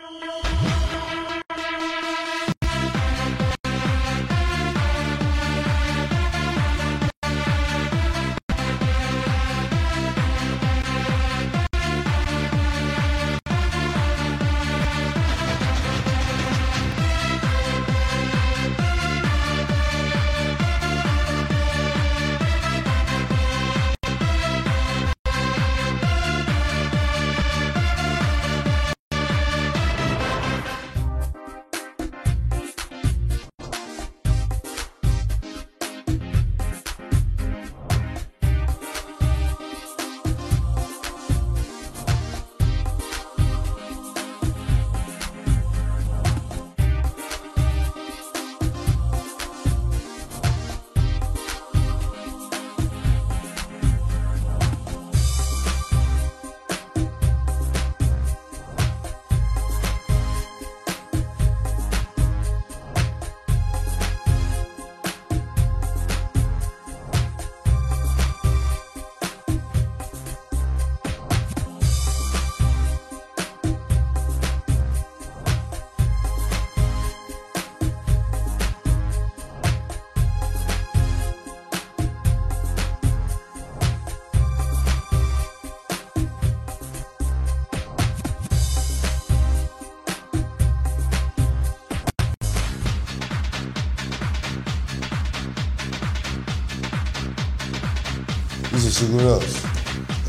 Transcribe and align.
Είσαι 0.00 0.06
σίγουρος. 0.20 0.47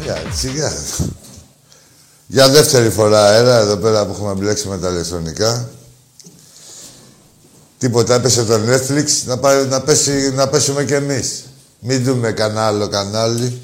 Για, 0.03 0.23
σιγά. 0.33 0.73
Για 2.27 2.49
δεύτερη 2.49 2.89
φορά 2.89 3.25
αέρα 3.25 3.57
εδώ 3.57 3.77
πέρα 3.77 4.05
που 4.05 4.11
έχουμε 4.11 4.33
μπλέξει 4.33 4.67
με 4.67 4.77
τα 4.77 4.89
ηλεκτρονικά. 4.89 5.69
Τίποτα, 7.77 8.13
έπεσε 8.13 8.45
το 8.45 8.53
Netflix, 8.53 9.05
να, 9.25 9.37
πάει, 9.37 9.65
να, 9.65 9.81
πέσει, 9.81 10.31
να 10.33 10.47
πέσουμε 10.47 10.85
κι 10.85 10.93
εμείς. 10.93 11.43
Μην 11.79 12.03
δούμε 12.03 12.31
κανένα 12.31 12.65
άλλο 12.65 12.87
κανάλι. 12.87 13.61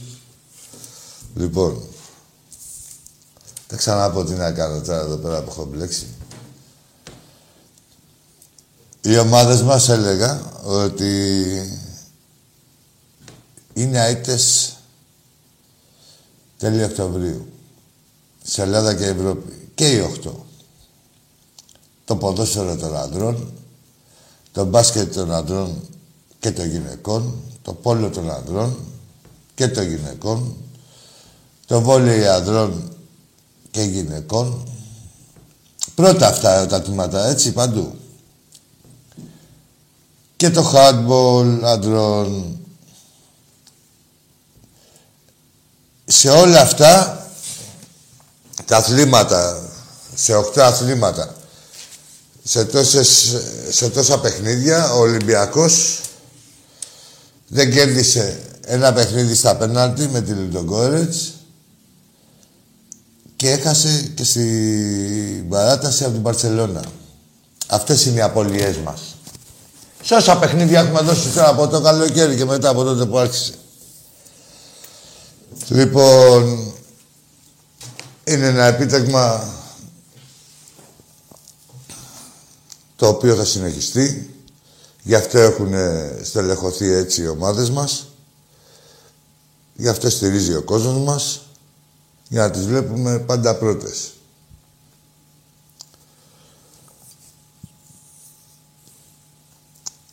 Λοιπόν, 1.35 1.81
δεν 3.67 3.77
ξαναπώ 3.77 4.23
τι 4.23 4.33
να 4.33 4.51
κάνω 4.51 4.81
τώρα 4.81 4.99
εδώ 4.99 5.15
πέρα 5.15 5.41
που 5.41 5.49
έχω 5.51 5.65
μπλέξει. 5.65 6.07
Οι 9.01 9.17
ομάδες 9.17 9.61
μας 9.61 9.89
έλεγα 9.89 10.41
ότι 10.63 11.11
είναι 13.73 14.05
αίτες 14.07 14.74
τέλη 16.57 16.83
Οκτωβρίου. 16.83 17.47
Σε 18.43 18.61
Ελλάδα 18.61 18.95
και 18.95 19.05
Ευρώπη. 19.05 19.69
Και 19.75 19.91
οι 19.91 19.99
οχτώ. 19.99 20.45
Το 22.05 22.15
ποδόσφαιρο 22.15 22.75
των 22.75 22.95
ανδρών, 22.95 23.51
το 24.51 24.65
μπάσκετ 24.65 25.13
των 25.13 25.31
ανδρών 25.31 25.81
και 26.39 26.51
των 26.51 26.69
γυναικών, 26.69 27.33
το 27.61 27.73
πόλο 27.73 28.09
των 28.09 28.31
ανδρών 28.31 28.77
και 29.55 29.67
των 29.67 29.83
γυναικών, 29.83 30.55
το 31.65 31.81
βόλεϊ 31.81 32.27
ανδρών 32.27 32.91
και 33.71 33.81
γυναικών. 33.81 34.67
Πρώτα 35.95 36.27
αυτά 36.27 36.67
τα 36.67 36.81
τμήματα, 36.81 37.27
έτσι, 37.27 37.51
παντού. 37.51 37.93
Και 40.35 40.49
το 40.49 40.71
handball 40.73 41.59
ανδρών, 41.63 42.59
σε 46.17 46.29
όλα 46.29 46.61
αυτά 46.61 47.25
τα 48.65 48.77
αθλήματα, 48.77 49.69
σε 50.15 50.35
οχτώ 50.35 50.63
αθλήματα, 50.63 51.35
σε, 52.43 52.65
τόσες, 52.65 53.35
σε 53.69 53.89
τόσα 53.89 54.19
παιχνίδια, 54.19 54.93
ο 54.93 54.99
Ολυμπιακός 54.99 55.99
δεν 57.47 57.71
κέρδισε 57.71 58.39
ένα 58.65 58.93
παιχνίδι 58.93 59.35
στα 59.35 59.55
πέναλτι 59.55 60.07
με 60.07 60.21
τη 60.21 60.31
Λιντογκόρετς 60.31 61.33
και 63.35 63.51
έχασε 63.51 64.11
και 64.15 64.23
στην 64.23 65.49
παράταση 65.49 66.03
από 66.03 66.13
την 66.13 66.21
Παρσελώνα. 66.21 66.83
Αυτές 67.67 68.05
είναι 68.05 68.17
οι 68.17 68.21
απολυές 68.21 68.77
μας. 68.77 69.01
Σε 70.03 70.15
όσα 70.15 70.37
παιχνίδια 70.37 70.79
έχουμε 70.79 71.01
δώσει 71.01 71.29
τώρα 71.29 71.49
από 71.49 71.67
το 71.67 71.81
καλοκαίρι 71.81 72.35
και 72.35 72.45
μετά 72.45 72.69
από 72.69 72.83
τότε 72.83 73.05
που 73.05 73.17
άρχισε. 73.17 73.53
Λοιπόν, 75.67 76.73
είναι 78.23 78.47
ένα 78.47 78.65
επίτευγμα 78.65 79.53
το 82.95 83.07
οποίο 83.07 83.35
θα 83.35 83.45
συνεχιστεί. 83.45 84.29
Γι' 85.03 85.15
αυτό 85.15 85.37
έχουν 85.37 85.73
στελεχωθεί 86.23 86.91
έτσι 86.91 87.21
οι 87.21 87.27
ομάδες 87.27 87.69
μας. 87.69 88.07
Γι' 89.75 89.87
αυτό 89.87 90.09
στηρίζει 90.09 90.55
ο 90.55 90.61
κόσμος 90.61 90.97
μας. 90.97 91.41
Για 92.27 92.41
να 92.41 92.51
τις 92.51 92.65
βλέπουμε 92.65 93.19
πάντα 93.19 93.55
πρώτες. 93.55 94.13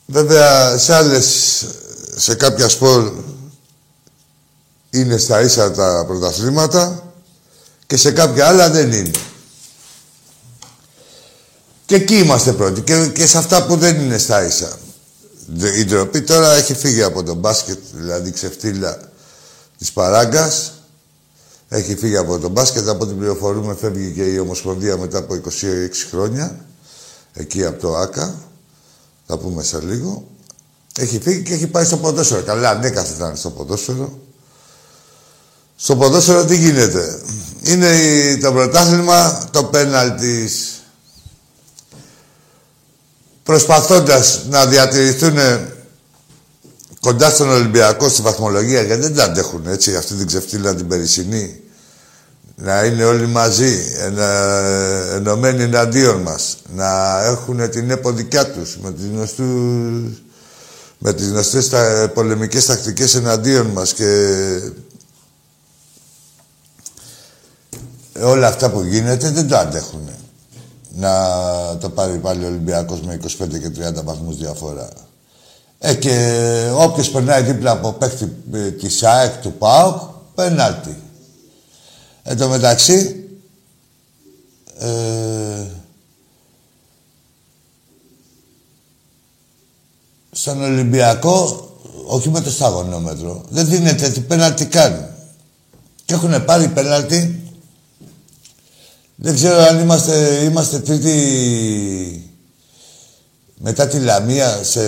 Βέβαια, 0.05 0.77
σε 0.77 0.95
άλλες, 0.95 1.65
σε 2.15 2.35
κάποια 2.35 2.69
σπορ 2.69 3.32
είναι 4.93 5.17
στα 5.17 5.41
ίσα 5.41 5.71
τα 5.71 6.03
πρωταθλήματα 6.07 7.13
και 7.87 7.97
σε 7.97 8.11
κάποια 8.11 8.47
άλλα 8.47 8.69
δεν 8.69 8.91
είναι. 8.91 9.11
Και 11.85 11.95
εκεί 11.95 12.15
είμαστε 12.15 12.51
πρώτοι 12.51 12.81
και, 12.81 13.07
και 13.07 13.27
σε 13.27 13.37
αυτά 13.37 13.65
που 13.65 13.75
δεν 13.77 13.99
είναι 13.99 14.17
στα 14.17 14.45
ίσα. 14.45 14.77
Η 15.77 15.85
ντροπή 15.85 16.21
τώρα 16.21 16.53
έχει 16.53 16.73
φύγει 16.73 17.03
από 17.03 17.23
τον 17.23 17.37
μπάσκετ, 17.37 17.79
δηλαδή 17.93 18.31
ξεφτύλα 18.31 18.99
της 19.77 19.91
Παράγκας. 19.91 20.71
Έχει 21.69 21.95
φύγει 21.95 22.17
από 22.17 22.39
τον 22.39 22.51
μπάσκετ, 22.51 22.87
από 22.89 23.07
την 23.07 23.17
πληροφορούμε 23.17 23.75
φεύγει 23.75 24.11
και 24.11 24.23
η 24.23 24.39
Ομοσπονδία 24.39 24.97
μετά 24.97 25.17
από 25.17 25.33
26 25.33 25.39
χρόνια. 26.09 26.65
Εκεί 27.33 27.65
από 27.65 27.81
το 27.81 27.95
ΆΚΑ. 27.95 28.35
Θα 29.27 29.37
πούμε 29.37 29.63
σε 29.63 29.79
λίγο. 29.81 30.27
Έχει 30.97 31.19
φύγει 31.19 31.41
και 31.41 31.53
έχει 31.53 31.67
πάει 31.67 31.85
στο 31.85 31.97
ποδόσφαιρο. 31.97 32.41
Καλά, 32.41 32.69
ανέκαθεν 32.69 33.15
ήταν 33.15 33.35
στο 33.35 33.49
ποδόσφαιρο. 33.49 34.19
Στο 35.75 35.95
ποδόσφαιρο 35.95 36.45
τι 36.45 36.57
γίνεται; 36.57 37.21
Είναι 37.61 37.89
το 38.41 38.51
πρωτάθλημα 38.51 39.47
το 39.51 39.63
πέναλτις. 39.63 40.67
Προσπαθώντας 43.43 44.41
να 44.49 44.65
διατηρηθούν 44.65 45.37
κοντά 46.99 47.29
στον 47.29 47.49
Ολυμπιακό 47.49 48.09
στη 48.09 48.21
βαθμολογία, 48.21 48.81
γιατί 48.81 49.01
δεν 49.01 49.15
τα 49.15 49.23
αντέχουν 49.23 49.67
έτσι, 49.67 49.95
αυτή 49.95 50.13
την 50.13 50.27
ξεφτύλα 50.27 50.75
την 50.75 50.87
περισσυνή. 50.87 51.57
Να 52.55 52.83
είναι 52.83 53.03
όλοι 53.03 53.27
μαζί, 53.27 53.95
ενα, 53.99 54.29
ενωμένοι 55.13 55.63
εναντίον 55.63 56.21
μας. 56.21 56.57
Να 56.75 57.21
έχουν 57.23 57.69
την 57.69 57.89
έποδικιά 57.89 58.51
τους, 58.51 58.77
με 58.81 58.91
τις 58.91 59.05
γνωστούς 59.05 60.23
με 61.05 61.13
τις 61.13 61.29
γνωστές 61.29 61.69
τα, 61.69 62.11
πολεμικές 62.13 62.65
τακτικές 62.65 63.15
εναντίον 63.15 63.65
μας 63.65 63.93
και 63.93 64.59
όλα 68.21 68.47
αυτά 68.47 68.71
που 68.71 68.81
γίνεται 68.81 69.29
δεν 69.29 69.47
το 69.47 69.57
αντέχουν. 69.57 70.09
Να 70.95 71.11
το 71.77 71.89
πάρει 71.89 72.17
πάλι 72.17 72.43
ο 72.43 72.47
Ολυμπιακός 72.47 73.01
με 73.01 73.19
25 73.23 73.27
και 73.59 73.71
30 73.99 74.03
βαθμούς 74.03 74.37
διαφορά. 74.37 74.89
Ε, 75.79 75.93
και 75.93 76.69
όποιος 76.75 77.09
περνάει 77.09 77.41
δίπλα 77.41 77.71
από 77.71 77.91
παίχτη 77.91 78.35
ε, 78.53 78.71
της 78.71 79.03
ΑΕΚ, 79.03 79.41
του 79.41 79.53
ΠΑΟΚ, 79.53 80.01
πεναλτι. 80.35 80.97
Εν 82.23 82.37
τω 82.37 82.47
μεταξύ, 82.47 83.25
ε, 84.79 85.65
στον 90.31 90.63
Ολυμπιακό, 90.63 91.69
όχι 92.05 92.29
με 92.29 92.41
το 92.41 92.51
σταγονόμετρο, 92.51 93.45
δεν 93.49 93.67
δίνεται 93.67 94.09
τι 94.09 94.19
πέναλτι 94.19 94.65
κάνει. 94.65 95.05
Και 96.05 96.13
έχουν 96.13 96.45
πάρει 96.45 96.67
πέναλτι 96.67 97.42
δεν 99.25 99.35
ξέρω 99.35 99.57
αν 99.61 99.79
είμαστε, 99.79 100.41
είμαστε 100.43 100.79
τρίτη 100.79 102.31
μετά 103.57 103.87
τη 103.87 103.99
Λαμία, 103.99 104.63
σε 104.63 104.81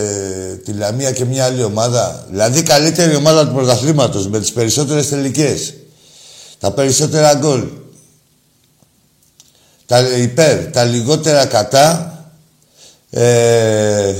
τη 0.65 0.71
Λαμία 0.71 1.11
και 1.11 1.25
μια 1.25 1.45
άλλη 1.45 1.63
ομάδα. 1.63 2.25
Δηλαδή 2.29 2.63
καλύτερη 2.63 3.15
ομάδα 3.15 3.47
του 3.47 3.53
πρωταθλήματος 3.53 4.27
με 4.27 4.39
τις 4.39 4.51
περισσότερες 4.51 5.09
τελικές. 5.09 5.73
Τα 6.59 6.71
περισσότερα 6.71 7.33
γκολ. 7.33 7.63
Τα 9.85 9.99
υπέρ, 9.99 10.71
τα 10.71 10.83
λιγότερα 10.83 11.45
κατά. 11.45 12.19
Ε, 13.09 14.13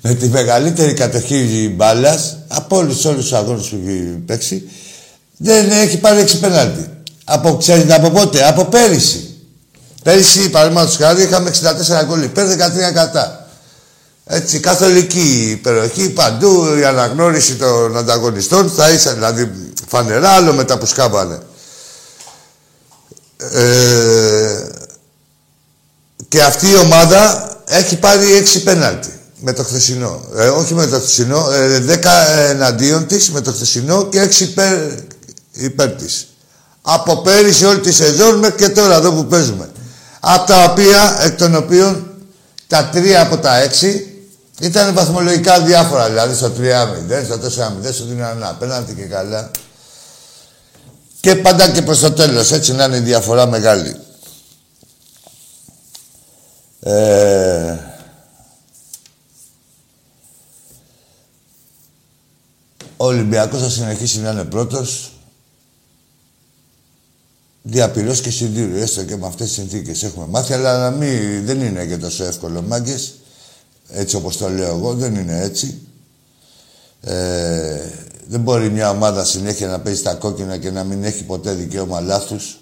με 0.00 0.14
τη 0.14 0.28
μεγαλύτερη 0.28 0.92
κατοχή 0.94 1.72
μπάλας 1.76 2.38
από 2.48 2.76
όλους 2.76 3.04
όλους 3.04 3.22
τους 3.22 3.32
αγώνες 3.32 3.66
που 3.66 3.76
έχει 3.86 4.22
παίξει, 4.26 4.68
δεν 5.36 5.70
έχει 5.70 5.98
πάρει 5.98 6.20
έξι 6.20 6.38
πέναλτι. 6.40 6.88
Από, 7.24 7.56
ξέρετε 7.56 7.94
από 7.94 8.10
πότε, 8.10 8.46
από 8.46 8.64
πέρυσι. 8.64 9.28
Πέρυσι, 10.04 10.50
παραδείγματος 10.50 10.96
χάρη, 10.96 11.22
είχαμε 11.22 11.50
64 12.02 12.04
γκολ 12.06 12.22
υπέρ, 12.22 12.46
13 12.46 12.92
κατά. 12.94 13.48
Έτσι, 14.26 14.60
καθολική 14.60 15.50
υπεροχή, 15.50 16.10
παντού 16.10 16.76
η 16.78 16.84
αναγνώριση 16.84 17.54
των 17.54 17.96
ανταγωνιστών 17.96 18.70
θα 18.70 18.90
ίσα, 18.90 19.12
δηλαδή 19.12 19.50
φανερά, 19.88 20.28
άλλο 20.28 20.52
μετά 20.52 20.78
που 20.78 20.86
σκάβανε. 20.86 21.38
Ε, 23.36 24.68
και 26.28 26.42
αυτή 26.42 26.70
η 26.70 26.76
ομάδα 26.76 27.50
έχει 27.66 27.96
πάρει 27.96 28.32
έξι 28.32 28.62
πέναλτι 28.62 29.20
με 29.40 29.52
το 29.52 29.64
χθεσινό. 29.64 30.24
Ε, 30.36 30.48
όχι 30.48 30.74
με 30.74 30.86
το 30.86 30.98
χθεσινό, 30.98 31.50
ε, 31.50 31.78
δέκα 31.78 32.28
εναντίον 32.28 33.06
της 33.06 33.30
με 33.30 33.40
το 33.40 33.52
χθεσινό 33.52 34.08
και 34.08 34.20
έξι 34.20 34.44
υπέρ, 34.44 34.78
υπέρ 35.52 35.90
της. 35.90 36.26
Από 36.82 37.16
πέρυσι 37.16 37.64
όλη 37.64 37.80
τη 37.80 37.92
σεζόν 37.92 38.38
μέχρι 38.38 38.56
και 38.56 38.68
τώρα 38.68 38.94
εδώ 38.94 39.12
που 39.12 39.26
παίζουμε. 39.26 39.68
Από 40.26 40.46
τα 40.46 40.64
οποία, 40.64 41.18
εκ 41.20 41.38
των 41.38 41.54
οποίων 41.54 42.06
τα 42.66 42.88
τρία 42.88 43.20
από 43.22 43.38
τα 43.38 43.56
έξι 43.56 44.08
ήταν 44.60 44.94
βαθμολογικά 44.94 45.60
διάφορα. 45.60 46.08
Δηλαδή 46.08 46.34
στο 46.34 46.46
3-0, 46.46 47.24
στο 47.24 47.38
4-0, 47.88 47.92
στο 47.92 48.04
3-1 48.04 48.42
απέναντι 48.42 48.94
και 48.94 49.02
καλά. 49.02 49.50
Και 51.20 51.34
πάντα 51.34 51.70
και 51.70 51.82
προς 51.82 52.00
το 52.00 52.12
τέλος, 52.12 52.52
έτσι 52.52 52.72
να 52.74 52.84
είναι 52.84 52.96
η 52.96 53.00
διαφορά 53.00 53.46
μεγάλη. 53.46 53.96
Ε... 56.80 57.76
Ο 62.96 63.06
Ολυμπιακός 63.06 63.60
θα 63.62 63.68
συνεχίσει 63.68 64.20
να 64.20 64.30
είναι 64.30 64.44
πρώτος. 64.44 65.13
Διαπυρός 67.66 68.20
και 68.20 68.30
συντήρου, 68.30 68.76
έστω 68.76 69.04
και 69.04 69.16
με 69.16 69.26
αυτές 69.26 69.46
τις 69.46 69.54
συνθήκες 69.54 70.02
έχουμε 70.02 70.26
μάθει, 70.26 70.52
αλλά 70.52 70.78
να 70.78 70.96
μην, 70.96 71.44
δεν 71.44 71.60
είναι 71.60 71.86
και 71.86 71.96
τόσο 71.96 72.24
εύκολο, 72.24 72.62
μάγκες. 72.62 73.14
Έτσι 73.88 74.16
όπως 74.16 74.36
το 74.36 74.48
λέω 74.48 74.76
εγώ, 74.76 74.94
δεν 74.94 75.14
είναι 75.14 75.40
έτσι. 75.40 75.80
Ε, 77.00 77.80
δεν 78.28 78.40
μπορεί 78.40 78.70
μια 78.70 78.90
ομάδα 78.90 79.24
συνέχεια 79.24 79.68
να 79.68 79.80
παίζει 79.80 80.02
τα 80.02 80.14
κόκκινα 80.14 80.56
και 80.56 80.70
να 80.70 80.84
μην 80.84 81.04
έχει 81.04 81.24
ποτέ 81.24 81.52
δικαίωμα 81.52 82.00
λάθους. 82.00 82.58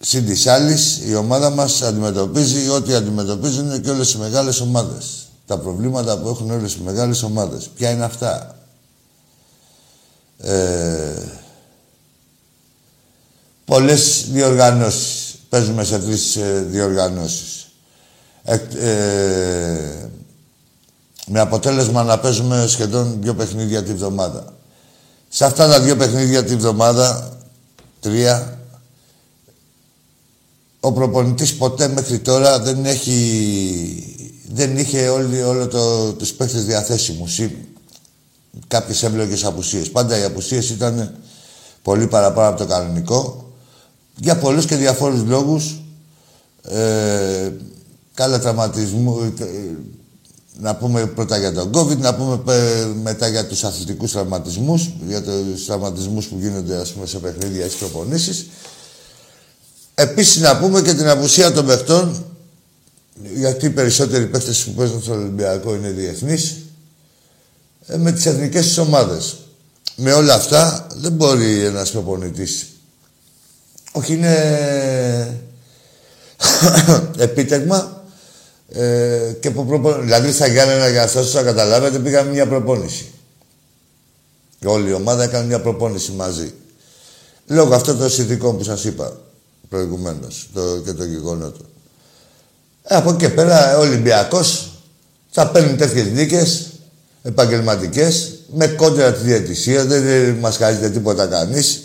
Συν 0.00 0.26
της 0.26 0.46
άλλης, 0.46 1.00
η 1.06 1.14
ομάδα 1.14 1.50
μας 1.50 1.82
αντιμετωπίζει 1.82 2.68
ό,τι 2.68 2.94
αντιμετωπίζουν 2.94 3.80
και 3.80 3.90
όλες 3.90 4.12
οι 4.12 4.18
μεγάλες 4.18 4.60
ομάδες. 4.60 5.26
Τα 5.46 5.58
προβλήματα 5.58 6.18
που 6.18 6.28
έχουν 6.28 6.50
όλες 6.50 6.74
οι 6.74 6.80
μεγάλες 6.84 7.22
ομάδες. 7.22 7.70
Ποια 7.76 7.90
είναι 7.90 8.04
αυτά; 8.04 8.56
Ε, 10.38 11.40
πολλές 13.72 14.26
διοργανώσεις. 14.30 15.34
Παίζουμε 15.48 15.84
σε 15.84 15.98
τρεις 15.98 16.36
ε, 16.36 16.66
διοργανώσεις. 16.70 17.66
Ε, 18.44 18.54
ε, 18.78 20.10
με 21.26 21.40
αποτέλεσμα 21.40 22.02
να 22.02 22.18
παίζουμε 22.18 22.66
σχεδόν 22.66 23.16
δύο 23.20 23.34
παιχνίδια 23.34 23.82
τη 23.82 23.92
βδομάδα. 23.94 24.54
Σε 25.28 25.44
αυτά 25.44 25.68
τα 25.68 25.80
δύο 25.80 25.96
παιχνίδια 25.96 26.44
τη 26.44 26.56
βδομάδα, 26.56 27.38
τρία, 28.00 28.58
ο 30.80 30.92
προπονητής 30.92 31.54
ποτέ 31.54 31.88
μέχρι 31.88 32.18
τώρα 32.18 32.58
δεν 32.60 32.84
έχει... 32.84 33.18
δεν 34.52 34.78
είχε 34.78 35.08
όλοι, 35.08 35.42
όλο 35.42 35.68
το, 35.68 36.12
τους 36.12 36.32
παίχτες 36.32 36.64
διαθέσιμους 36.64 37.38
ή 37.38 37.56
κάποιες 38.68 39.02
εύλογες 39.02 39.44
απουσίες. 39.44 39.90
Πάντα 39.90 40.18
οι 40.18 40.22
απουσίες 40.22 40.70
ήταν 40.70 41.14
πολύ 41.82 42.06
παραπάνω 42.06 42.48
από 42.48 42.58
το 42.58 42.66
κανονικό 42.66 43.41
για 44.16 44.36
πολλούς 44.36 44.66
και 44.66 44.76
διαφόρους 44.76 45.22
λόγους 45.22 45.82
ε, 46.68 47.52
καλά 48.14 48.38
τραυματισμού, 48.38 49.34
ε, 49.38 49.44
να 50.60 50.76
πούμε 50.76 51.06
πρώτα 51.06 51.38
για 51.38 51.52
τον 51.52 51.70
COVID, 51.74 51.96
να 51.96 52.14
πούμε 52.14 52.40
μετά 53.02 53.28
για 53.28 53.46
τους 53.46 53.64
αθλητικούς 53.64 54.12
τραυματισμούς, 54.12 54.90
για 55.06 55.22
τους 55.22 55.64
τραυματισμούς 55.66 56.26
που 56.26 56.36
γίνονται 56.40 56.76
ας 56.76 56.92
πούμε, 56.92 57.06
σε 57.06 57.18
παιχνίδια 57.18 57.64
ή 57.64 57.68
προπονήσεις. 57.78 58.46
Επίσης 59.94 60.42
να 60.42 60.58
πούμε 60.58 60.82
και 60.82 60.94
την 60.94 61.08
απουσία 61.08 61.52
των 61.52 61.66
παιχτών, 61.66 62.24
γιατί 63.34 63.66
οι 63.66 63.70
περισσότεροι 63.70 64.26
παίχτες 64.26 64.64
που 64.64 64.72
παίζουν 64.72 65.02
στο 65.02 65.12
Ολυμπιακό 65.12 65.74
είναι 65.74 65.90
διεθνείς, 65.90 66.56
ε, 67.86 67.96
με 67.96 68.12
τις 68.12 68.26
εθνικές 68.26 68.66
της 68.66 68.78
ομάδες. 68.78 69.36
Με 69.96 70.12
όλα 70.12 70.34
αυτά 70.34 70.86
δεν 70.94 71.12
μπορεί 71.12 71.64
ένας 71.64 71.90
προπονητής. 71.90 72.66
Όχι 73.92 74.12
είναι 74.12 75.40
επίτευγμα 77.18 78.04
ε, 78.68 79.32
και 79.40 79.50
που 79.50 79.66
προπο... 79.66 79.92
Δηλαδή 79.92 80.32
στα 80.32 80.46
Γιάννενα 80.46 80.88
για 80.88 81.08
σας 81.08 81.34
να 81.34 81.42
καταλάβετε 81.42 81.98
πήγαμε 81.98 82.30
μια 82.30 82.46
προπόνηση. 82.46 83.10
Και 84.58 84.66
όλη 84.66 84.90
η 84.90 84.92
ομάδα 84.92 85.22
έκανε 85.22 85.46
μια 85.46 85.60
προπόνηση 85.60 86.12
μαζί. 86.12 86.52
Λόγω 87.46 87.74
αυτών 87.74 87.98
των 87.98 88.10
συνθηκών 88.10 88.56
που 88.56 88.64
σας 88.64 88.84
είπα 88.84 89.16
προηγουμένως 89.68 90.48
το, 90.54 90.78
και 90.84 90.92
το 90.92 91.04
γεγονότο. 91.04 91.64
Ε, 92.82 92.94
από 92.96 93.10
εκεί 93.10 93.18
και 93.18 93.28
πέρα 93.28 93.76
ο 93.78 93.80
Ολυμπιακός 93.80 94.72
θα 95.30 95.50
παίρνει 95.50 95.76
τέτοιες 95.76 96.06
νίκες 96.06 96.70
επαγγελματικές 97.22 98.38
με 98.54 98.66
κόντρα 98.66 99.12
τη 99.12 99.24
διαιτησία, 99.24 99.84
δεν 99.84 100.34
μας 100.34 100.56
χαρίζεται 100.56 100.90
τίποτα 100.90 101.26
κανείς 101.26 101.82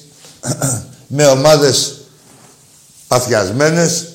με 1.07 1.25
ομάδες 1.25 2.01
παθιασμένες 3.07 4.05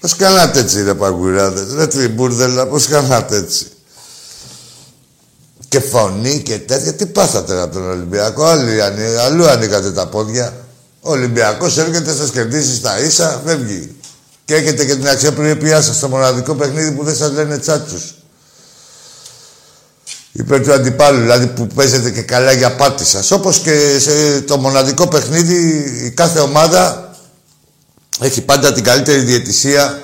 Πώς 0.00 0.16
κάνατε 0.16 0.58
έτσι 0.58 0.82
ρε 0.82 0.94
παγκουράδες, 0.94 1.74
ρε 1.74 1.86
τριμπούρδελα, 1.86 2.66
πώς 2.66 2.86
κάνατε 2.86 3.36
έτσι. 3.36 3.66
Και 5.68 5.80
φωνή 5.80 6.42
και 6.42 6.58
τέτοια, 6.58 6.94
τι 6.94 7.06
πάθατε 7.06 7.60
από 7.60 7.74
τον 7.74 7.90
Ολυμπιακό, 7.90 8.44
άλλοι, 8.44 8.82
αλλού 9.20 9.48
ανοίγατε 9.48 9.92
τα 9.92 10.06
πόδια. 10.06 10.66
Ο 11.00 11.10
Ολυμπιακός 11.10 11.78
έρχεται, 11.78 12.14
σας 12.14 12.30
κερδίσει 12.30 12.74
στα 12.74 13.00
ίσα, 13.00 13.42
φεύγει. 13.44 13.96
Και 14.44 14.54
έχετε 14.54 14.84
και 14.84 14.94
την 14.94 15.08
αξιοπρέπειά 15.08 15.82
σας 15.82 15.96
στο 15.96 16.08
μοναδικό 16.08 16.54
παιχνίδι 16.54 16.92
που 16.92 17.04
δεν 17.04 17.16
σας 17.16 17.32
λένε 17.32 17.58
τσάτσους. 17.58 18.14
Υπέρ 20.38 20.62
του 20.62 20.72
αντιπάλου, 20.72 21.20
δηλαδή 21.20 21.46
που 21.46 21.66
παίζετε 21.66 22.10
και 22.10 22.22
καλά 22.22 22.52
για 22.52 22.76
πάτη 22.76 23.04
σας. 23.04 23.30
Όπως 23.30 23.58
και 23.58 23.98
σε 23.98 24.40
το 24.40 24.58
μοναδικό 24.58 25.08
παιχνίδι 25.08 25.56
η 26.06 26.10
κάθε 26.10 26.38
ομάδα 26.38 27.10
έχει 28.20 28.40
πάντα 28.40 28.72
την 28.72 28.84
καλύτερη 28.84 29.20
διαιτησία 29.20 30.02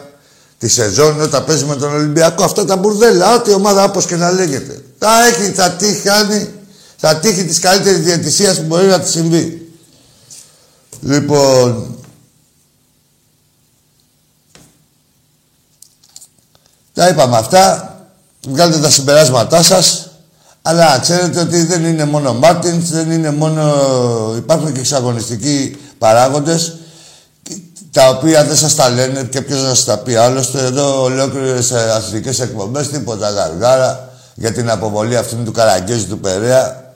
τη 0.58 0.68
σεζόν 0.68 1.20
όταν 1.20 1.44
παίζει 1.44 1.64
με 1.64 1.76
τον 1.76 1.94
Ολυμπιακό. 1.94 2.44
Αυτά 2.44 2.64
τα 2.64 2.76
μπουρδέλα, 2.76 3.34
ό,τι 3.34 3.52
ομάδα 3.52 3.84
όπως 3.84 4.06
και 4.06 4.16
να 4.16 4.30
λέγεται. 4.30 4.82
Τα 4.98 5.26
έχει, 5.26 5.50
θα 5.50 5.70
τύχει, 5.70 6.00
κάνει, 6.00 6.48
θα 6.96 7.16
τύχει 7.16 7.44
της 7.44 7.58
καλύτερης 7.58 8.00
διαιτησίας 8.00 8.56
που 8.56 8.62
μπορεί 8.62 8.86
να 8.86 9.00
της 9.00 9.10
συμβεί. 9.10 9.68
Λοιπόν, 11.00 11.96
τα 16.94 17.08
είπαμε 17.08 17.36
αυτά. 17.36 17.88
Βγάλετε 18.48 18.80
τα 18.80 18.90
συμπεράσματά 18.90 19.62
σας. 19.62 20.03
Αλλά 20.66 20.98
ξέρετε 20.98 21.40
ότι 21.40 21.64
δεν 21.64 21.84
είναι 21.84 22.04
μόνο 22.04 22.34
Μάρτινς, 22.34 22.90
δεν 22.90 23.10
είναι 23.10 23.30
μόνο... 23.30 23.72
Υπάρχουν 24.36 24.72
και 24.72 24.80
εξαγωνιστικοί 24.80 25.76
παράγοντες 25.98 26.76
τα 27.90 28.08
οποία 28.08 28.44
δεν 28.44 28.56
σας 28.56 28.74
τα 28.74 28.88
λένε 28.88 29.22
και 29.22 29.40
ποιος 29.40 29.62
να 29.62 29.68
σας 29.68 29.84
τα 29.84 29.98
πει. 29.98 30.14
Άλλωστε, 30.14 30.64
εδώ 30.64 31.02
ολόκληρες 31.02 31.72
αθλητικές 31.72 32.40
εκπομπές, 32.40 32.88
τίποτα 32.88 33.30
γαργάρα 33.30 34.08
για 34.34 34.52
την 34.52 34.70
αποβολή 34.70 35.16
αυτήν 35.16 35.44
του 35.44 35.52
Καραγκέζη 35.52 36.04
του 36.04 36.18
Περέα. 36.18 36.94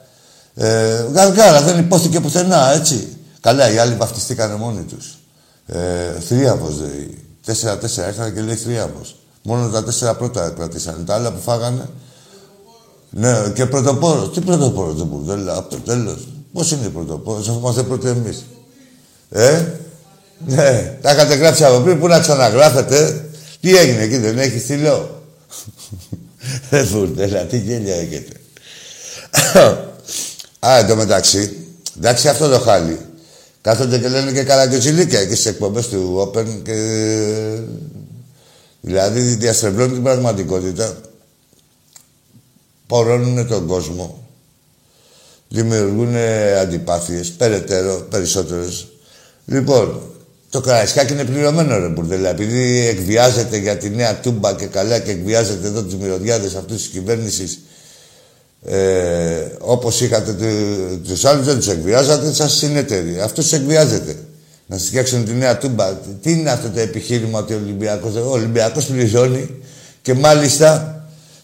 Ε, 0.55 1.05
γαργάρα, 1.13 1.61
δεν 1.61 1.79
υπόθηκε 1.79 2.19
πουθενά, 2.19 2.71
έτσι. 2.71 3.17
Καλά, 3.41 3.71
οι 3.71 3.77
άλλοι 3.77 3.95
βαφτιστήκανε 3.95 4.55
μόνοι 4.55 4.83
τους. 4.83 5.17
Ε, 5.65 6.19
θρίαβο, 6.27 6.67
δηλαδή. 6.67 7.23
Τέσσερα-τέσσερα 7.45 8.07
έρχανε 8.07 8.29
και 8.29 8.41
λέει 8.41 8.55
θρίαβο. 8.55 9.01
Μόνο 9.41 9.69
τα 9.69 9.83
τέσσερα 9.83 10.15
πρώτα 10.15 10.49
κρατήσανε. 10.49 11.03
Τα 11.05 11.13
άλλα 11.13 11.31
που 11.31 11.41
φάγανε. 11.41 11.89
Ναι, 13.09 13.51
και 13.53 13.65
πρωτοπόρος. 13.65 14.33
Τι 14.33 14.41
πρωτοπόρος 14.41 14.97
το 14.97 15.05
μπουρδέλα, 15.05 15.57
από 15.57 15.69
το 15.69 15.77
τέλος. 15.77 16.27
Πώς 16.53 16.71
είναι 16.71 16.89
πρωτοπόρος, 16.89 17.49
αφού 17.49 17.59
είμαστε 17.59 17.83
πρώτοι 17.83 18.07
εμείς. 18.07 18.45
Ε, 19.29 19.65
ναι, 20.45 20.97
τα 21.01 21.11
είχατε 21.11 21.35
γράψει 21.35 21.63
από 21.63 21.79
πριν, 21.79 21.99
πού 21.99 22.07
να 22.07 22.19
ξαναγράφετε. 22.19 23.25
Τι 23.59 23.77
έγινε 23.77 24.01
εκεί, 24.01 24.17
δεν 24.17 24.37
έχεις 24.37 24.65
θηλό. 24.65 25.23
Δεν 26.69 26.87
μπουρδέλα, 26.91 27.45
τι 27.45 27.57
γέλια 27.57 27.95
έχετε. 27.95 28.33
Α, 30.67 30.77
εν 30.77 30.87
τω 30.87 30.95
μεταξύ, 30.95 31.67
εντάξει 31.97 32.27
αυτό 32.27 32.49
το 32.49 32.59
χάλι. 32.59 32.99
Κάθονται 33.61 33.97
και 33.97 34.07
λένε 34.07 34.31
και 34.31 34.43
καραγκιοζηλίκια 34.43 35.19
εκεί 35.19 35.33
στις 35.33 35.45
εκπομπές 35.45 35.87
του 35.87 36.31
Open 36.33 36.45
και. 36.63 36.73
Δηλαδή 38.81 39.21
διαστρεβλώνουν 39.21 39.93
την 39.93 40.03
πραγματικότητα. 40.03 40.97
Πορώνουν 42.89 43.47
τον 43.47 43.67
κόσμο. 43.67 44.27
Δημιουργούν 45.49 46.15
αντιπάθειες, 46.61 47.29
περαιτέρω, 47.29 48.05
περισσότερες. 48.09 48.87
Λοιπόν, 49.45 50.01
το 50.49 50.61
Καραϊσκάκι 50.61 51.13
είναι 51.13 51.25
πληρωμένο 51.25 51.79
ρε 51.79 51.87
μπουρδέλα. 51.87 52.29
Επειδή 52.29 52.87
εκβιάζεται 52.87 53.57
για 53.57 53.77
τη 53.77 53.89
νέα 53.89 54.19
τούμπα 54.19 54.53
και 54.53 54.65
καλά 54.65 54.99
και 54.99 55.11
εκβιάζεται 55.11 55.67
εδώ 55.67 55.83
τους 55.83 55.95
μυρωδιάδες 55.95 56.55
αυτού 56.55 56.75
της 56.75 56.87
κυβέρνησης 56.87 57.59
ε, 58.65 59.47
όπως 59.59 60.01
είχατε 60.01 60.35
τους 61.03 61.25
άλλους 61.25 61.45
δεν 61.45 61.55
τους 61.55 61.67
εκβιάζατε, 61.67 62.33
σας 62.33 62.53
συνεταιρεί. 62.53 63.19
Αυτός 63.19 63.43
τους 63.43 63.53
εκβιάζεται. 63.53 64.15
Να 64.67 64.77
σας 64.77 64.87
φτιάξουν 64.87 65.25
τη 65.25 65.31
νέα 65.31 65.57
τούμπα. 65.57 65.93
Τι 65.95 66.31
είναι 66.31 66.49
αυτό 66.49 66.69
το 66.69 66.79
επιχείρημα 66.79 67.39
ότι 67.39 67.53
ο 67.53 67.59
Ολυμπιακός, 67.63 68.15
ο 68.15 68.29
Ολυμπιακός 68.29 68.85
πληρώνει 68.85 69.49
και 70.01 70.13
μάλιστα 70.13 70.98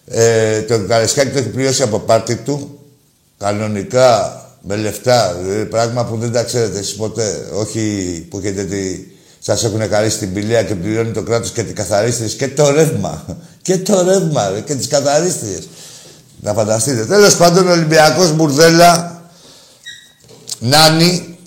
ε, 0.06 0.62
το 0.62 0.80
Καρεσκάκι 0.80 1.32
το 1.32 1.38
έχει 1.38 1.50
πληρώσει 1.50 1.84
από 1.84 2.00
πάρτι 2.00 2.36
του 2.36 2.80
κανονικά 3.38 4.40
με 4.62 4.76
λεφτά, 4.76 5.38
δηλαδή 5.42 5.66
πράγμα 5.66 6.06
που 6.06 6.18
δεν 6.18 6.32
τα 6.32 6.44
ξέρετε 6.44 6.80
εσείς 6.80 6.96
ποτέ. 6.96 7.48
Όχι 7.54 8.26
που 8.30 8.38
έχετε 8.38 8.64
τη... 8.64 9.14
Σας 9.40 9.64
έχουν 9.64 9.90
καρίσει 9.90 10.18
την 10.18 10.34
πηλαία 10.34 10.64
και 10.64 10.76
πληρώνει 10.76 11.12
το 11.12 11.22
κράτος 11.22 11.52
και 11.52 11.64
την 11.64 11.76
καθαρίστριες 11.76 12.34
και 12.34 12.48
το 12.48 12.70
ρεύμα. 12.72 13.26
Και 13.62 13.78
το 13.78 14.04
ρεύμα 14.04 14.62
και 14.66 14.76
τις 14.76 14.88
καθαρίστριες. 14.88 15.68
Να 16.42 16.54
φανταστείτε. 16.54 17.06
Τέλος 17.06 17.36
πάντων, 17.36 17.68
ο 17.68 17.72
Ολυμπιακός 17.72 18.32
Μπουρδέλα 18.32 19.22
Νάνι 20.60 21.38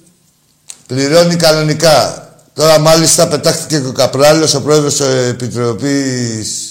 πληρώνει 0.86 1.36
κανονικά. 1.36 2.28
Τώρα 2.54 2.78
μάλιστα 2.78 3.28
πετάχτηκε 3.28 3.80
και 3.80 3.86
ο 3.86 3.92
Καπράλος, 3.92 4.54
ο 4.54 4.62
πρόεδρος 4.62 4.96
της 4.96 5.06
Επιτροπής 5.06 6.67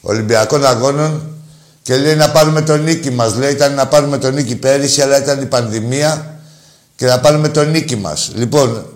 Ολυμπιακών 0.00 0.66
Αγώνων 0.66 1.36
και 1.82 1.96
λέει 1.96 2.14
να 2.14 2.30
πάρουμε 2.30 2.62
τον 2.62 2.82
νίκη 2.82 3.10
μας. 3.10 3.34
Λέει 3.34 3.50
ήταν 3.50 3.74
να 3.74 3.86
πάρουμε 3.86 4.18
τον 4.18 4.34
νίκη 4.34 4.56
πέρυσι, 4.56 5.02
αλλά 5.02 5.18
ήταν 5.18 5.42
η 5.42 5.46
πανδημία 5.46 6.40
και 6.96 7.06
να 7.06 7.20
πάρουμε 7.20 7.48
τον 7.48 7.70
νίκη 7.70 7.96
μας. 7.96 8.30
Λοιπόν, 8.34 8.86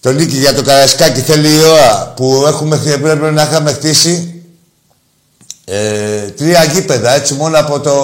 το 0.00 0.12
νίκη 0.12 0.36
για 0.36 0.54
το 0.54 0.62
Καρασκάκι 0.62 1.20
θέλει 1.20 1.48
η 1.48 1.64
ώρα 1.64 2.12
που 2.16 2.44
έχουμε, 2.46 2.76
πρέπει 2.76 3.32
να 3.32 3.42
είχαμε 3.42 3.72
χτίσει 3.72 4.42
ε, 5.64 6.20
τρία 6.20 6.64
γήπεδα, 6.64 7.12
έτσι, 7.12 7.34
μόνο 7.34 7.58
από 7.58 7.80
το... 7.80 7.94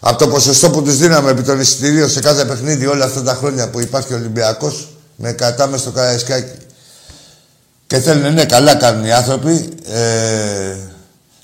Από 0.00 0.18
το 0.18 0.28
ποσοστό 0.28 0.70
που 0.70 0.82
τους 0.82 0.96
δίναμε 0.96 1.30
επί 1.30 1.42
των 1.42 1.60
εισιτηρίων 1.60 2.10
σε 2.10 2.20
κάθε 2.20 2.44
παιχνίδι 2.44 2.86
όλα 2.86 3.04
αυτά 3.04 3.22
τα 3.22 3.34
χρόνια 3.34 3.70
που 3.70 3.80
υπάρχει 3.80 4.12
ο 4.12 4.16
Ολυμπιακός, 4.16 4.88
με 5.16 5.32
κατάμε 5.32 5.76
στο 5.76 5.90
Καραϊσκάκι. 5.90 6.58
Και 7.90 7.98
θέλουν, 7.98 8.34
ναι, 8.34 8.44
καλά 8.44 8.74
κάνουν 8.74 9.04
οι 9.04 9.12
άνθρωποι 9.12 9.68
ε, 9.92 10.76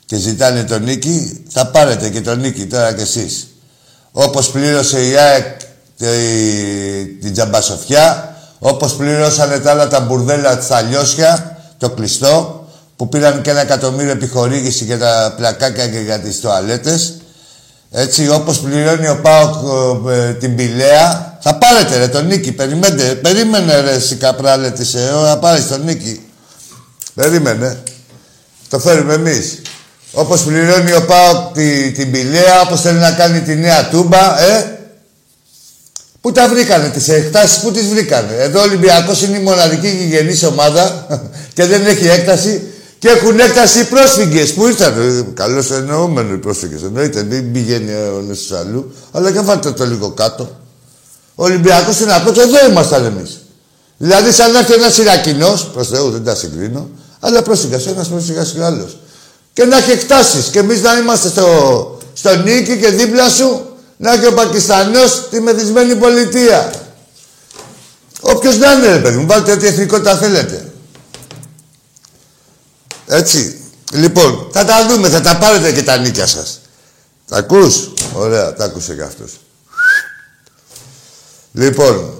και 0.06 0.16
ζητάνε 0.16 0.62
τον 0.64 0.82
νίκη. 0.82 1.44
Θα 1.48 1.66
πάρετε 1.66 2.08
και 2.08 2.20
τον 2.20 2.40
νίκη 2.40 2.66
τώρα 2.66 2.92
κι 2.94 3.02
εσείς. 3.02 3.46
Όπως 4.12 4.50
πλήρωσε 4.50 5.06
η 5.06 5.16
ΑΕΚ 5.16 5.60
την 7.20 7.32
τζαμπασοφιά, 7.32 8.36
όπως 8.58 8.94
πληρώσανε 8.94 9.58
τα 9.58 9.70
άλλα 9.70 9.88
τα 9.88 10.00
μπουρδέλα 10.00 10.60
στα 10.60 10.80
λιώσια, 10.80 11.58
το 11.78 11.90
κλειστό, 11.90 12.66
που 12.96 13.08
πήραν 13.08 13.42
και 13.42 13.50
ένα 13.50 13.60
εκατομμύριο 13.60 14.12
επιχορήγηση 14.12 14.84
για 14.84 14.98
τα 14.98 15.34
πλακάκια 15.36 15.88
και 15.88 15.98
για 15.98 16.18
τις 16.18 16.40
τοαλέτες. 16.40 17.14
Έτσι, 17.90 18.28
όπως 18.28 18.58
πληρώνει 18.58 19.08
ο 19.08 19.20
Πάοκ 19.22 19.54
ε, 20.08 20.32
την 20.32 20.56
Πηλαία, 20.56 21.38
θα 21.40 21.54
πάρετε 21.54 21.96
ρε 21.96 22.08
τον 22.08 22.26
Νίκη, 22.26 22.52
περιμένετε, 22.52 23.14
περίμενε 23.14 23.80
ρε 23.80 23.92
εσύ 23.92 24.14
καπράλε 24.14 24.70
της 24.70 24.94
ΕΟ, 24.94 25.20
να 25.20 25.38
πάρεις 25.38 25.68
τον 25.68 25.84
Νίκη. 25.84 26.20
Περίμενε. 27.16 27.82
Το 28.68 28.78
φέρουμε 28.78 29.14
εμείς. 29.14 29.60
Όπως 30.12 30.42
πληρώνει 30.42 30.92
ο 30.92 31.04
Πάοκ 31.04 31.52
τη, 31.54 31.92
την 31.92 32.10
Πηλαία, 32.10 32.60
όπως 32.60 32.80
θέλει 32.80 32.98
να 32.98 33.10
κάνει 33.10 33.40
τη 33.40 33.54
νέα 33.54 33.88
τούμπα, 33.88 34.40
ε. 34.40 34.78
Πού 36.20 36.32
τα 36.32 36.48
βρήκανε 36.48 36.88
τις 36.88 37.08
εκτάσεις, 37.08 37.62
πού 37.62 37.70
τις 37.70 37.86
βρήκανε. 37.88 38.34
Εδώ 38.38 38.60
ο 38.60 38.62
Ολυμπιακός 38.62 39.22
είναι 39.22 39.36
η 39.36 39.40
μοναδική 39.40 39.88
γηγενής 39.88 40.42
ομάδα 40.42 41.06
και 41.54 41.64
δεν 41.64 41.86
έχει 41.86 42.06
έκταση 42.06 42.62
και 42.98 43.08
έχουν 43.08 43.38
έκταση 43.38 43.80
οι 43.80 43.84
πρόσφυγες 43.84 44.52
που 44.52 44.66
ήρθαν. 44.66 45.18
Ε, 45.18 45.24
Καλώς 45.34 45.70
εννοούμενο 45.70 46.34
οι 46.34 46.38
πρόσφυγες. 46.38 46.82
Εννοείται, 46.82 47.22
δεν 47.22 47.50
πηγαίνει 47.52 47.92
ο 47.92 48.22
νέο 48.26 48.58
αλλού. 48.60 48.94
Αλλά 49.12 49.32
και 49.32 49.40
βάλτε 49.40 49.72
το 49.72 49.84
λίγο 49.84 50.10
κάτω. 50.10 50.56
Ο 51.34 51.44
Ολυμπιακός 51.44 52.00
είναι 52.00 52.12
από 52.12 52.28
εδώ 52.40 52.70
ήμασταν 52.70 53.04
εμείς. 53.04 53.40
Δηλαδή, 53.96 54.32
σαν 54.32 54.52
να 54.52 54.58
έρθει 54.58 54.72
ένας 54.72 54.98
Ιρακινός, 54.98 55.66
προς 55.72 55.88
Θεού 55.88 56.10
δεν 56.10 56.24
τα 56.24 56.34
συγκρίνω, 56.34 56.88
αλλά 57.20 57.42
πρόσφυγα 57.42 57.80
ένας 57.86 58.08
πρόσφυγα 58.08 58.44
και 58.44 58.62
άλλος. 58.62 58.96
Και 59.52 59.64
να 59.64 59.76
έχει 59.76 59.90
εκτάσεις. 59.90 60.46
Και 60.46 60.58
εμείς 60.58 60.82
να 60.82 60.96
είμαστε 60.96 61.28
στο, 61.28 61.98
στο 62.14 62.36
νίκη 62.36 62.78
και 62.78 62.88
δίπλα 62.88 63.28
σου 63.28 63.76
να 63.96 64.12
έχει 64.12 64.26
ο 64.26 64.34
Πακιστανός 64.34 65.28
τη 65.30 65.40
μεθυσμένη 65.40 65.96
πολιτεία. 65.96 66.72
Όποιος 68.20 68.58
να 68.58 68.72
είναι, 68.72 68.92
ρε 68.92 68.98
παιδί 68.98 69.16
μου, 69.16 69.26
βάλτε 69.26 69.52
ό,τι 69.52 69.66
εθνικότητα 69.66 70.16
θέλετε. 70.16 70.72
Έτσι. 73.06 73.60
Λοιπόν, 73.92 74.48
θα 74.52 74.64
τα 74.64 74.86
δούμε, 74.88 75.08
θα 75.08 75.20
τα 75.20 75.36
πάρετε 75.36 75.72
και 75.72 75.82
τα 75.82 75.96
νίκια 75.96 76.26
σας. 76.26 76.60
Τα 77.28 77.36
ακούς; 77.36 77.90
Ωραία, 78.12 78.54
τα 78.54 78.64
άκουσε 78.64 78.94
και 78.94 79.02
αυτός. 79.02 79.40
Λοιπόν, 81.52 82.14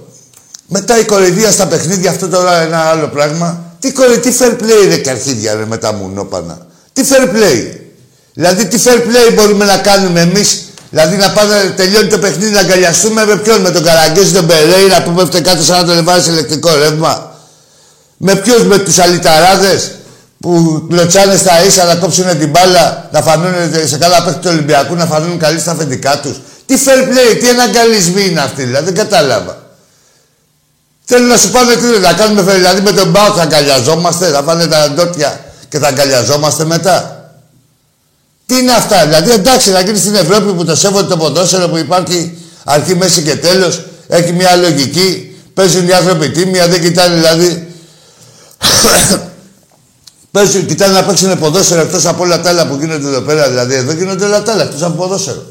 μετά 0.67 0.99
η 0.99 1.05
κορυδία 1.05 1.51
στα 1.51 1.67
παιχνίδια, 1.67 2.11
αυτό 2.11 2.29
τώρα 2.29 2.61
ένα 2.61 2.79
άλλο 2.79 3.09
πράγμα. 3.09 3.66
Τι 3.81 3.93
κορυδία, 3.93 4.21
τι 4.21 4.37
fair 4.41 4.53
play 4.63 4.89
ρε 4.89 4.97
καρχίδια 4.97 5.55
ρε 5.55 5.67
με 5.67 5.77
τα 5.77 5.93
μουνόπανα. 5.93 6.67
Τι 6.93 7.03
fair 7.11 7.25
play. 7.35 7.77
Δηλαδή 8.35 8.67
τι 8.67 8.83
fair 8.85 8.99
play 8.99 9.35
μπορούμε 9.35 9.65
να 9.65 9.77
κάνουμε 9.77 10.21
εμείς; 10.21 10.65
Δηλαδή 10.91 11.17
να 11.17 11.31
πάμε, 11.31 11.75
τελειώνει 11.77 12.09
το 12.09 12.19
παιχνίδι 12.19 12.51
να 12.51 12.61
αγκαλιαστούμε 12.61 13.27
με 13.27 13.37
ποιον, 13.37 13.61
με 13.61 13.71
τον 13.71 13.83
Καραγκέζη, 13.83 14.33
τον 14.33 14.47
Περέιρα 14.47 15.03
που 15.03 15.13
πέφτει 15.13 15.41
κάτω 15.41 15.63
σαν 15.63 15.87
να 15.87 15.95
τον 15.95 16.05
βάζει 16.05 16.31
ηλεκτρικό 16.31 16.75
ρεύμα. 16.75 17.35
Με 18.17 18.35
ποιους, 18.35 18.65
με 18.65 18.79
τους 18.79 18.99
αλυταράδες 18.99 19.91
που 20.41 20.83
κλωτσάνε 20.91 21.37
στα 21.37 21.65
ίσα 21.65 21.85
να 21.85 21.95
κόψουν 21.95 22.39
την 22.39 22.49
μπάλα, 22.49 23.09
να 23.13 23.23
φανούν 23.23 23.53
σε 23.87 23.97
καλά 23.99 24.23
παίχτη 24.23 24.41
του 24.41 24.49
Ολυμπιακού, 24.53 24.95
να 24.95 25.07
φανούν 25.07 25.39
καλοί 25.39 25.59
στα 25.59 25.71
αφεντικά 25.71 26.21
τους. 26.21 26.37
Τι 26.67 26.75
fair 26.85 27.03
play, 27.03 27.39
τι 27.41 27.49
αναγκαλισμοί 27.49 28.25
είναι 28.25 28.41
αυτοί, 28.41 28.63
δηλαδή 28.63 28.85
δεν 28.85 28.95
κατάλαβα. 28.95 29.66
Θέλω 31.09 31.27
να 31.27 31.37
σου 31.37 31.51
πάνε 31.51 31.75
τι 31.75 32.01
να 32.01 32.13
κάνουμε, 32.13 32.43
δηλαδή 32.43 32.81
με 32.81 32.93
τον 32.93 33.11
Μπάου 33.11 33.35
θα 33.35 33.43
αγκαλιαζόμαστε, 33.43 34.27
θα 34.27 34.43
πάνε 34.43 34.67
τα 34.67 34.91
ντόπια 34.91 35.45
και 35.69 35.79
θα 35.79 35.87
αγκαλιαζόμαστε 35.87 36.65
μετά. 36.65 37.21
Τι 38.47 38.59
είναι 38.59 38.73
αυτά, 38.73 39.05
δηλαδή 39.05 39.31
εντάξει 39.31 39.71
να 39.71 39.81
γίνει 39.81 39.99
στην 39.99 40.15
Ευρώπη 40.15 40.53
που 40.53 40.65
το 40.65 40.75
σέβονται 40.75 41.09
το 41.09 41.17
ποδόσφαιρο 41.17 41.69
που 41.69 41.77
υπάρχει 41.77 42.39
αρχή, 42.65 42.95
μέση 42.95 43.23
και 43.23 43.37
τέλος, 43.37 43.85
έχει 44.09 44.33
μια 44.33 44.57
λογική, 44.57 45.37
παίζουν 45.55 45.89
οι 45.89 45.93
άνθρωποι 45.93 46.31
τίμια, 46.31 46.69
δεν 46.69 46.81
κοιτάνε 46.81 47.15
δηλαδή 47.15 47.75
Παίζουν, 50.31 50.67
κοιτάνε 50.67 50.93
να 50.93 51.05
παίξουν 51.05 51.39
ποδόσφαιρο 51.39 51.81
εκτός 51.81 52.07
από 52.07 52.23
όλα 52.23 52.41
τα 52.41 52.49
άλλα 52.49 52.67
που 52.67 52.77
γίνονται 52.81 53.07
εδώ 53.09 53.21
πέρα. 53.21 53.49
Δηλαδή, 53.49 53.75
εδώ 53.75 53.93
γίνονται 53.93 54.25
όλα 54.25 54.43
τα 54.43 54.53
άλλα 54.53 54.63
εκτός 54.63 54.83
από 54.83 54.97
ποδόσφαιρο. 54.97 55.47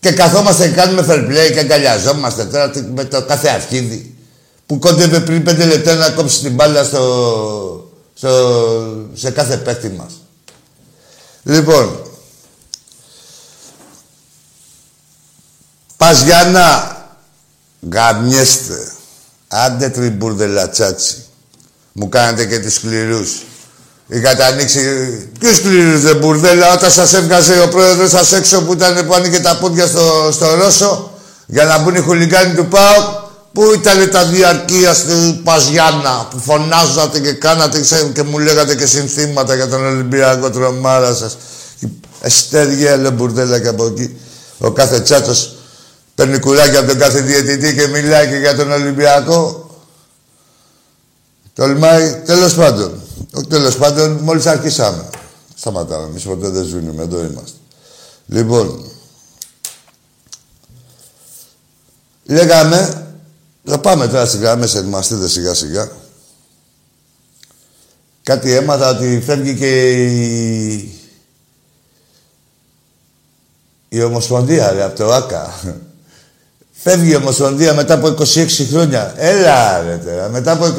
Και 0.00 0.10
καθόμαστε 0.10 0.68
και 0.68 0.74
κάνουμε 0.74 1.04
fair 1.08 1.18
play 1.18 1.52
και 1.52 1.58
αγκαλιαζόμαστε 1.58 2.44
τώρα 2.44 2.70
με 2.94 3.04
το 3.04 3.22
κάθε 3.22 3.48
αρχίδι 3.48 4.09
που 4.70 4.78
κόντευε 4.78 5.20
πριν 5.20 5.42
πέντε 5.42 5.64
λεπτά 5.64 5.94
να 5.94 6.10
κόψει 6.10 6.40
την 6.40 6.54
μπάλα 6.54 6.84
στο, 6.84 7.90
στο, 8.14 8.30
σε 9.14 9.30
κάθε 9.30 9.56
παίκτη 9.56 9.88
μας. 9.88 10.12
Λοιπόν, 11.42 12.00
πας 15.96 16.22
για 16.22 16.44
να 16.44 16.96
γαμιέστε. 17.92 18.92
Άντε 19.48 19.88
τριμπούρδε 19.88 20.46
λατσάτσι. 20.46 21.24
Μου 21.92 22.08
κάνετε 22.08 22.46
και 22.46 22.58
τις 22.58 22.74
σκληρούς. 22.74 23.42
Είχατε 24.06 24.44
ανοίξει. 24.44 24.80
Ποιο 25.38 25.50
κλείνει 25.58 26.14
μπουρδέλα 26.14 26.72
όταν 26.72 26.90
σας 26.90 27.12
έβγαζε 27.12 27.60
ο 27.60 27.68
πρόεδρος 27.68 28.10
σας 28.10 28.32
έξω 28.32 28.62
που 28.62 28.72
ήταν 28.72 29.06
που 29.06 29.14
άνοιγε 29.14 29.40
τα 29.40 29.58
πόδια 29.58 29.86
στο, 29.86 30.28
στο 30.32 30.54
Ρώσο 30.54 31.10
για 31.46 31.64
να 31.64 31.78
μπουν 31.78 31.94
οι 31.94 32.00
χουλιγκάνοι 32.00 32.54
του 32.54 32.66
ΠΑΟΚ. 32.66 33.19
Πού 33.52 33.72
ήταν 33.72 34.10
τα 34.10 34.24
διαρκεία 34.24 34.94
του 34.94 35.40
Παζιάννα 35.44 36.28
που 36.30 36.38
φωνάζατε 36.38 37.20
και 37.20 37.32
κάνατε 37.32 37.80
και 38.14 38.22
μου 38.22 38.38
λέγατε 38.38 38.74
και 38.74 38.86
συνθήματα 38.86 39.54
για 39.54 39.68
τον 39.68 39.84
Ολυμπιακό 39.86 40.50
τρομάρα 40.50 41.14
σας; 41.14 41.36
Εστέργεια, 42.20 42.96
λέει 42.96 43.10
μπουρδέλα 43.10 43.60
και 43.60 43.68
από 43.68 43.84
εκεί. 43.86 44.16
Ο 44.58 44.70
κάθε 44.70 45.00
τσάτσος 45.00 45.54
παίρνει 46.14 46.38
κουράκι 46.38 46.76
από 46.76 46.86
τον 46.86 46.98
κάθε 46.98 47.20
διαιτητή 47.20 47.74
και 47.74 47.86
μιλάει 47.86 48.28
και 48.28 48.36
για 48.36 48.56
τον 48.56 48.72
Ολυμπιακό. 48.72 49.70
Τολμάει, 51.54 52.22
τέλος 52.24 52.54
πάντων. 52.54 53.00
Όχι 53.32 53.46
τέλος 53.46 53.76
πάντων, 53.76 54.10
μόλις 54.10 54.46
αρχίσαμε. 54.46 55.08
Σταματάμε, 55.54 56.04
εμείς 56.04 56.22
ποτέ 56.22 56.48
δεν 56.48 56.64
σβήνουμε, 56.64 57.02
εδώ 57.02 57.18
είμαστε. 57.18 57.56
Λοιπόν, 58.26 58.84
λέγαμε, 62.24 63.09
θα 63.82 63.88
πάμε 63.88 64.06
τώρα 64.06 64.26
στις 64.26 64.40
γραμμές, 64.40 64.74
ετοιμαστείτε 64.74 65.28
σιγά 65.28 65.54
σιγά. 65.54 65.88
Κάτι 68.22 68.54
έμαθα 68.54 68.88
ότι 68.88 69.22
φεύγει 69.26 69.54
και 69.54 69.90
η, 69.90 70.94
η 73.88 74.02
Ομοσπονδία, 74.02 74.72
ρε, 74.72 74.82
από 74.82 74.96
το 74.96 75.12
ΆΚΑ. 75.12 75.54
Φεύγει 76.72 77.10
η 77.10 77.16
Ομοσπονδία 77.16 77.74
μετά 77.74 77.94
από 77.94 78.06
26 78.06 78.46
χρόνια. 78.70 79.14
Έλα, 79.16 79.82
ρε, 79.82 79.96
τώρα, 79.96 80.28
μετά 80.28 80.52
από 80.52 80.64
26 80.64 80.74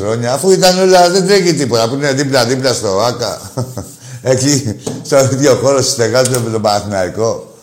χρόνια, 0.00 0.32
αφού 0.32 0.50
ήταν 0.50 0.78
όλα, 0.78 1.10
δεν 1.10 1.26
τρέχει 1.26 1.54
τίποτα, 1.54 1.88
που 1.88 1.94
είναι 1.94 2.12
δίπλα-δίπλα 2.12 2.72
στο 2.72 3.00
ΆΚΑ. 3.00 3.52
Εκεί, 4.22 4.80
στο 5.02 5.18
ίδιο 5.32 5.54
χώρο 5.54 5.82
στεγάζονται 5.82 6.38
με 6.38 6.50
τον 6.50 6.62
Παναθηναϊκό. 6.62 7.56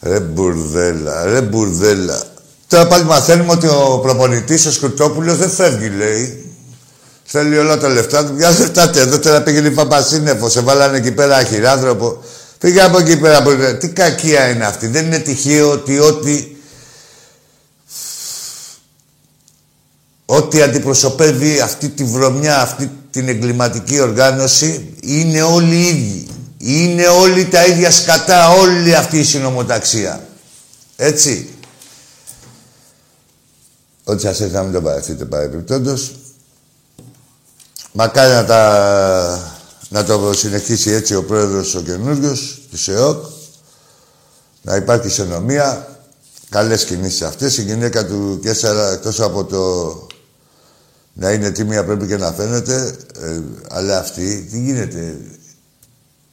Ρε 0.00 0.20
μπουρδέλα, 0.20 1.24
ρε 1.24 1.40
μπουρδέλα. 1.40 2.31
Τώρα 2.72 2.86
πάλι 2.86 3.04
μαθαίνουμε 3.04 3.52
ότι 3.52 3.66
ο 3.66 4.00
προπονητής, 4.02 4.66
ο 4.66 4.72
Σκουρτόπουλος, 4.72 5.36
δεν 5.36 5.50
φεύγει, 5.50 5.88
λέει. 5.88 6.50
Θέλει 7.24 7.58
όλα 7.58 7.78
τα 7.78 7.88
λεφτά 7.88 8.26
του. 8.26 8.32
Μια 8.34 8.50
λεφτά 8.50 8.90
εδώ 8.94 9.18
τώρα 9.18 9.42
πήγαινε 9.42 9.68
η 9.68 9.70
Παπασίνεφο. 9.70 10.48
Σε 10.48 10.60
βάλανε 10.60 10.96
εκεί 10.96 11.12
πέρα 11.12 11.44
χειράνθρωπο. 11.44 12.22
Πήγε 12.58 12.82
από 12.82 12.98
εκεί 12.98 13.16
πέρα. 13.16 13.76
Τι 13.76 13.88
κακία 13.88 14.48
είναι 14.48 14.64
αυτή. 14.64 14.86
Δεν 14.86 15.04
είναι 15.06 15.18
τυχαίο 15.18 15.70
ότι 15.70 15.98
ό,τι 15.98 16.46
ό,τι 20.26 20.62
αντιπροσωπεύει 20.62 21.60
αυτή 21.60 21.88
τη 21.88 22.04
βρωμιά, 22.04 22.60
αυτή 22.60 22.90
την 23.10 23.28
εγκληματική 23.28 24.00
οργάνωση, 24.00 24.94
είναι 25.02 25.42
όλοι 25.42 25.74
οι 25.74 25.86
ίδιοι. 25.86 26.26
Είναι 26.58 27.06
όλοι 27.06 27.44
τα 27.44 27.64
ίδια 27.66 27.90
σκατά, 27.90 28.48
όλη 28.48 28.94
αυτή 28.94 29.18
η 29.18 29.24
συνομοταξία. 29.24 30.26
Έτσι. 30.96 31.46
Ό,τι 34.12 34.20
σας 34.22 34.40
έρθει 34.40 34.54
να 34.54 34.62
μην 34.62 34.72
το 34.72 34.82
παρεθείτε 34.82 35.24
παρεπιπτόντως. 35.24 36.14
Μακάρι 37.92 38.32
να, 38.32 38.44
τα, 38.44 39.60
να 39.88 40.04
το 40.04 40.32
συνεχίσει 40.32 40.90
έτσι 40.90 41.14
ο 41.14 41.24
πρόεδρος 41.24 41.74
ο 41.74 41.80
καινούριο 41.80 42.36
της 42.70 42.88
ΕΟΚ. 42.88 43.24
Να 44.62 44.76
υπάρχει 44.76 45.06
ισονομία. 45.06 45.86
Καλές 46.48 46.84
κινήσεις 46.84 47.22
αυτές. 47.22 47.58
Η 47.58 47.62
γυναίκα 47.62 48.06
του 48.06 48.38
Κέσσαρα, 48.42 48.92
εκτός 48.92 49.20
από 49.20 49.44
το 49.44 49.60
να 51.12 51.30
είναι 51.32 51.50
τίμια 51.50 51.84
πρέπει 51.84 52.06
και 52.06 52.16
να 52.16 52.32
φαίνεται, 52.32 52.96
ε, 53.20 53.40
αλλά 53.68 53.98
αυτή, 53.98 54.48
τι 54.50 54.60
γίνεται; 54.60 55.16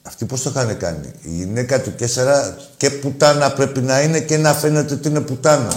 Αυτή 0.01 0.25
πώς 0.25 0.41
το 0.41 0.49
είχαν 0.49 0.77
κάνει; 0.77 1.11
Η 1.21 1.29
γυναίκα 1.29 1.81
του 1.81 1.95
Κέσσαρα 1.95 2.57
και 2.77 2.89
πουτάνα 2.89 3.51
πρέπει 3.51 3.79
να 3.79 4.01
είναι 4.01 4.19
και 4.19 4.37
να 4.37 4.53
φαίνεται 4.53 4.93
ότι 4.93 5.07
είναι 5.07 5.21
πουτάνα. 5.21 5.73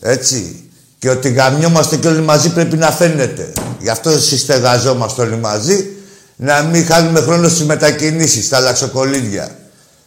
Έτσι. 0.00 0.67
Και 0.98 1.10
ότι 1.10 1.30
γαμιόμαστε 1.30 1.96
και 1.96 2.08
όλοι 2.08 2.20
μαζί 2.20 2.52
πρέπει 2.52 2.76
να 2.76 2.90
φαίνεται. 2.90 3.52
Γι' 3.80 3.88
αυτό 3.88 4.20
συστεγαζόμαστε 4.20 5.22
όλοι 5.22 5.36
μαζί, 5.36 5.86
να 6.36 6.62
μην 6.62 6.86
χάνουμε 6.86 7.20
χρόνο 7.20 7.48
στις 7.48 7.64
μετακινήσεις, 7.64 8.44
στα 8.44 8.60
λαξοκολίδια. 8.60 9.58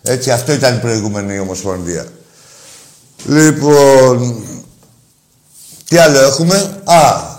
Έτσι, 0.04 0.32
αυτό 0.32 0.51
ήταν 0.51 0.75
η 0.75 0.80
προηγούμενη 0.80 1.39
Ομοσπονδία. 1.39 2.06
Λοιπόν, 3.25 4.43
τι 5.88 5.97
άλλο 5.97 6.19
έχουμε; 6.19 6.82
Α, 6.84 7.30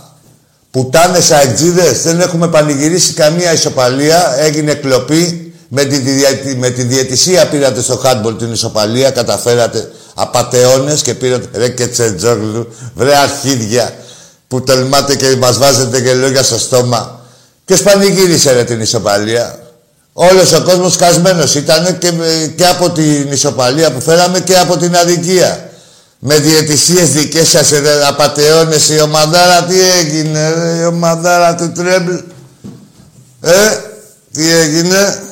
Πουτάνες 0.71 1.31
αεκτζίδες, 1.31 2.03
δεν 2.03 2.21
έχουμε 2.21 2.49
πανηγυρίσει 2.49 3.13
καμία 3.13 3.53
ισοπαλία. 3.53 4.35
Έγινε 4.39 4.75
κλοπή. 4.75 5.47
Με 5.75 5.85
τη, 5.85 5.99
με 6.57 6.71
τη 6.71 6.83
διαιτησία 6.83 7.49
πήρατε 7.49 7.83
στο 7.83 8.01
handball 8.05 8.39
την 8.39 8.53
ισοπαλία, 8.53 9.11
καταφέρατε 9.11 9.91
απατεώνες 10.15 11.03
και 11.03 11.15
πήρατε 11.15 11.59
ρε 11.59 11.69
και 11.69 11.87
τσετζόγλου, 11.87 12.75
βρε 12.95 13.17
αρχίδια 13.17 13.95
που 14.49 14.63
τολμάτε 14.63 15.17
και 15.17 15.37
μας 15.37 15.59
βάζετε 15.59 16.01
και 16.01 16.15
λόγια 16.15 16.43
στο 16.43 16.59
στόμα. 16.59 17.21
Ποιος 17.65 17.83
πανηγύρισε 17.83 18.53
ρε 18.53 18.65
την 18.65 18.81
ισοπαλία. 18.81 19.59
Όλος 20.13 20.53
ο 20.53 20.63
κόσμος 20.63 20.97
κασμένος 20.97 21.55
ήταν 21.55 21.99
και, 21.99 22.13
και 22.57 22.67
από 22.67 22.91
την 22.91 23.33
ισοπαλία 23.33 23.93
που 23.93 24.01
φέραμε 24.01 24.41
και 24.41 24.59
από 24.59 24.77
την 24.77 24.97
αδικία. 24.97 25.71
Με 26.19 26.39
διαιτησίες 26.39 27.11
δικές 27.11 27.49
σας, 27.49 27.71
ρε, 27.71 28.07
απατεώνες, 28.07 28.89
η 28.89 29.01
ομαδάρα 29.01 29.65
τι 29.65 29.81
έγινε, 29.81 30.53
ρε, 30.53 30.79
η 30.81 30.85
ομαδάρα 30.85 31.55
του 31.55 31.73
τρέμπλ. 31.73 32.15
Ε, 33.41 33.79
τι 34.33 34.53
έγινε. 34.53 35.23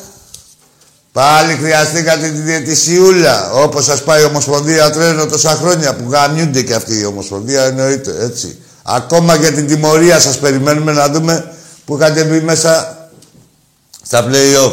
Πάλι 1.13 1.55
χρειαστήκατε 1.55 2.29
τη 2.29 2.39
διαιτησιούλα, 2.39 3.53
όπως 3.53 3.85
σας 3.85 4.03
πάει 4.03 4.23
η 4.23 4.25
Ομοσπονδία 4.25 4.91
Τρένο 4.91 5.27
τόσα 5.27 5.51
χρόνια, 5.51 5.95
που 5.95 6.11
γαμιούνται 6.11 6.63
και 6.63 6.75
αυτή 6.75 6.99
η 6.99 7.05
Ομοσπονδία, 7.05 7.63
εννοείται, 7.63 8.15
έτσι. 8.21 8.59
Ακόμα 8.83 9.35
για 9.35 9.53
την 9.53 9.67
τιμωρία 9.67 10.21
σας 10.21 10.39
περιμένουμε 10.39 10.93
να 10.93 11.09
δούμε 11.09 11.53
που 11.85 11.97
είχατε 11.97 12.25
μπει 12.25 12.41
μέσα 12.41 12.99
στα 14.03 14.25
play-off. 14.29 14.73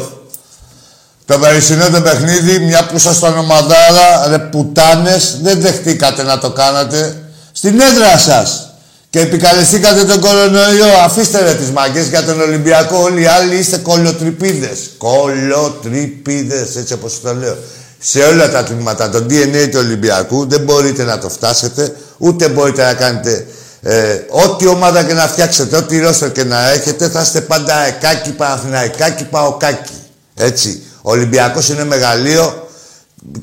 Το 1.24 1.38
περσινό 1.38 1.90
το 1.90 2.00
παιχνίδι, 2.00 2.58
μια 2.58 2.86
που 2.86 2.96
ήσασταν 2.96 3.38
ομαδάρα, 3.38 4.26
ρε 4.28 4.38
πουτάνες, 4.38 5.38
δεν 5.42 5.60
δεχτήκατε 5.60 6.22
να 6.22 6.38
το 6.38 6.50
κάνατε 6.50 7.22
στην 7.52 7.80
έδρα 7.80 8.18
σας. 8.18 8.67
Και 9.10 9.20
επικαλεστήκατε 9.20 10.04
τον 10.04 10.20
κορονοϊό. 10.20 10.86
Αφήστε 11.04 11.42
ρε 11.42 11.54
τις 11.54 11.70
μαγκές 11.70 12.06
για 12.06 12.24
τον 12.24 12.40
Ολυμπιακό. 12.40 13.02
Όλοι 13.02 13.22
οι 13.22 13.26
άλλοι 13.26 13.56
είστε 13.56 13.76
κολοτρυπίδες. 13.76 14.90
Κολοτρυπίδες, 14.98 16.76
έτσι 16.76 16.92
όπως 16.92 17.20
το 17.20 17.34
λέω. 17.34 17.56
Σε 17.98 18.18
όλα 18.18 18.50
τα 18.50 18.64
τμήματα, 18.64 19.10
το 19.10 19.18
DNA 19.18 19.68
του 19.70 19.78
Ολυμπιακού 19.78 20.48
δεν 20.48 20.60
μπορείτε 20.60 21.04
να 21.04 21.18
το 21.18 21.28
φτάσετε, 21.28 21.94
ούτε 22.18 22.48
μπορείτε 22.48 22.84
να 22.84 22.94
κάνετε 22.94 23.46
ε, 23.82 24.20
ό,τι 24.28 24.66
ομάδα 24.66 25.02
και 25.02 25.12
να 25.12 25.28
φτιάξετε, 25.28 25.76
ό,τι 25.76 25.98
ρόστερ 25.98 26.32
και 26.32 26.44
να 26.44 26.70
έχετε, 26.70 27.08
θα 27.08 27.20
είστε 27.20 27.40
πάντα 27.40 27.86
εκάκι, 27.86 28.30
παναθηναϊκάκι, 28.30 29.24
παοκάκι. 29.24 29.92
Έτσι. 30.34 30.82
Ο 31.02 31.10
Ολυμπιακός 31.10 31.68
είναι 31.68 31.84
μεγαλείο 31.84 32.68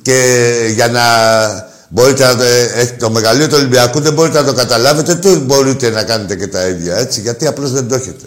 και 0.01 0.41
για 0.73 0.87
να 0.87 1.03
μπορείτε 1.95 2.25
να 2.25 2.35
το, 2.37 2.43
ε, 2.43 2.85
το 2.99 3.09
μεγαλείο 3.09 3.47
του 3.47 3.55
Ολυμπιακού 3.57 3.99
δεν 3.99 4.13
μπορείτε 4.13 4.39
να 4.39 4.45
το 4.45 4.53
καταλάβετε, 4.53 5.15
του 5.15 5.39
μπορείτε 5.45 5.89
να 5.89 6.03
κάνετε 6.03 6.35
και 6.35 6.47
τα 6.47 6.67
ίδια, 6.67 6.97
έτσι, 6.97 7.21
γιατί 7.21 7.47
απλώς 7.47 7.71
δεν 7.71 7.87
το 7.87 7.95
έχετε. 7.95 8.25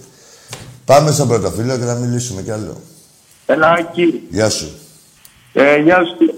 Πάμε 0.85 1.11
στον 1.11 1.29
πρώτο 1.29 1.51
φίλο 1.51 1.79
και 1.79 1.85
να 1.85 1.95
μιλήσουμε 1.95 2.43
κι 2.43 2.51
άλλο. 2.51 2.81
Ελάκη. 3.47 4.23
Γεια 4.31 4.51
σου. 4.51 4.69
Ε, 5.53 5.77
γεια 5.77 5.97
σου. 5.97 6.35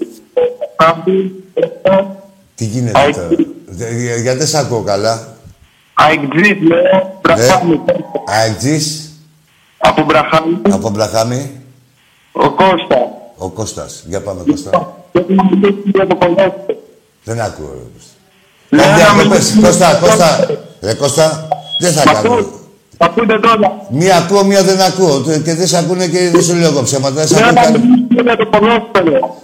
Τι 2.55 2.65
γίνεται 2.65 3.11
τώρα; 3.15 3.29
Γιατί 4.23 4.39
δεν 4.39 4.47
σ' 4.47 4.55
ακούω 4.55 4.83
καλά. 4.83 5.37
Αεκτζής, 5.95 6.61
λέω. 6.69 7.19
Μπραχάμι. 7.23 7.81
Αεκτζής. 8.27 9.11
Από 9.79 10.05
Μπραχάμι. 10.05 10.61
Από 10.71 10.91
Μπραχάμι. 10.91 11.61
Ο 12.33 12.51
Κώστας. 12.51 13.09
Ο 13.37 13.49
Κώστας. 13.49 14.05
Για 14.07 14.21
πάμε 14.21 14.43
Κώστα. 14.47 14.95
Δεν 17.25 17.41
ακούω. 17.41 17.75
Ρε. 18.71 18.77
Ναι, 18.77 18.83
Κάντε 18.83 19.23
να 19.25 19.31
πες. 19.35 19.55
Κώστα, 19.63 19.99
Κώστα. 20.03 20.47
Ρε 20.81 20.95
Κώστα, 20.95 21.49
δεν 21.79 21.93
θα 21.93 22.03
κάνω. 22.13 22.47
Ακούτε 22.99 23.39
τώρα. 23.39 23.87
Μία 23.91 24.17
ακούω, 24.17 24.45
μία 24.45 24.63
δεν 24.63 24.81
ακούω. 24.81 25.21
Και 25.45 25.55
δεν 25.55 25.67
σε 25.67 25.79
ακούνε 25.79 26.07
και 26.07 26.31
δεν 26.33 26.43
σου 26.43 26.55
λέω 26.55 26.69
εγώ 26.71 26.83
ψέματα. 26.83 27.15
Δεν 27.15 27.27
σε 27.29 27.35
Ναι, 27.35 27.41
ακούω 27.41 27.53
να 27.55 27.63
καν- 27.63 27.77
μιλήσουμε 27.85 28.23
για 28.23 28.37
το 28.37 28.47
ποδόσφαιρο. 28.47 29.37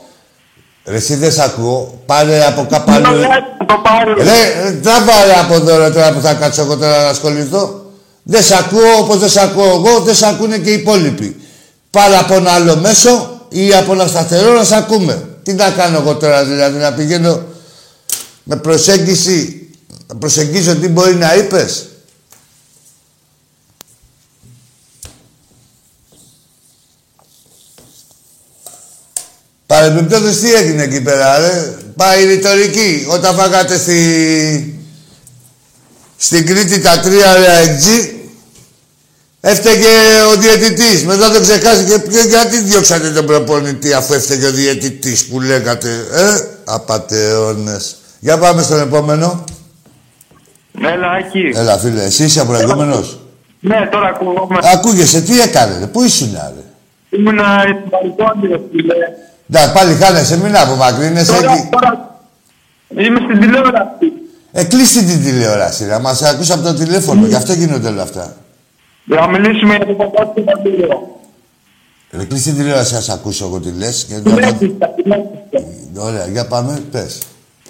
Ρε 0.84 0.96
εσύ 0.96 1.14
δεν 1.14 1.32
σ' 1.32 1.38
ακούω. 1.38 1.98
Πάρε 2.06 2.44
από 2.46 2.66
κάπου 2.70 2.92
αλλού. 2.92 3.18
Ναι, 3.18 3.26
το 3.66 3.74
πάρω. 3.82 4.14
Ρε, 4.14 4.72
τράβα 4.82 5.24
ρε 5.26 5.38
από 5.44 5.54
εδώ 5.54 5.78
ρε, 5.78 5.90
τώρα 5.90 6.12
που 6.12 6.20
θα 6.20 6.34
κάτσω 6.34 6.62
εγώ 6.62 6.76
τώρα 6.76 7.02
να 7.02 7.08
ασχοληθώ. 7.08 7.84
Δεν 8.22 8.42
σ' 8.42 8.52
ακούω 8.52 8.98
όπως 9.00 9.18
δεν 9.18 9.28
σ' 9.28 9.36
ακούω 9.36 9.64
εγώ, 9.84 10.00
δεν 10.00 10.14
σ' 10.14 10.22
ακούνε 10.22 10.58
και 10.58 10.70
οι 10.70 10.72
υπόλοιποι. 10.72 11.40
Πάρε 11.90 12.16
από 12.16 12.34
ένα 12.34 12.50
άλλο 12.50 12.76
μέσο 12.76 13.30
ή 13.48 13.74
από 13.74 13.92
ένα 13.92 14.06
σταθερό 14.06 14.52
να 14.52 14.64
σ' 14.64 14.72
ακούμε. 14.72 15.28
Τι 15.42 15.52
να 15.52 15.70
κάνω 15.70 15.98
εγώ 15.98 16.14
τώρα 16.14 16.44
δηλαδή, 16.44 16.78
να 16.78 16.92
πηγαίνω 16.92 17.40
με 18.48 18.56
προσέγγιση, 18.56 19.68
να 20.06 20.14
προσεγγίζω 20.14 20.76
τι 20.76 20.88
μπορεί 20.88 21.14
να 21.14 21.34
είπες. 21.34 21.88
Παρεμπιπτόντως 29.66 30.38
τι 30.38 30.54
έγινε 30.54 30.82
εκεί 30.82 31.00
πέρα, 31.00 31.38
ρε; 31.38 31.74
Πάει 31.96 32.22
η 32.22 32.26
ρητορική. 32.26 33.06
Όταν 33.08 33.34
φάγατε 33.34 33.78
στη... 33.78 34.80
Στην 36.16 36.46
Κρήτη 36.46 36.80
τα 36.80 37.00
τρία 37.00 37.36
ωραία 37.36 37.56
εκτζή. 37.58 38.14
Έφταιγε 39.40 39.86
ο 40.32 40.36
διαιτητής. 40.36 41.04
Μετά 41.04 41.30
το 41.30 41.40
ξεχάσει 41.40 41.84
και 41.84 41.98
ποιο, 41.98 42.22
γιατί 42.24 42.60
διώξατε 42.60 43.10
τον 43.10 43.26
προπονητή 43.26 43.92
αφού 43.92 44.12
έφταιγε 44.12 44.46
ο 44.46 44.52
διαιτητής 44.52 45.24
που 45.24 45.40
λέγατε. 45.40 46.06
Ε, 46.12 46.40
απατεώνες. 46.64 47.96
Για 48.26 48.38
πάμε 48.38 48.62
στον 48.62 48.80
επόμενο. 48.80 49.44
Έλα, 50.94 51.10
Άκη. 51.10 51.52
Έλα 51.54 51.78
φίλε, 51.78 52.02
εσύ 52.02 52.24
είσαι 52.24 52.44
προηγούμενος. 52.44 53.18
Ναι, 53.60 53.88
τώρα 53.92 54.08
ακούγομαι. 54.08 54.58
Ακούγεσαι, 54.74 55.20
τι 55.20 55.40
έκανες, 55.40 55.78
ρε, 55.78 55.86
πού 55.86 56.02
ήσουν, 56.02 56.32
ρε. 56.32 57.18
Ήμουνα 57.18 57.62
στην 57.62 57.90
Παλικόνη, 57.90 58.60
φίλε. 58.70 58.94
Εντάξει, 59.50 59.72
πάλι 59.72 59.94
χάνεσαι, 59.94 60.38
μην 60.38 60.56
απομακρύνεσαι 60.56 61.32
Τώρα, 61.32 61.52
εκεί. 61.52 61.68
τώρα, 61.70 62.20
είμαι 62.88 63.20
στην 63.24 63.40
τηλεόραση. 63.40 64.12
Ε, 64.52 64.64
κλείστε 64.64 65.00
την 65.02 65.22
τηλεόραση, 65.22 65.84
ρε. 65.84 65.98
Μας 65.98 66.22
ακούς 66.22 66.50
από 66.50 66.62
το 66.62 66.74
τηλέφωνο, 66.74 67.26
γι' 67.26 67.34
αυτό 67.34 67.52
γίνονται 67.52 67.88
όλα 67.88 68.02
αυτά. 68.02 68.36
Για 69.04 69.20
να 69.20 69.26
μιλήσουμε 69.26 69.76
για 69.76 69.86
το 69.86 69.92
παπά 69.92 70.26
του 70.26 70.44
Παντήλο. 70.44 71.20
Ρε, 72.10 72.24
κλείστε 72.24 72.50
την 72.50 72.58
τηλεόραση, 72.58 72.96
ας 72.96 73.08
ακούσω 73.08 73.44
εγώ 73.46 73.60
τι 73.60 73.70
λες. 73.78 74.06
Και... 74.08 74.14
Τηλέφιστα, 74.14 74.86
τηλέφιστα. 74.96 75.60
Ωραία, 75.96 76.26
για 76.26 76.46
πάμε, 76.46 76.82
πες. 76.90 77.18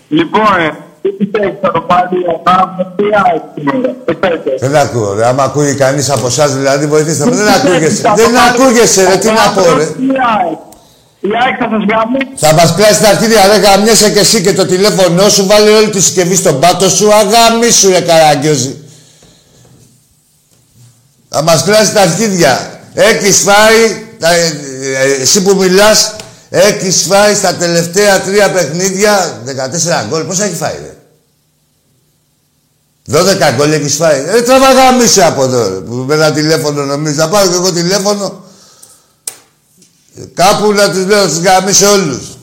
Λοιπόν, 0.08 0.60
ε, 0.60 0.70
τι 1.02 1.08
πιστεύεις 1.08 1.58
θα 1.60 1.70
το 1.72 1.80
πάρει 1.80 2.18
ο 2.34 2.38
Πάμπος, 2.38 2.86
τι 2.96 3.04
άλλο 3.24 3.52
σήμερα. 3.54 3.94
Πιστεύετε. 4.04 4.50
Δεν 4.60 4.76
ακούω, 4.76 5.14
ρε. 5.14 5.26
Άμα 5.26 5.42
ακούει 5.42 5.74
κανείς 5.74 6.10
από 6.10 6.26
εσάς, 6.26 6.54
δηλαδή, 6.54 6.86
βοηθήστε 6.86 7.24
με. 7.24 7.36
Δεν 7.36 7.48
ακούγεσαι. 7.48 8.12
Δεν 8.16 8.36
ακούγεσαι, 8.36 9.08
ρε. 9.08 9.16
Τι 9.16 9.26
να 9.26 9.52
πω, 9.54 9.76
ρε. 9.76 9.84
Η 11.20 11.28
ΑΕΚ 11.42 11.56
θα 11.58 11.68
σας 11.70 11.82
γαμίσει. 11.90 12.32
Θα 12.36 12.52
μας 12.52 12.74
κλάσει 12.74 13.02
τα 13.02 13.08
αρχίδια, 13.08 13.46
ρε. 13.46 13.56
Γαμιέσαι 13.56 14.10
και 14.10 14.18
εσύ 14.18 14.40
και 14.42 14.52
το 14.52 14.66
τηλέφωνό 14.66 15.28
σου. 15.28 15.46
Βάλε 15.46 15.70
όλη 15.70 15.90
τη 15.90 16.00
συσκευή 16.02 16.36
στον 16.36 16.60
πάτο 16.60 16.88
σου. 16.88 17.14
Αγαμίσου, 17.14 17.88
ρε, 17.88 18.00
καραγκιόζη. 18.00 18.76
Θα 21.28 21.42
μας 21.42 21.64
κλάσει 21.64 21.92
τα 21.92 22.00
αρχίδια. 22.00 22.80
Έχεις 22.94 23.38
φάει, 23.38 24.06
τα, 24.18 24.32
ε, 24.32 24.44
ε, 25.02 25.22
εσύ 25.22 25.42
που 25.42 25.56
μιλάς, 25.56 26.16
έχεις 26.58 27.02
φάει 27.02 27.34
στα 27.34 27.54
τελευταία 27.54 28.20
τρία 28.20 28.52
παιχνίδια 28.52 29.42
14 30.04 30.08
γκολ. 30.08 30.22
Πόσα 30.24 30.44
έχει 30.44 30.54
φάει, 30.54 30.78
ρε; 30.78 30.96
12 33.10 33.54
γκολ 33.56 33.72
έχεις 33.72 33.94
φάει. 33.94 34.24
Ε, 34.26 34.42
τραβά 34.42 34.72
γαμίσου 34.72 35.24
από 35.24 35.42
εδώ, 35.44 35.68
ρε, 35.68 35.74
που 35.80 35.94
με 35.94 36.14
ένα 36.14 36.32
τηλέφωνο 36.32 36.84
νομίζεις. 36.84 37.18
Θα 37.18 37.28
πάρω 37.28 37.48
και 37.48 37.54
εγώ 37.54 37.72
τηλέφωνο. 37.72 38.44
Ε, 40.16 40.22
Κάπου 40.34 40.72
να 40.72 40.90
τους 40.90 41.06
λέω, 41.06 41.26
τους 41.26 41.38
γαμίσω 41.38 41.90
όλους. 41.90 42.36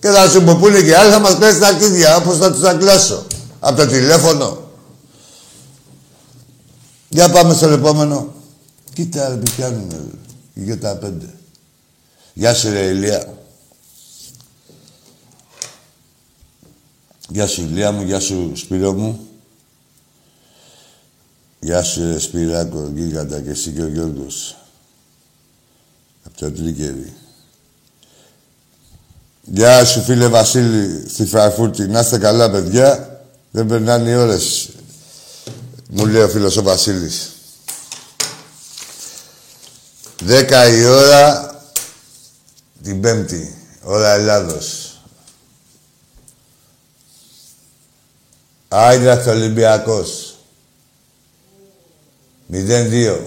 Και 0.00 0.08
θα 0.08 0.28
σου 0.28 0.42
πω 0.42 0.54
που 0.56 0.68
είναι 0.68 0.82
και 0.82 0.96
άλλοι, 0.96 1.10
θα 1.10 1.18
μας 1.18 1.34
κλάσει 1.36 1.58
τα 1.58 1.66
αρχίδια, 1.66 2.16
όπως 2.16 2.36
θα 2.38 2.52
τους 2.52 2.60
τα 2.60 2.74
κλάσω. 2.74 3.26
Από 3.60 3.76
το 3.76 3.86
τηλέφωνο. 3.86 4.68
Για 7.08 7.30
πάμε 7.30 7.54
στο 7.54 7.68
επόμενο. 7.68 8.34
Κοίτα, 8.92 9.28
ρε, 9.28 9.34
πιάνουν, 9.34 9.86
ρε. 9.90 10.18
Για 10.64 10.78
τα 10.78 10.94
πέντε. 10.94 11.26
Γεια 12.36 12.54
σου, 12.54 12.70
ρε, 12.70 12.80
Ηλία. 12.80 13.38
Γεια 17.28 17.46
σου, 17.46 17.60
Ηλία 17.60 17.92
μου. 17.92 18.02
Γεια 18.02 18.20
σου, 18.20 18.52
Σπύρο 18.56 18.92
μου. 18.92 19.28
Γεια 21.60 21.82
σου, 21.82 22.12
ρε, 22.12 22.18
Σπυράκο, 22.18 22.90
γίγαντα 22.94 23.40
και 23.40 23.50
εσύ 23.50 23.70
και 23.70 23.82
ο 23.82 23.88
Γιώργος. 23.88 24.56
Από 26.24 26.38
το 26.38 26.52
Τρίκερι. 26.52 27.12
Γεια 29.42 29.84
σου, 29.84 30.02
φίλε 30.02 30.28
Βασίλη, 30.28 31.08
στη 31.08 31.26
Φραγκφούρτη. 31.26 31.86
Να 31.86 32.00
είστε 32.00 32.18
καλά, 32.18 32.50
παιδιά. 32.50 33.20
Δεν 33.50 33.66
περνάνε 33.66 34.10
οι 34.10 34.14
ώρες. 34.14 34.68
Μου 35.90 36.06
λέει 36.06 36.22
ο 36.22 36.28
φίλος 36.28 36.56
ο 36.56 36.62
Βασίλης. 36.62 37.30
Δέκα 40.22 40.68
η 40.68 40.84
ώρα 40.84 41.53
την 42.84 43.00
Πέμπτη, 43.00 43.54
ώρα 43.82 44.12
Ελλάδος. 44.12 44.98
Άιντραχτ 48.68 49.26
Ολυμπιακός. 49.26 50.34
0-2. 52.52 53.20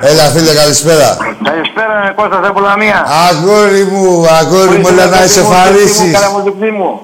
Έλα 0.00 0.30
φίλε, 0.30 0.54
καλησπέρα. 0.54 1.16
Καλησπέρα, 1.44 2.12
Κώστα 2.16 2.48
από 2.48 2.60
Λαμία. 2.60 3.04
Αγόρι 3.06 3.84
μου, 3.84 4.28
αγόρι 4.28 4.78
μου, 4.78 4.88
έλα 4.88 5.06
να 5.06 5.24
ισοφαρίσεις. 5.24 6.12
Καλά 6.12 6.30
μου 6.30 6.42
δειχνή 6.42 6.70
μου. 6.70 7.00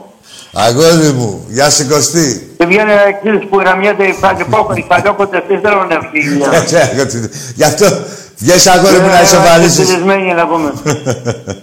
Αγόρι 0.52 1.12
μου, 1.12 1.46
γεια 1.48 1.70
σου 1.70 1.88
Κωστή. 1.88 2.54
Και 2.58 2.66
βγαίνει 2.66 2.92
εκείνος 3.08 3.46
που 3.50 3.58
γραμμιέται 3.58 4.04
οι 4.04 4.16
παλιοπόκονοι, 4.20 4.80
οι 4.80 4.86
παλιόκοντες, 4.88 5.42
τι 5.48 5.56
θέλουν 5.56 5.86
να 5.86 6.00
φύγει. 6.10 7.28
Γι' 7.54 7.64
αυτό 7.64 7.86
βγες 8.38 8.66
αγόρι 8.66 8.98
μου 8.98 9.08
να 9.16 9.20
ισοφαρίσεις. 9.22 9.86
Συνδεσμένοι 9.88 10.32
να 10.40 10.46
πούμε. 10.50 10.68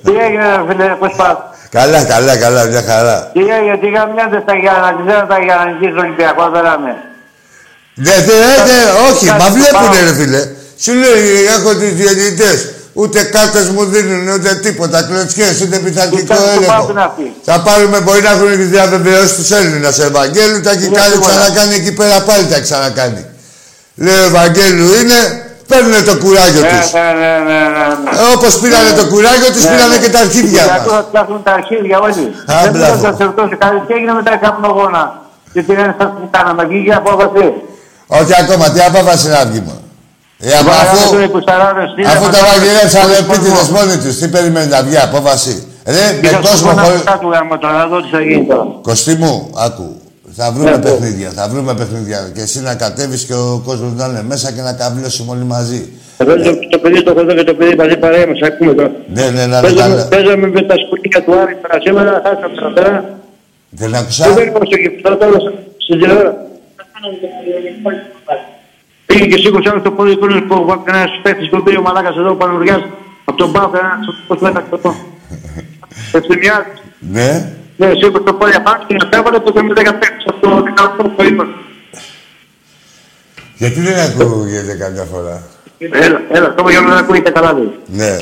Τι 0.05 0.11
έγινε, 0.25 0.45
ρε 0.55 0.63
φίλε, 0.67 0.95
πώς 1.01 1.13
πας; 1.17 1.35
Καλά, 1.77 2.03
καλά, 2.03 2.33
καλά, 2.37 2.61
μια 2.71 2.83
χαρά. 2.89 3.17
Τι 3.33 3.39
έγινε, 3.57 3.77
τι 3.81 3.87
γαμιάτε 3.95 4.37
στα 4.45 4.55
Γιάννα, 4.61 4.89
τι 4.95 5.01
ξέρουν 5.07 5.27
τα 5.33 5.37
Γιάννα, 5.45 5.67
εκεί 5.75 5.87
στο 5.93 6.01
Ολυμπιακό, 6.05 6.43
δεν 6.55 6.63
είναι. 6.79 6.95
Ναι, 8.05 8.15
ναι, 8.27 8.53
ναι, 8.69 8.79
όχι, 9.09 9.25
Κάτι 9.25 9.39
μα 9.41 9.47
που 9.47 9.53
βλέπουνε 9.59 9.97
πάω. 9.97 10.05
ρε 10.07 10.13
φίλε. 10.19 10.41
Σου 10.83 10.93
λέει, 11.01 11.23
έχω 11.55 11.69
τις 11.81 11.91
διαιτητές. 11.99 12.57
Ούτε 12.93 13.23
κάρτες 13.23 13.67
μου 13.69 13.83
δίνουν, 13.85 14.27
ούτε 14.35 14.55
τίποτα. 14.55 14.97
Κλωτσιές, 15.07 15.61
ούτε 15.61 15.77
πειθαρχικό 15.77 16.25
κάτι 16.33 16.41
που 16.43 16.49
έλεγχο. 16.57 16.71
πάθουν 16.73 16.97
αυτοί; 16.97 17.25
Θα 17.43 17.59
πάρουμε, 17.67 17.99
μπορεί 17.99 18.21
να 18.21 18.29
έχουν 18.35 18.55
τις 18.57 18.67
διαβεβαιώσεις 18.75 19.35
τους 19.35 19.51
Έλληνας 19.51 19.99
Ευαγγέλου, 19.99 20.61
τα 20.61 20.71
έχει 20.71 20.85
Είναι 20.85 20.95
κάνει, 20.99 21.11
σίγουρα. 21.11 21.29
ξανακάνει 21.29 21.73
εκεί 21.75 21.91
πέρα, 21.93 22.21
πάλι 22.21 22.43
τα 22.45 22.55
έχει 22.55 22.63
ξανακάνει. 22.63 23.25
Λέει 23.95 24.19
ο 24.23 24.25
Ευαγγέλου 24.31 24.85
είναι, 25.01 25.19
παίρνουν 25.71 25.95
το 26.09 26.15
κουράγιο 26.23 26.61
Ναι, 26.65 26.71
τους. 26.73 26.87
ναι, 26.97 27.07
ναι, 27.21 27.33
ναι, 27.47 27.59
ναι. 27.75 28.11
Ε, 28.21 28.23
Όπως 28.35 28.51
πήρανε 28.61 28.91
το 28.99 29.05
κουράγιο 29.11 29.49
τους, 29.53 29.63
Ναι, 29.65 29.71
πήρανε 29.71 29.95
ναι. 29.95 30.01
και 30.03 30.09
τα 30.15 30.19
αρχίδια 30.25 30.63
Γιατί 30.69 30.87
μας. 30.89 30.95
θα 30.95 30.99
φτιάχνουν 31.09 31.39
τα 31.47 31.51
αρχίδια 31.59 31.97
όλοι. 32.07 32.23
Α, 32.51 32.53
Δεν 32.63 32.71
μπράβο. 32.73 32.87
μπορούσα 32.87 33.09
να 33.11 33.15
σε 33.19 33.23
ρωτήσω 33.27 33.57
κάτι. 33.63 33.77
Τι 33.87 33.91
έγινε 33.97 34.13
με 34.19 34.23
τα 34.27 34.33
καπνογόνα; 34.43 35.03
Τι 35.53 35.59
την 35.67 35.75
έννοια 35.81 36.05
που 36.17 36.25
κάναμε. 36.35 36.61
Βγήκε 36.69 36.93
απόφαση. 37.01 37.45
Όχι 38.19 38.33
ακόμα, 38.43 38.65
τι 38.73 38.79
απόφαση 38.89 39.25
να 39.35 39.41
βγει 39.49 39.61
μόνο. 39.67 39.79
Ε, 40.43 40.49
άμα 40.57 40.69
Βάλαμε 40.69 40.89
αφού, 40.89 41.15
τους 41.15 41.23
εικοσαράδες, 41.29 41.87
τι 41.95 42.01
αφού 42.11 42.25
να 42.25 42.31
τα 42.35 42.39
μας 42.41 42.49
μαγειρέψανε 42.49 43.03
κάνουν, 43.13 43.21
επίτηδες 43.23 43.57
κόσμο. 43.59 43.75
μόνοι 43.77 43.95
τους, 44.03 44.13
τι 44.19 44.25
περιμένει 44.35 44.69
να 44.75 44.79
βγει 44.87 44.97
απόφαση. 45.09 45.53
Ρε, 45.85 46.05
με 46.13 46.17
Πήγα 46.21 46.31
στον 46.31 46.43
κόσμο 46.49 46.69
γόνα 46.69 46.83
χωρίς... 46.83 47.01
κάτω 47.03 47.27
γάμο 47.27 47.57
τώρα, 47.57 47.73
να 47.81 47.85
δω 47.91 47.97
τι 48.01 48.09
θα 48.15 48.21
γίνει 48.27 48.45
τώρα. 48.51 48.65
Κωστή 48.81 49.13
μου, 49.21 49.49
άκου. 49.65 50.00
Θα 50.35 50.51
βρούμε 50.51 50.69
Ναι, 50.69 50.75
ναι. 50.75 50.81
παιχνίδια, 50.83 51.29
θα 51.29 51.47
βρούμε 51.49 51.73
παιχνίδια. 51.75 52.31
Και 52.35 52.41
εσύ 52.41 52.61
να 52.61 52.75
κατέβεις 52.75 53.23
και 53.25 53.33
ο 53.33 53.61
κόσμος 53.65 53.93
να 53.93 54.05
είναι 54.05 54.23
μέσα 54.23 54.51
και 54.51 54.61
να 54.61 54.73
καβλώσουμε 54.73 55.31
όλοι 55.31 55.43
μαζί. 55.43 55.89
Εδώ 56.17 56.35
το, 56.35 56.51
το 56.69 56.77
παιδί 56.79 57.03
το 57.03 57.11
έχω 57.11 57.19
εδώ 57.19 57.33
και 57.33 57.43
το 57.43 57.53
παιδί 57.53 57.75
μαζί 57.75 57.97
παρέα 57.97 58.27
μας, 58.27 58.39
ακούμε 58.41 58.73
τώρα. 58.73 58.91
Ναι, 59.13 59.29
ναι, 59.29 59.45
να 59.45 59.57
είναι 59.57 59.61
Παίζαμε, 59.61 59.95
καλά. 59.95 60.07
παίζαμε 60.07 60.47
με 60.47 60.61
τα 60.61 60.75
σκουτίκια 60.85 61.23
του 61.23 61.33
Άρη 61.39 61.57
τώρα 61.61 61.77
σήμερα, 61.85 62.21
χάσαμε 62.25 62.55
τα 62.61 62.71
πέρα. 62.81 63.19
Δεν 63.69 63.95
άκουσα. 63.95 64.25
Δεν 64.25 64.33
παίρνουμε 64.35 64.65
στο 64.65 64.77
γυφτό 64.81 65.15
τώρα 65.17 65.37
στην 65.83 65.99
τηλεόραση. 65.99 66.35
Πήγε 69.05 69.25
και 69.25 69.37
σήκωσε 69.37 69.69
άλλος 69.69 69.83
το 69.83 69.91
πόδι 69.91 70.15
του 70.17 70.27
που 70.47 70.83
ένας 70.87 71.11
παίχτη 71.23 71.47
που 71.47 71.63
πήρε 71.63 71.77
ο 71.77 71.81
Μαλάκας 71.81 72.15
εδώ 72.17 72.29
ο 72.31 72.35
Πανουργιάς 72.35 72.81
από 73.25 73.37
τον 73.37 73.51
Πάο, 73.51 73.69
ένας 73.73 74.05
πώς 74.27 74.39
το 74.39 74.45
έκανε 74.47 74.65
αυτό. 74.73 74.95
Ευθυμιά, 76.11 76.65
Ναι. 76.99 77.53
Ναι, 77.81 77.91
σήκωσε 77.99 78.23
το 78.23 78.33
πόδι 78.33 78.53
απάνω 78.55 78.83
και 78.87 78.95
να 79.01 79.17
έβαλε 79.17 79.39
το 79.39 79.51
10 79.55 79.59
παίχτη 79.99 80.23
από 80.31 80.39
το 80.41 80.63
18 81.03 81.05
που 81.15 81.23
είπα. 81.23 81.45
Γιατί 83.57 83.79
δεν 83.81 83.95
ακούγεται 83.99 84.73
καμιά 84.73 85.03
φορά; 85.13 85.41
Έλα, 85.91 86.21
έλα, 86.31 86.47
ακόμα 86.47 86.69
για 86.71 86.79
να 86.81 86.95
ακούγεται 86.95 87.29
καλά 87.29 87.53
λέει. 87.53 87.71
Ναι. 87.85 88.17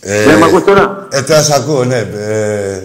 Ε, 0.00 0.24
Δεν 0.24 0.38
μ' 0.38 0.42
ακούς 0.44 0.64
τώρα. 0.64 1.06
Ε, 1.10 1.22
τώρα 1.22 1.42
σ' 1.42 1.50
ακούω, 1.52 1.84
ναι. 1.84 1.96
Ε, 1.98 2.82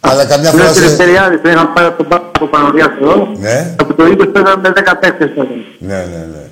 αλλά 0.00 0.24
καμιά 0.26 0.50
φορά 0.50 0.64
Ναι, 0.64 0.72
σε... 0.72 0.84
Ελευθεριάδης, 0.84 1.40
δεν 1.42 1.52
είχαμε 1.52 1.70
πάρει 1.74 1.86
από 1.86 1.96
τον 1.96 2.08
Πάο 2.08 2.18
από 2.34 2.46
Πανουργιάς 2.46 2.90
εδώ. 3.00 3.32
Ναι, 3.38 3.74
Από 3.80 3.94
το 3.94 4.04
20 4.04 4.28
παίζαμε 4.32 4.60
με 4.62 4.72
10 4.76 4.92
παίχτες 5.00 5.30
τότε. 5.36 5.54
ναι, 5.78 5.94
ναι, 6.12 6.26
ναι. 6.32 6.44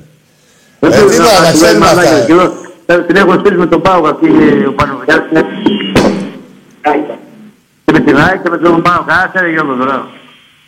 Δεν 0.81 0.91
Ε, 0.93 0.95
ξέρω, 0.95 1.09
τι 1.09 1.17
να, 1.17 1.25
να 1.25 1.41
να 1.41 1.47
σου 1.47 1.53
ξέρουμε 1.53 1.79
λέει, 1.79 1.89
αυτά. 1.89 1.95
μαλάκα, 2.03 2.25
και 2.27 2.33
εγώ, 2.33 2.53
ε, 2.87 2.99
Την 3.07 3.17
έχω 3.17 3.33
στείλει 3.41 3.59
με 3.59 3.67
τον 3.67 3.81
Πάο 3.83 4.05
αυτή 4.07 4.29
ο 4.69 4.73
Πανουργιάς. 4.73 5.23
Ναι. 7.93 7.99
Και 7.99 8.05
με 8.05 8.13
την 8.13 8.17
ΑΕΚ 8.23 8.43
και 8.43 8.49
με 8.51 8.59
τον 8.59 8.83
Πάο. 8.83 9.05
Κάτσε 9.07 9.41
ρε 9.41 9.51
Γιώργο 9.51 9.75
τώρα. 9.75 10.09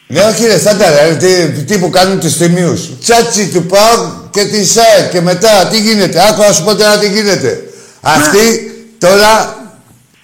Ναι, 0.06 0.20
όχι 0.22 0.46
ρε, 0.46 0.58
στάντα 0.58 0.84
ρε, 0.90 1.14
τι, 1.14 1.62
τι 1.62 1.78
που 1.78 1.90
κάνουν 1.90 2.20
τους 2.20 2.36
τιμίους. 2.36 2.80
Τσάτσι 3.00 3.48
του 3.48 3.62
ΠΑΟΚ 3.66 4.30
και 4.30 4.44
της 4.44 4.72
ΣΑΕ 4.72 5.08
και 5.12 5.20
μετά 5.20 5.66
τι 5.70 5.80
γίνεται; 5.80 6.18
Άκου 6.28 6.40
να 6.46 6.52
σου 6.52 6.64
πω 6.64 6.74
τώρα 6.74 6.98
τι 6.98 7.08
γίνεται. 7.08 7.62
Αυτοί 8.00 8.72
τώρα 8.98 9.56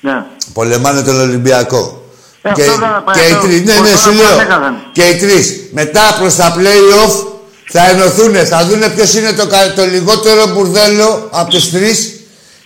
Ναι. 0.01 0.23
πολεμάνε 0.53 1.03
τον 1.03 1.21
Ολυμπιακό. 1.21 2.03
Ε, 2.43 2.51
και, 2.53 2.63
αυτό 2.63 2.73
δεν 2.79 2.89
πάει, 3.05 3.15
και 3.15 3.29
οι 3.29 3.33
αυτό. 3.33 3.47
τρεις, 3.47 3.63
ναι, 3.63 3.73
ναι, 3.73 3.79
Πώς 3.91 4.01
σου 4.01 4.05
τώρα 4.05 4.17
λέω. 4.17 4.33
πώς 4.37 4.43
έκαναν. 4.43 4.75
Και 4.93 5.03
οι 5.03 5.17
τρεις. 5.17 5.61
Μετά 5.73 6.01
προς 6.21 6.35
τα 6.37 6.55
play-off 6.57 7.27
θα 7.71 7.89
ενωθούν, 7.91 8.35
θα 8.35 8.65
δουν 8.65 8.95
ποιος 8.95 9.15
είναι 9.15 9.33
το, 9.33 9.47
κα- 9.47 9.73
το 9.77 9.85
λιγότερο 9.85 10.47
μπουρδέλο 10.47 11.29
από 11.31 11.51
τους 11.51 11.71
τρεις 11.71 12.13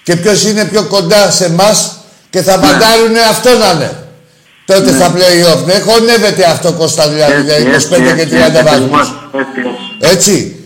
και 0.03 0.17
ποιος 0.17 0.45
είναι 0.45 0.65
πιο 0.65 0.83
κοντά 0.85 1.31
σε 1.31 1.45
εμάς 1.45 1.97
και 2.31 2.43
θα 2.43 2.57
μαντάρουν 2.57 3.17
αυτό 3.31 3.51
να 3.59 3.71
είναι. 3.71 4.02
Τότε 4.65 4.93
στα 4.93 5.13
play-off. 5.15 5.65
Ναι, 5.65 5.79
χωνεύεται 5.79 6.45
αυτό 6.45 6.73
Κώστα 6.73 7.09
δηλαδή, 7.09 7.35
25 8.13 8.17
και 8.17 8.29
30 8.61 8.65
βαθμούς. 8.65 9.15
Έτσι. 10.01 10.57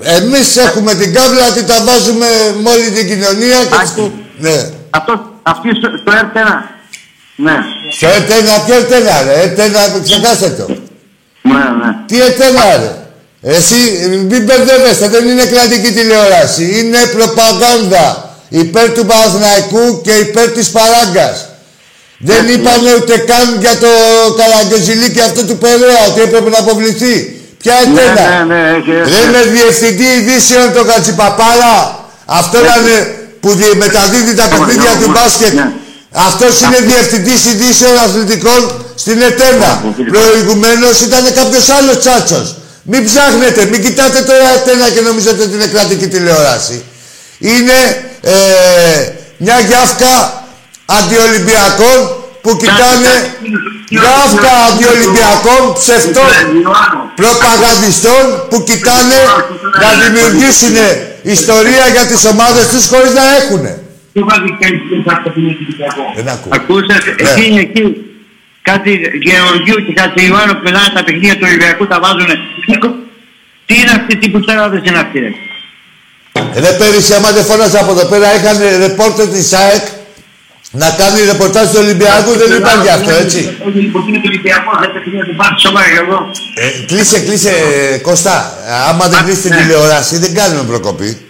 Εμείς 0.00 0.56
έχουμε 0.56 0.94
την 0.94 1.14
κάβλα 1.14 1.46
ότι 1.50 1.64
τα 1.64 1.82
βάζουμε 1.84 2.26
με 2.62 2.70
όλη 2.70 2.90
την 2.90 3.06
κοινωνία 3.06 3.58
και... 3.64 3.76
Άκη, 3.82 4.12
Ναι. 4.38 4.70
Αυτό, 4.90 5.12
αυτή 5.42 5.68
στο, 5.74 5.88
στο 6.00 6.12
ΕΡΤ1. 6.12 6.76
Ναι. 7.36 7.56
Στο 7.92 8.06
ετένα, 8.06 8.60
ποιο 8.66 8.74
ετένα 8.74 9.22
ρε, 9.22 9.42
ετένα, 9.42 9.78
ξεχάστε 10.04 10.48
το. 10.48 10.66
Ναι, 11.42 11.54
ναι. 11.54 11.96
Τι 12.06 12.20
ετένα 12.20 12.76
ρε; 12.76 12.92
Εσύ 13.56 13.74
μην 14.08 14.44
μπερδεύεστε, 14.44 15.08
δεν 15.08 15.28
είναι 15.28 15.44
κρατική 15.44 15.92
τηλεόραση. 15.92 16.78
Είναι 16.78 16.98
προπαγάνδα 17.16 18.34
υπέρ 18.48 18.92
του 18.92 19.06
Παναθηναϊκού 19.06 20.00
και 20.02 20.10
υπέρ 20.10 20.50
της 20.50 20.70
Παράγκας. 20.70 21.48
Δεν 22.18 22.48
είπανε 22.48 22.90
ούτε 23.00 23.16
καν 23.30 23.46
για 23.60 23.74
το 23.84 23.90
καραγκεζιλίκι 24.38 25.20
αυτό 25.20 25.44
του 25.44 25.56
Περέα 25.58 26.00
ότι 26.08 26.20
έπρεπε 26.20 26.50
να 26.50 26.58
αποβληθεί. 26.58 27.14
Ποια 27.62 27.74
Ναι, 27.94 28.00
ετένα. 28.00 28.44
ναι, 28.44 28.54
ναι, 28.54 28.60
έχει 28.76 28.90
έρθει. 28.90 29.10
Δεν 29.12 29.22
είναι 29.28 29.42
διευθυντή 29.56 30.04
ειδήσεων 30.18 30.72
το 30.72 30.84
Κατσιπαπάρα. 30.84 31.74
Αυτό 32.26 32.58
είναι 32.58 32.96
που 33.40 33.50
δι- 33.54 33.74
μεταδίδει 33.74 34.34
τα 34.34 34.46
παιχνίδια 34.50 34.92
του 35.00 35.10
μπάσκετ. 35.14 35.52
Ναι. 35.54 35.72
Αυτός 36.28 36.60
είναι 36.60 36.80
διευθυντής 36.92 37.44
ειδήσεων 37.50 37.96
αθλητικών 38.04 38.60
στην 38.94 39.20
Ετένα. 39.22 39.70
Προηγουμένως 40.12 41.00
ήταν 41.00 41.24
κάποιος 41.34 41.68
άλλος 41.68 41.98
τσάτσος. 41.98 42.56
Μην 42.82 43.04
ψάχνετε, 43.04 43.64
μην 43.64 43.82
κοιτάτε 43.84 44.20
τώρα 44.22 44.48
Ετένα 44.56 44.88
και 44.90 45.00
νομίζετε 45.00 45.42
ότι 45.42 45.54
είναι 45.54 45.66
κρατική 45.66 46.06
τηλεόραση. 46.06 46.84
Είναι 47.38 47.78
ε, 48.20 48.32
μια 49.36 49.58
γιάφκα 49.68 50.44
αντιολυμπιακών 50.86 51.98
που 52.42 52.56
κοιτάνε 52.62 53.14
γιάφκα 53.88 54.52
αντιολυμπιακών 54.68 55.62
ψευτών 55.80 56.30
προπαγανδιστών 57.20 58.24
που 58.50 58.62
κοιτάνε 58.68 59.18
να 59.82 59.88
δημιουργήσουν 60.02 60.76
ιστορία 61.22 61.84
για 61.94 62.04
τις 62.10 62.24
ομάδες 62.32 62.68
τους 62.68 62.86
χωρίς 62.90 63.12
να 63.20 63.24
έχουνε. 63.38 63.72
Τι 64.12 64.20
βάζει 64.28 64.50
και 64.58 64.66
αυτό 65.12 65.32
Δεν 66.16 66.28
ακούω. 66.28 66.52
Ακούσες, 66.58 67.02
Ναι. 67.04 67.30
εκεί 67.30 67.44
είναι 67.48 67.60
εκεί. 67.60 67.84
Κάτι 68.62 68.90
Γεωργίου 69.26 69.78
και 69.86 69.92
κάτι 69.92 70.26
Ιωάννου 70.26 70.54
που 70.56 70.62
πελάνε 70.66 70.90
τα 70.94 71.04
παιχνίδια 71.04 71.34
του 71.38 71.44
Ολυμπιακού 71.48 71.86
τα 71.86 71.98
βάζουνε. 72.00 72.34
Τι 73.66 73.74
είναι 73.80 73.92
αυτή 73.98 74.18
η 74.26 74.28
που 74.28 74.40
δεν 74.44 74.82
είναι 74.84 74.98
αυτή 74.98 75.18
ρε. 75.18 75.30
Ρε 76.62 76.72
πέρυσι, 76.78 77.14
άμα 77.14 77.30
δεν 77.32 77.44
φώναζα 77.44 77.80
από 77.80 77.90
εδώ 77.90 78.04
πέρα, 78.06 78.34
είχαν 78.36 78.58
ρεπόρτερ 78.78 79.26
της 79.28 79.52
ΑΕΚ 79.52 79.84
να 80.70 80.90
κάνει 80.90 81.20
ρεπορτάζ 81.24 81.66
του 81.70 81.78
Ολυμπιακού, 81.84 82.32
δεν 82.36 82.56
υπάρχει 82.60 82.88
αυτό, 82.88 83.10
έτσι. 83.10 83.56
Όχι, 83.68 83.78
λοιπόν, 83.78 84.08
είναι 84.08 84.20
το 84.24 84.28
Ολυμπιακό, 84.28 84.70
δεν 84.80 84.92
παιχνίδια 84.92 85.24
του 85.24 85.34
πάρει 85.36 85.54
σοβαρά 85.60 85.86
εδώ. 86.02 86.18
Ε, 86.54 86.84
κλείσε, 86.86 87.18
κλείσε, 87.20 87.50
ε, 87.92 87.98
Κώστα. 87.98 88.52
Άμα 88.88 89.08
δεν 89.08 89.24
κλείσεις 89.24 89.40
την 89.42 89.50
ναι. 89.50 89.56
τηλεόραση, 89.60 90.18
δεν 90.18 90.34
κάνουμε 90.34 90.62
προκοπή. 90.62 91.20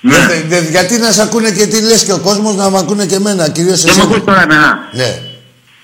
Δεν- 0.00 0.44
δεν- 0.48 0.66
γιατί 0.70 0.98
να 0.98 1.12
σε 1.12 1.22
ακούνε 1.22 1.50
και 1.50 1.66
τι 1.66 1.80
λες 1.80 2.04
και 2.04 2.12
ο 2.12 2.18
κόσμος 2.18 2.54
να 2.54 2.70
μ' 2.70 2.76
ακούνε 2.76 3.06
και 3.06 3.14
εμένα, 3.14 3.48
κυρίως 3.48 3.80
Δεν 3.82 3.94
με 3.94 4.00
εσένα. 4.00 4.14
ακούς 4.14 4.24
τώρα 4.24 4.42
εμένα. 4.42 4.78
Ναι. 4.92 5.18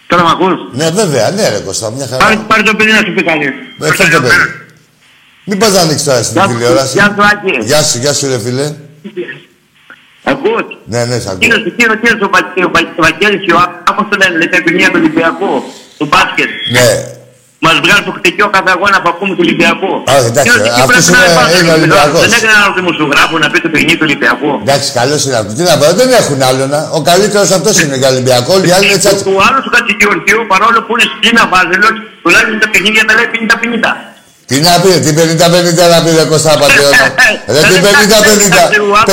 Τώρα 0.06 0.22
με 0.22 0.30
ακούς. 0.30 0.52
Ναι, 0.72 0.90
βέβαια, 0.90 1.30
ναι, 1.30 1.48
ρε 1.48 1.58
Κώστα, 1.58 1.90
μια 1.90 2.06
χαρά. 2.10 2.24
Πάρε, 2.24 2.36
πάρε 2.46 2.62
το 2.62 2.74
παιδί 2.74 2.90
να 2.90 2.96
σου 2.96 3.12
πει 3.14 3.22
κάτι. 3.24 3.44
Ε, 3.82 3.92
φέρ 3.94 4.10
το 4.10 4.20
παιδί. 4.20 4.34
Μην 5.44 5.58
πας 5.58 5.72
να 5.72 5.80
ανοίξεις 5.80 6.04
τώρα 6.06 6.22
στην 6.22 6.34
Γεια 6.36 6.42
σου, 6.44 6.48
τηλεόραση. 6.54 6.92
Γεια 6.92 7.14
σου, 7.16 7.22
Άκη. 7.32 7.64
Γεια 7.66 7.82
σου, 7.82 7.98
γεια 7.98 8.12
σου, 8.12 8.26
ρε 8.28 8.38
φίλε. 8.38 8.74
Ακούς. 10.34 10.64
Ναι, 10.92 11.00
ναι, 11.10 11.16
σ' 11.22 11.26
ακούω. 11.30 11.42
Κύριος, 11.42 11.62
κύριος, 11.76 11.96
κύριος, 12.02 12.20
ο 12.26 12.28
Βα- 12.34 12.54
ο 12.68 12.70
Βα- 12.74 12.92
ο 12.98 13.02
Βαγγέλης, 13.06 13.40
ο 13.54 13.56
Α- 13.64 13.72
όπως 13.90 14.04
το 14.10 14.14
λένε, 14.20 14.34
λέει, 14.40 14.48
τα 14.54 14.58
παιχνίδια 14.64 14.90
του 14.92 14.98
Ολυμπιακού, 15.02 15.50
του 15.98 16.06
μπάσκετ. 16.10 16.50
Ναι. 16.76 16.88
Μας 17.66 17.76
βγάζει 17.84 18.02
το 18.08 18.12
χτυκιό 18.18 18.46
κάθε 18.56 18.70
αγώνα 18.76 18.96
που 19.02 19.08
ακούμε 19.12 19.32
του 19.36 19.42
Ολυμπιακού. 19.46 19.90
Α, 20.10 20.14
εντάξει, 20.30 20.46
Κύριος, 20.46 20.60
εκεί 20.68 20.80
αυτός 20.84 21.02
πρέπει 21.04 21.12
να 21.16 21.20
είναι- 21.22 21.32
υπάρχει 21.36 21.56
είναι 21.58 21.68
ένα 21.68 21.74
Ολυμπιακός. 21.80 22.20
Δεν 22.24 22.32
έκανε 22.38 22.56
άλλο 22.62 22.72
δημοσιογράφο 22.80 23.34
να 23.44 23.46
πει 23.52 23.58
το 23.64 23.68
παιχνίδι 23.72 23.96
του 24.00 24.06
Ολυμπιακού. 24.08 24.50
Εντάξει, 24.64 24.88
καλός 24.98 25.20
είναι 25.26 25.36
αυτός. 25.40 25.54
Τι 25.58 25.62
να 25.70 25.74
πω, 25.80 25.86
δεν 26.00 26.08
έχουν 26.20 26.38
άλλο 26.48 26.64
να. 26.74 26.78
Ο 26.98 27.00
καλύτερος 27.10 27.50
αυτός 27.58 27.74
είναι 27.82 27.96
για 28.00 28.08
Ολυμπιακό. 28.14 28.48
Όλοι 28.56 28.66
οι 28.68 28.72
άλλοι 28.76 28.86
είναι 28.90 29.00
τσάτσι. 29.02 29.22
Ο 29.38 29.40
άλλος 29.48 29.60
του 29.64 29.70
Κατσικιορτίου, 29.76 30.40
παρόλο 30.52 30.78
που 30.84 30.90
είναι 30.94 31.06
στην 31.14 31.36
Βάζελος, 31.52 31.94
τουλάχιστον 32.22 32.58
τα 32.64 32.68
παιχνίδια 32.72 33.02
τα 33.08 33.12
λέει 33.18 33.28
50-50. 33.34 33.90
Τι 34.50 34.56
να 34.60 34.74
πει, 34.82 34.90
τι 35.04 35.10
50-50 35.16 35.94
να 35.94 35.98
πει, 36.02 36.10
ρε 36.18 36.24
Κώστα 36.30 36.52
Πατριώτα. 36.62 37.04
Ρε 37.54 37.60
τι 37.70 37.76
50-50. 37.86 37.86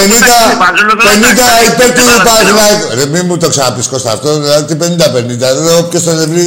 50 0.02 1.70
υπέρ 1.70 1.90
του 1.98 2.04
Παναθηναϊκού. 2.28 2.86
Ρε 2.98 3.06
μην 3.14 3.24
μου 3.28 3.38
το 3.38 3.48
ξαναπείς 3.54 3.88
Κώστα 3.88 4.12
αυτό, 4.12 4.30
δηλαδή 4.40 4.64
τι 4.70 4.76
50-50. 4.82 5.26
Δηλαδή 5.42 5.62
όποιος 5.82 6.04
τον 6.04 6.16
βρει, 6.32 6.44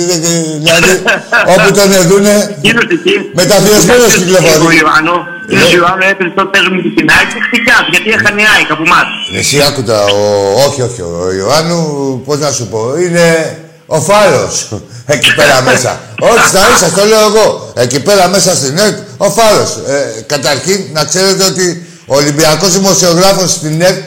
δηλαδή 0.63 0.93
όπου 1.53 1.69
τον 1.79 1.93
εδούνε, 2.01 2.35
Κύριος 2.61 2.87
εκεί. 2.97 3.15
Μεταφιεσμένος 3.41 4.13
κυκλοφορεί. 4.19 4.67
Ο 4.67 4.73
Ιωάννου, 4.81 5.17
Ε. 5.51 5.57
ο 5.67 5.69
Ιωάννου 5.79 6.05
έπαιζε 6.13 6.33
τότε 6.37 6.49
παίζουμε 6.53 6.81
και 6.85 6.93
την 6.99 7.07
ΑΕΚ 7.15 7.29
και 7.35 7.41
χτυκιάς, 7.47 7.85
γιατί 7.93 8.09
έχανε 8.17 8.41
η 8.45 8.47
ΑΕΚ 8.55 8.69
από 8.75 8.83
εμάς. 8.89 9.09
Εσύ 9.41 9.57
άκουτα, 9.69 9.97
ο... 10.05 10.23
όχι, 10.67 10.81
όχι, 10.89 11.01
ο 11.01 11.33
Ιωάννου, 11.41 11.81
πώς 12.27 12.39
να 12.45 12.51
σου 12.57 12.65
πω, 12.73 12.81
είναι 13.05 13.25
ο 13.93 14.01
Φάρος 14.01 14.69
εκεί 15.07 15.35
πέρα 15.35 15.63
μέσα. 15.63 16.01
όχι, 16.21 16.49
στα 16.49 16.61
ίσα, 16.75 16.91
το 16.97 17.05
λέω 17.05 17.21
εγώ. 17.21 17.73
Εκεί 17.77 18.01
πέρα 18.01 18.29
μέσα 18.29 18.55
στην 18.55 18.79
ΕΡΤ, 18.79 18.99
ο 19.17 19.31
Φάρος. 19.31 19.71
Ε, 19.87 20.25
καταρχήν, 20.27 20.85
να 20.93 21.05
ξέρετε 21.05 21.45
ότι 21.45 21.87
ο 22.07 22.15
Ολυμπιακός 22.17 22.73
δημοσιογράφος 22.73 23.51
στην 23.51 23.81
ΕΡΤ 23.81 24.03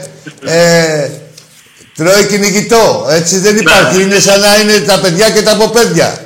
ε, 0.46 1.10
τρώει 1.96 2.26
κυνηγητό. 2.26 3.08
Έτσι 3.10 3.38
δεν 3.38 3.58
υπάρχει. 3.58 4.02
Είναι 4.02 4.20
σαν 4.20 4.40
να 4.40 4.60
είναι 4.60 4.80
τα 4.80 5.00
παιδιά 5.00 5.30
και 5.30 5.42
τα 5.42 5.52
αποπέδια. 5.52 6.18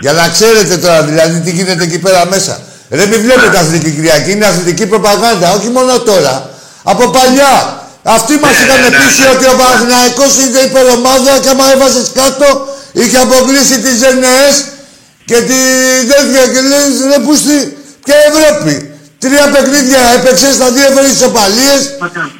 Για 0.00 0.12
να 0.12 0.28
ξέρετε 0.28 0.76
τώρα, 0.76 1.02
δηλαδή, 1.02 1.40
τι 1.40 1.50
γίνεται 1.50 1.84
εκεί 1.84 1.98
πέρα 1.98 2.26
μέσα. 2.26 2.60
Ρε, 2.90 3.06
μην 3.06 3.20
βλέπετε 3.20 3.58
αθλητική 3.58 3.90
Κυριακή, 3.90 4.30
είναι 4.30 4.46
αθλητική 4.46 4.86
προπαγάνδα, 4.86 5.52
όχι 5.52 5.68
μόνο 5.68 5.98
τώρα. 5.98 6.50
Από 6.82 7.10
παλιά. 7.10 7.78
Αυτοί 8.02 8.34
μας 8.42 8.50
είχαν 8.50 8.82
πείσει 8.98 9.24
ότι 9.34 9.44
ο 9.52 9.54
Παναθηναϊκός 9.60 10.32
είναι 10.44 10.58
υπερομάδα 10.58 11.38
και 11.42 11.48
άμα 11.48 11.64
έβαζες 11.72 12.10
κάτω, 12.14 12.46
είχε 12.92 13.18
αποκλείσει 13.26 13.76
τις 13.84 13.94
ΖΕΝΕΕΣ 14.02 14.56
και 15.30 15.38
τη 15.48 15.58
τέτοια 16.10 16.44
και 16.52 16.60
λες 16.70 16.92
ρε 17.10 17.18
πούστη 17.24 17.58
και 18.06 18.14
Ευρώπη. 18.30 18.74
Τρία 19.22 19.46
παιχνίδια 19.54 20.00
έπαιξες, 20.16 20.58
τα 20.58 20.68
δύο 20.74 20.84
έφερες 20.90 21.10
ισοπαλίες, 21.18 21.80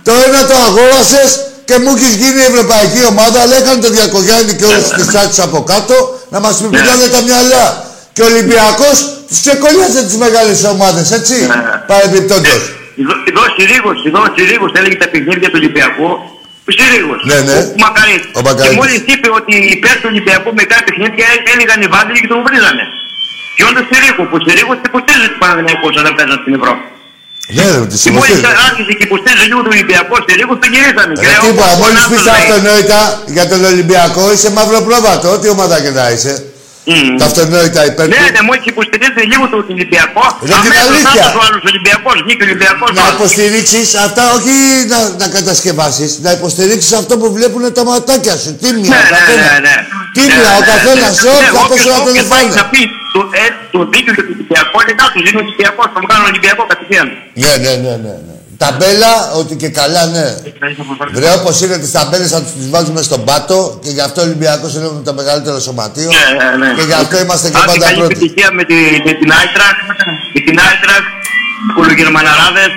το 0.06 0.12
ένα 0.26 0.40
το 0.50 0.56
αγόρασες 0.66 1.30
και 1.68 1.78
μου 1.82 1.90
έχεις 1.96 2.14
γίνει 2.20 2.40
η 2.44 2.46
ευρωπαϊκή 2.52 3.00
ομάδα, 3.12 3.38
αλλά 3.42 3.54
έκανε 3.60 3.80
το 3.86 3.90
Διακογιάννη 3.96 4.52
και 4.58 4.64
όλους 4.64 4.88
τις 4.96 5.06
τσάτσους 5.06 5.38
από 5.38 5.58
κάτω 5.72 5.94
να 6.34 6.38
μας 6.44 6.54
πιπηλάνε 6.60 7.06
τα 7.14 7.20
μυαλά. 7.28 7.64
Και 8.12 8.22
ο 8.22 8.26
Ολυμπιακός 8.32 8.96
τους 9.28 9.40
ξεκολλιάζει 9.44 10.04
τις 10.08 10.16
μεγάλες 10.24 10.64
ομάδες, 10.64 11.06
έτσι, 11.18 11.34
παρεμπιπτόντως. 11.86 12.60
Εδώ, 13.00 13.14
εδώ 13.30 13.42
Συρίγος, 13.56 13.98
εδώ 14.08 14.20
Συρίγος 14.36 14.70
έλεγε 14.78 14.96
τα 14.96 15.08
παιχνίδια 15.12 15.48
του 15.50 15.58
Ολυμπιακού. 15.60 16.10
Ο 16.70 16.72
Συρίγος. 16.78 17.20
Ναι, 17.30 17.38
ναι. 17.48 17.58
Ο 17.76 17.80
Μακαρίτης. 17.84 18.30
Ο 18.38 18.40
Μακαρίτης. 18.46 18.68
Και 18.74 18.78
μόλις 18.80 19.00
είπε 19.12 19.28
ότι 19.40 19.54
υπέρ 19.76 19.94
του 20.00 20.08
Ολυμπιακού 20.12 20.48
με 20.58 20.62
κάποια 20.70 20.84
παιχνίδια 20.86 21.26
έ- 21.34 21.44
έλεγαν 21.52 21.78
οι 21.84 21.88
Βάζελοι 21.94 22.18
και 22.22 22.30
τον 22.32 22.40
βρίζανε. 22.46 22.84
Και 23.56 23.62
όντως 23.68 23.84
Συρίγο, 23.90 24.22
που 24.28 24.36
ο 24.40 24.42
Συρίγος 24.46 24.76
υποστήριζε 24.88 25.26
τους 25.32 25.38
Παναδημαϊκού 25.42 25.86
όταν 26.00 26.12
παίζαν 26.18 26.38
στην 26.42 26.52
Ευρώπη. 26.58 26.82
Ναι, 27.56 27.64
ρε, 27.72 27.78
τις 27.92 28.00
Και 28.04 28.10
μόλις 28.16 28.34
υποστήριζε. 28.38 28.64
άρχισε 28.68 28.92
και 28.98 29.04
υποστήριζε 29.08 29.44
λίγο 29.50 29.60
του 29.64 29.72
Ολυμπιακού, 29.76 30.14
Συρίγος 30.26 30.56
τον 30.62 30.68
γυρίσανε. 30.74 31.12
Ρε 31.18 31.22
Και 31.24 31.32
τίποτα, 31.44 31.66
ο- 31.72 31.76
ο 31.76 31.80
μόλις 31.82 31.96
Νάστος 31.98 32.10
πεις 32.12 32.22
τα 32.28 32.32
λέει, 32.34 32.42
αυτονόητα 32.46 33.00
για 33.36 33.44
τον 33.52 33.60
Ολυμπιακό, 33.72 34.22
είσαι 34.34 34.48
μαύρο 34.56 34.80
πρόβατο, 34.88 35.26
ό,τι 35.36 35.46
ομάδα 35.56 35.76
και 35.84 35.92
να 35.98 36.04
είσαι. 36.14 36.34
«Μμμ». 36.84 37.16
Τα 37.20 37.24
αυτονόητα 37.30 37.80
υπέρ 37.90 38.06
Ναι, 38.08 38.20
του. 38.26 38.32
ναι, 38.36 38.42
μόλις 38.48 38.64
υποστηρίζει 38.72 39.22
λίγο 39.32 39.44
τον 39.52 39.60
Ολυμπιακό. 39.76 40.24
Ρε, 40.40 40.46
την 40.46 40.54
αμέσως 40.60 40.86
αλήθεια. 40.88 41.10
άντως 41.24 41.34
ο 41.38 41.42
άλλος 41.46 41.62
Ολυμπιακός, 41.70 42.16
βγήκε 42.24 42.42
ο 42.44 42.46
Ολυμπιακός. 42.48 42.88
Να 43.00 43.04
υποστηρίξεις 43.16 43.88
αυτά, 44.06 44.22
όχι 44.36 44.54
να, 44.92 44.98
να 45.20 45.26
κατασκευάσεις, 45.36 46.10
να 46.26 46.30
υποστηρίξεις 46.38 46.92
αυτό 47.00 47.12
που 47.20 47.28
βλέπουν 47.36 47.62
τα 47.78 47.82
ματάκια 47.90 48.34
σου. 48.42 48.50
Τίμια, 48.62 48.90
Ναι, 48.92 48.98
ο 49.00 49.04
ναι, 49.04 49.10
καθένα. 49.16 49.46
ναι, 49.52 49.58
ναι. 49.66 49.76
Τίμια, 50.16 50.36
Ναι, 50.42 50.50
ο 50.58 50.62
ναι, 50.62 50.68
καθένας, 50.72 51.14
ναι. 51.22 51.30
όχι, 51.34 51.44
Ναι, 51.44 51.50
θα 51.56 51.60
όποιος- 51.64 51.70
πέσω 51.72 51.88
να 51.96 51.98
τον 52.06 52.12
όποιος 52.12 52.26
πάει 52.32 52.44
φάνε. 52.48 52.58
να 52.60 52.64
πει 52.72 52.80
το, 53.14 53.20
ε, 53.42 53.44
το 53.74 53.78
δίκιο 53.92 54.12
για 54.16 54.24
τον 54.28 54.34
Ολυμπιακό, 54.36 54.76
είναι 54.82 54.94
κάτω, 55.00 55.14
είναι 55.28 55.38
ο 55.40 55.42
Ολυμπιακός, 55.44 55.86
θα 55.94 55.98
μου 56.02 56.08
κάνουν 56.12 56.26
Ολυμπιακό 56.32 56.62
κατευθείαν. 56.72 57.06
Ναι, 57.42 57.52
ναι, 57.64 57.72
ναι, 57.84 57.94
ναι. 58.04 58.14
ναι. 58.26 58.34
Ταμπέλα, 58.64 59.12
ότι 59.40 59.54
και 59.56 59.68
καλά, 59.68 60.06
ναι. 60.06 60.26
Βρε, 61.12 61.30
όπως 61.38 61.60
είναι 61.62 61.78
τις 61.78 61.90
ταμπέλες 61.96 62.30
θα 62.30 62.40
τις 62.42 62.70
βάζουμε 62.70 63.02
στον 63.02 63.24
πάτο 63.24 63.78
και 63.82 63.90
γι' 63.90 64.00
αυτό 64.00 64.20
ο 64.20 64.24
Ολυμπιακός 64.24 64.74
είναι 64.74 64.88
το 65.04 65.14
μεγαλύτερο 65.14 65.58
σωματείο 65.60 66.10
Ναι, 66.10 66.56
ναι, 66.56 66.66
ναι. 66.66 66.74
και 66.78 66.82
γι' 66.90 66.92
αυτό 67.02 67.16
είμαστε 67.24 67.46
και 67.50 67.56
Άντε, 67.56 67.66
πάντα 67.66 67.84
καλή 67.84 67.98
πρώτοι. 67.98 68.12
επιτυχία 68.12 68.48
με, 68.58 68.64
τη, 68.64 68.74
με 69.06 69.12
την 69.20 69.28
Άιτρακ, 69.38 69.76
με 70.34 70.40
την 70.46 70.56
Άιτρακ, 70.66 71.04
κουλογερμαναράδες. 71.76 72.70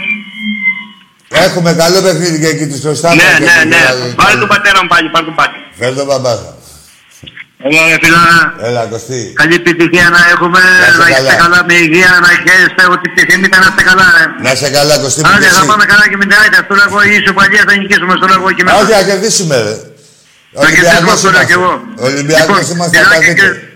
Έχουμε 1.46 1.74
καλό 1.74 2.02
παιχνίδι 2.02 2.40
και 2.40 2.48
εκεί 2.54 2.66
τους 2.72 2.80
χρωστάμε. 2.86 3.16
Ναι, 3.16 3.22
και- 3.22 3.44
ναι, 3.44 3.56
και- 3.60 3.66
ναι. 3.74 3.82
και- 4.08 4.16
Πάρε 4.22 4.36
τον 4.44 4.48
πατέρα 4.54 4.80
μου 4.84 4.88
πάλι, 4.94 5.08
πάρε 5.14 5.26
τον 5.26 5.36
πάλι. 5.40 5.56
Φέρ' 5.80 5.94
τον 6.00 6.06
μπαμπά. 6.10 6.34
Έλα, 7.68 7.82
ρε 7.92 7.98
φίλα. 8.04 8.24
Έλα, 8.68 8.82
Κωστή. 8.94 9.20
Καλή 9.42 9.56
επιτυχία 9.62 10.08
να 10.16 10.22
έχουμε, 10.34 10.60
Να 10.84 10.88
είστε 10.88 11.02
να 11.04 11.08
είστε 11.10 11.22
καλά. 11.30 11.36
καλά 11.44 11.60
με 11.68 11.74
υγεία, 11.86 12.12
να 12.26 12.30
χαίρεστε 12.44 12.84
ό,τι 12.94 13.06
επιθυμείτε 13.12 13.56
να 13.64 13.68
είστε 13.70 13.84
καλά. 13.90 14.08
ρε. 14.18 14.26
Να 14.46 14.50
είσαι 14.56 14.70
καλά, 14.78 14.94
Κωστή 15.04 15.20
μου 15.22 15.28
και 15.30 15.36
Άντε, 15.36 15.48
θα 15.58 15.62
εσύ. 15.62 15.70
πάμε 15.72 15.86
καλά 15.92 16.06
και 16.12 16.18
με 16.22 16.26
την 16.30 16.36
Άιτρακ. 16.42 16.64
Στο 16.68 16.76
λέγω 16.82 16.98
η 17.12 17.14
ισοπαλία 17.22 17.64
θα 17.68 17.74
νικήσουμε, 17.80 18.14
στο 18.20 18.28
λέγω 18.34 18.48
και 18.58 18.64
μέσα. 18.66 18.78
Όχι, 18.80 18.92
θα 18.98 19.04
κερδίσουμε, 19.10 19.56
ρε. 19.68 19.76
Ολυμπιακός 20.64 21.18
το 21.26 21.30
λέω 21.36 21.44
κι 21.50 21.54
είμαστε. 21.54 21.54
εγώ. 21.58 21.72
Ολυμπιακός 22.08 22.58
Λοιπόν, 22.60 22.76
είμαστε 22.76 22.94
Ηρακλή 22.98 23.16
απαντήτες. 23.18 23.52
και- 23.58 23.72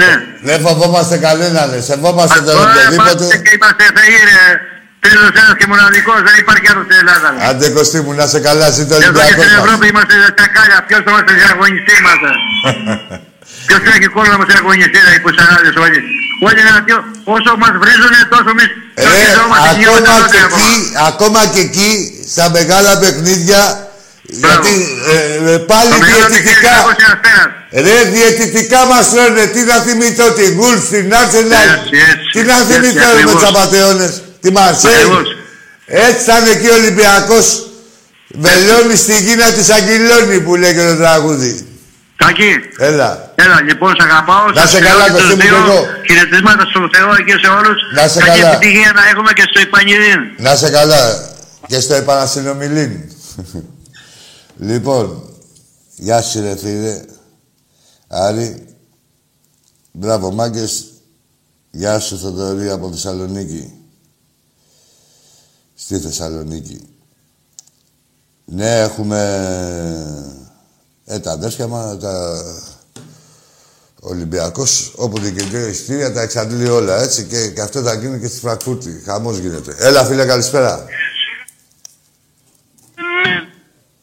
Ναι. 0.00 0.10
Δεν 0.48 0.58
φοβόμαστε 0.66 1.16
κανέναν, 1.26 1.64
ρε. 1.74 1.80
Σεβόμαστε 1.90 2.38
τον 2.46 2.54
Τώρα 2.58 2.72
είμαστε 2.72 3.00
οποιοδήποτε. 3.00 3.36
και 3.44 3.52
είμαστε 3.56 3.84
θεοί, 3.96 4.16
ρε. 4.30 4.40
Τέλος 5.08 5.30
ένας 5.42 5.54
και 5.60 5.66
μοναδικός, 5.72 6.18
δεν 6.28 6.34
υπάρχει 6.44 6.66
άλλος 6.72 6.84
στην 6.88 6.96
Ελλάδα. 7.02 7.26
ρε. 7.32 7.38
Άντε 7.48 7.66
Κωστή 7.76 7.98
μου, 8.04 8.12
να 8.20 8.26
σε 8.32 8.38
καλά, 8.48 8.66
ζήτω 8.76 8.92
Εδώ 8.94 9.02
και 9.02 9.08
Ολυμπιακός 9.08 9.44
στην 9.44 9.56
μας. 9.56 9.62
Ευρώπη 9.64 9.84
είμαστε 9.92 10.14
στα 10.36 10.46
κάλια. 10.54 10.78
Ποιος 10.88 11.00
θα 11.04 11.10
είμαστε 11.12 11.32
διαγωνιστή 11.40 11.92
είμαστε. 12.00 12.30
Ποιος 13.68 13.80
έχει 13.94 14.06
κόλλο 14.14 14.30
να 14.34 14.38
μας 14.40 14.48
διαγωνιστεί, 14.52 14.98
ρε, 15.06 15.12
οι 15.18 15.20
πουσαράδες 15.24 15.74
όλοι. 15.84 16.00
Όλοι 16.46 16.60
να 16.68 16.74
δυο, 16.86 16.98
όσο 17.34 17.50
μας 17.62 17.74
βρίζουνε, 17.82 18.20
τόσο 18.32 18.48
εμείς 18.54 18.70
Ε, 19.00 19.02
τορκιζόμαστε 19.04 19.68
ακόμα 19.68 19.78
γινόμαστε 19.80 20.36
και 20.36 20.42
ακόμα. 20.46 20.58
εκεί, 20.60 20.74
ακόμα 21.10 21.40
και 21.52 21.60
εκεί, 21.68 21.90
στα 22.32 22.44
μεγάλα 22.56 22.92
παιχνίδια, 23.02 23.60
γιατί 24.44 24.72
ε, 25.12 25.16
ε, 25.52 25.58
πάλι 25.70 25.90
Το 25.94 25.98
μεγάλο 26.04 26.26
διαιτητικά, 26.32 26.72
τυχαίο 26.74 26.88
είναι 26.94 27.08
αστέρας. 27.14 27.50
ρε 27.86 27.96
διαιτητικά 28.14 28.80
μας 28.92 29.06
λένε, 29.18 29.42
τι 29.54 29.60
να 29.70 29.76
θυμηθώ, 29.86 30.26
την 30.38 30.50
Γουλφ, 30.58 30.84
την 30.94 31.06
Άρσεναλ, 31.20 31.68
Έτσι, 31.76 31.96
έτσι, 32.12 32.28
τι 32.34 32.40
να 32.50 32.56
έτσι, 32.60 32.66
θυμηθώ 32.70 33.06
ρε, 33.06 33.06
με 33.06 33.12
ακριβώς. 33.12 33.32
τους 33.34 33.44
απατεώνες, 33.52 34.12
τη 34.46 34.52
Μαρσέη. 34.52 34.92
Ακριβώς. 34.94 35.26
Έτσι 35.86 36.20
θα 36.28 36.38
είναι 36.38 36.50
εκεί 36.50 36.68
ο 36.68 36.74
Ολυμπιακός, 36.74 37.46
βελώνει 38.34 38.96
στη 38.96 39.14
γύνα 39.24 39.52
της 39.52 39.70
Αγγυλώνη 39.70 40.40
που 40.40 40.54
λέει 40.56 40.74
και 40.74 40.86
το 40.90 40.96
τραγούδι. 40.96 41.66
Τάκη, 42.16 42.50
Έλα. 42.78 43.32
έλα, 43.34 43.62
λοιπόν, 43.62 43.94
σ' 43.98 44.04
αγαπάω. 44.04 44.46
Να 44.50 44.60
σας 44.60 44.70
σε 44.70 44.76
φιλώ 44.76 44.88
καλά, 44.88 45.04
και 45.06 45.10
τους 45.12 45.20
Κωστή 45.22 45.34
μου, 45.34 45.40
δύο. 45.42 45.50
και 45.50 45.70
εγώ. 45.70 45.86
Χαιρετίσματα 46.08 46.64
στον 46.70 46.90
Θεό 46.94 47.16
και 47.26 47.34
σε 47.42 47.48
όλους. 47.58 47.78
Να 47.94 48.08
σε 48.08 48.18
Καλή 48.20 48.40
καλά. 48.40 48.52
επιτυχία 48.54 48.92
να 48.92 49.02
έχουμε 49.08 49.32
και 49.32 49.44
στο 49.50 49.60
Ιπανιδίν. 49.60 50.20
Να 50.36 50.56
σε 50.56 50.70
καλά 50.70 51.30
και 51.66 51.80
στο 51.80 51.94
επανασυνομιλήν. 51.94 52.92
λοιπόν, 54.70 55.22
γεια 55.96 56.22
σου 56.22 56.40
ρε 56.40 56.56
φίλε. 56.56 57.00
Άρη. 58.08 58.66
Μπράβο 59.92 60.30
μάγκες. 60.32 60.84
Γεια 61.70 61.98
σου 61.98 62.18
Θοδωρή 62.18 62.70
από 62.70 62.90
Θεσσαλονίκη. 62.92 63.72
Στη 65.76 65.98
Θεσσαλονίκη. 65.98 66.88
Ναι, 68.44 68.80
έχουμε... 68.80 69.20
Ε, 71.04 71.18
τα 71.18 71.32
αδέρφια 71.32 71.66
μας, 71.66 71.98
τα... 71.98 72.42
Ολυμπιακός, 74.00 74.92
όπου 74.96 75.18
δικαιωτήρια 75.18 75.68
εισιτήρια 75.68 76.12
τα 76.12 76.20
εξαντλεί 76.20 76.68
όλα, 76.68 76.96
έτσι. 77.02 77.24
Και, 77.24 77.50
και 77.50 77.60
αυτό 77.60 77.82
θα 77.82 77.94
γίνει 77.94 78.20
και 78.20 78.28
στη 78.28 78.38
Φραγκφούρτη. 78.38 79.02
Χαμός 79.04 79.38
γίνεται. 79.38 79.74
Έλα, 79.78 80.04
φίλε, 80.04 80.24
καλησπέρα. 80.24 80.84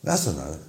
Να 0.02 0.16
στο 0.16 0.32
να, 0.32 0.48
ρε. 0.50 0.60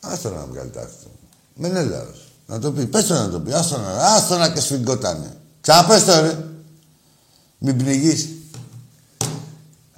Άστο 0.00 0.30
να 0.30 0.46
βγάλει 0.50 0.70
τα 0.70 0.80
άκρη 0.80 0.94
του. 1.02 1.10
Μην 1.54 1.70
είναι 1.70 1.82
λαός. 1.82 2.32
Να 2.46 2.58
το 2.58 2.72
πει. 2.72 2.86
Πες 2.86 3.06
το 3.06 3.14
να 3.14 3.30
το 3.30 3.40
πει. 3.40 3.52
Άστο 3.52 3.78
να, 3.78 4.14
άστο 4.14 4.36
να 4.36 4.50
και 4.50 4.60
σφιγγότανε. 4.60 5.36
Ξαναπες 5.60 6.04
το, 6.04 6.20
ρε. 6.20 6.44
Μην 7.58 7.76
πνιγείς. 7.76 8.28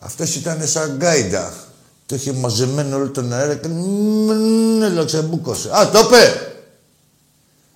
Αυτός 0.05 0.35
ήταν 0.35 0.67
σαν 0.67 0.97
γκάιντα. 0.97 1.55
Το 2.07 2.15
είχε 2.15 2.33
μαζεμένο 2.33 2.97
όλο 2.97 3.11
τον 3.11 3.33
αέρα 3.33 3.55
και 3.55 3.69
μ, 3.69 5.05
ξεμπούκωσε. 5.07 5.71
Α, 5.77 5.89
το 5.91 5.99
είπε. 5.99 6.51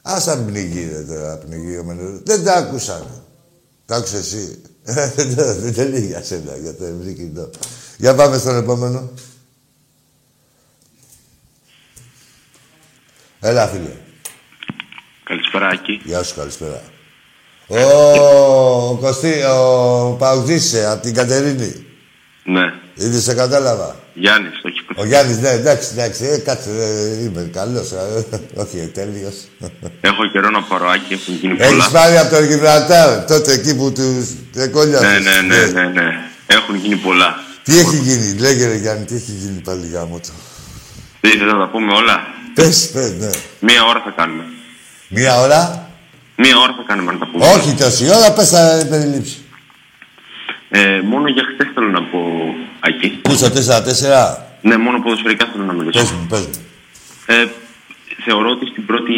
Ας 0.03 0.25
τα 0.25 0.37
πνιγεί, 0.39 0.89
ρε, 0.93 1.03
τώρα, 1.03 1.37
πνιγεί 1.37 1.79
ο 1.79 1.85
Μενέλος. 1.85 2.21
Δεν 2.25 2.45
τα 2.45 2.55
άκουσαν. 2.55 3.07
Τα 3.87 3.97
άκουσες 3.97 4.21
εσύ. 4.21 4.61
Δεν 4.83 5.37
το- 5.37 5.55
Δεν 5.55 5.75
το 5.75 5.83
λέει 5.83 6.07
για 6.07 6.23
σένα, 6.23 6.57
για 6.63 6.75
το 6.75 6.85
ευρύ 6.85 7.13
κοινό. 7.15 7.51
Για 7.97 8.15
πάμε 8.15 8.39
στον 8.39 8.57
επόμενο. 8.57 9.11
Έλα, 13.41 13.67
φίλε. 13.67 13.93
Καλησπέρα, 15.25 15.67
Άκη. 15.67 16.01
Γεια 16.05 16.23
σου, 16.23 16.35
καλησπέρα. 16.35 16.83
Ο, 17.67 17.79
ο 18.91 18.97
Κωστή, 19.01 19.43
ο 19.43 20.17
Παουτζής, 20.19 20.73
ε, 20.73 20.87
από 20.87 21.03
την 21.03 21.15
Κατερίνη. 21.15 21.87
Ναι. 22.55 22.73
Ήδη 22.95 23.21
σε 23.21 23.35
κατάλαβα. 23.35 23.97
Γιάννης, 24.15 24.53
όχι 24.67 24.81
Ο 24.97 25.05
Γιάννης, 25.05 25.39
ναι, 25.39 25.49
εντάξει, 25.49 25.89
εντάξει, 25.93 26.25
ε, 26.25 26.39
κάτσε, 26.39 26.71
ε, 26.71 27.23
είμαι 27.25 27.51
καλός, 27.53 27.93
ε, 27.93 28.25
όχι, 28.55 28.79
ε, 28.79 28.87
τέλειος. 28.87 29.35
Έχω 30.01 30.27
καιρό 30.33 30.51
να 30.51 30.63
πάρω, 30.63 30.89
Άκη, 30.89 31.13
έχουν 31.13 31.35
γίνει 31.35 31.55
πολλά. 31.55 31.69
Έχεις 31.69 31.89
πάρει 31.89 32.17
από 32.19 32.35
το 32.35 32.43
Γιβραλτάρ, 32.43 33.25
τότε 33.25 33.53
εκεί 33.53 33.77
που 33.77 33.93
τους 33.93 34.29
εκόλιασες. 34.57 35.09
Ναι, 35.09 35.19
ναι, 35.19 35.57
ναι, 35.57 35.83
ναι, 35.83 36.01
ναι. 36.01 36.07
Έχουν 36.47 36.75
γίνει 36.77 36.97
πολλά. 36.97 37.41
Τι 37.63 37.79
έχει 37.79 37.97
γίνει, 37.97 38.39
λέγε 38.39 38.67
ρε 38.67 38.77
Γιάννη, 38.77 39.05
τι 39.05 39.15
έχει 39.15 39.33
γίνει 39.33 39.61
πάλι 39.61 39.87
γάμο 39.87 40.21
του. 40.23 40.33
Τι 41.21 41.29
θες 41.29 41.53
να 41.53 41.59
τα 41.59 41.69
πούμε 41.73 41.93
όλα. 41.93 42.27
Πες, 42.55 42.91
πες, 42.93 43.13
ναι. 43.13 43.31
Μία 43.61 43.85
ώρα 43.85 44.03
θα 44.05 44.13
κάνουμε. 44.17 44.45
Μία 45.09 45.41
ώρα; 45.41 45.89
Μία 46.37 46.57
ώρα 46.59 46.75
θα 46.77 46.85
κάνουμε 46.87 47.13
να 47.13 47.19
τα 47.19 47.29
πούμε. 47.31 47.45
Όχι 47.45 47.75
τόση 47.75 48.05
ώρα, 48.17 48.33
πες 48.33 48.49
θα 48.49 48.87
περιλήψει. 48.91 49.37
Ε, 50.71 51.01
μόνο 51.05 51.29
για 51.29 51.45
χτες 51.55 51.69
θέλω 51.75 51.91
να 51.91 52.03
πω, 52.03 52.19
Άκη. 52.81 53.09
Πού 53.23 53.35
στο 53.35 53.47
4-4. 53.47 54.37
Ναι, 54.63 54.77
μόνο 54.77 55.03
ποδοσφαιρικά 55.03 55.49
θέλω 55.53 55.65
να 55.65 55.73
μιλήσω. 55.73 55.99
Πες 56.01 56.11
μου, 56.11 56.27
πες 56.29 56.41
μου. 56.41 56.51
Ε, 57.27 57.45
θεωρώ 58.25 58.51
ότι 58.51 58.67
στην 58.67 58.87
πρώτη... 58.87 59.13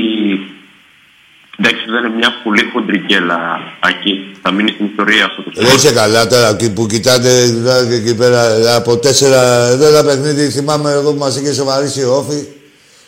Εντάξει, 1.59 1.85
δεν 1.91 2.05
είναι 2.05 2.15
μια 2.17 2.31
πολύ 2.45 2.71
χοντρικέλα, 2.73 3.39
Άκη. 3.81 4.31
Θα 4.43 4.51
μείνει 4.51 4.71
στην 4.71 4.87
ιστορία 4.87 5.25
αυτό 5.25 5.43
το 5.43 5.51
Δεν 5.55 5.65
σπορ. 5.67 5.77
είσαι 5.77 5.93
καλά 5.93 6.27
τώρα 6.27 6.49
εκεί 6.49 6.73
που 6.73 6.87
κοιτάτε 6.87 7.45
δηλαδή, 7.45 7.95
εκεί 7.95 8.15
πέρα 8.17 8.41
από 8.77 8.97
τέσσερα 8.99 9.67
εδώ 9.67 9.87
ένα 9.87 10.05
παιχνίδι 10.05 10.51
θυμάμαι 10.51 10.91
εγώ 10.91 11.13
που 11.13 11.19
μας 11.19 11.37
είχε 11.37 11.53
σοβαρήσει 11.53 12.03
ο 12.05 12.13
Όφη 12.17 12.47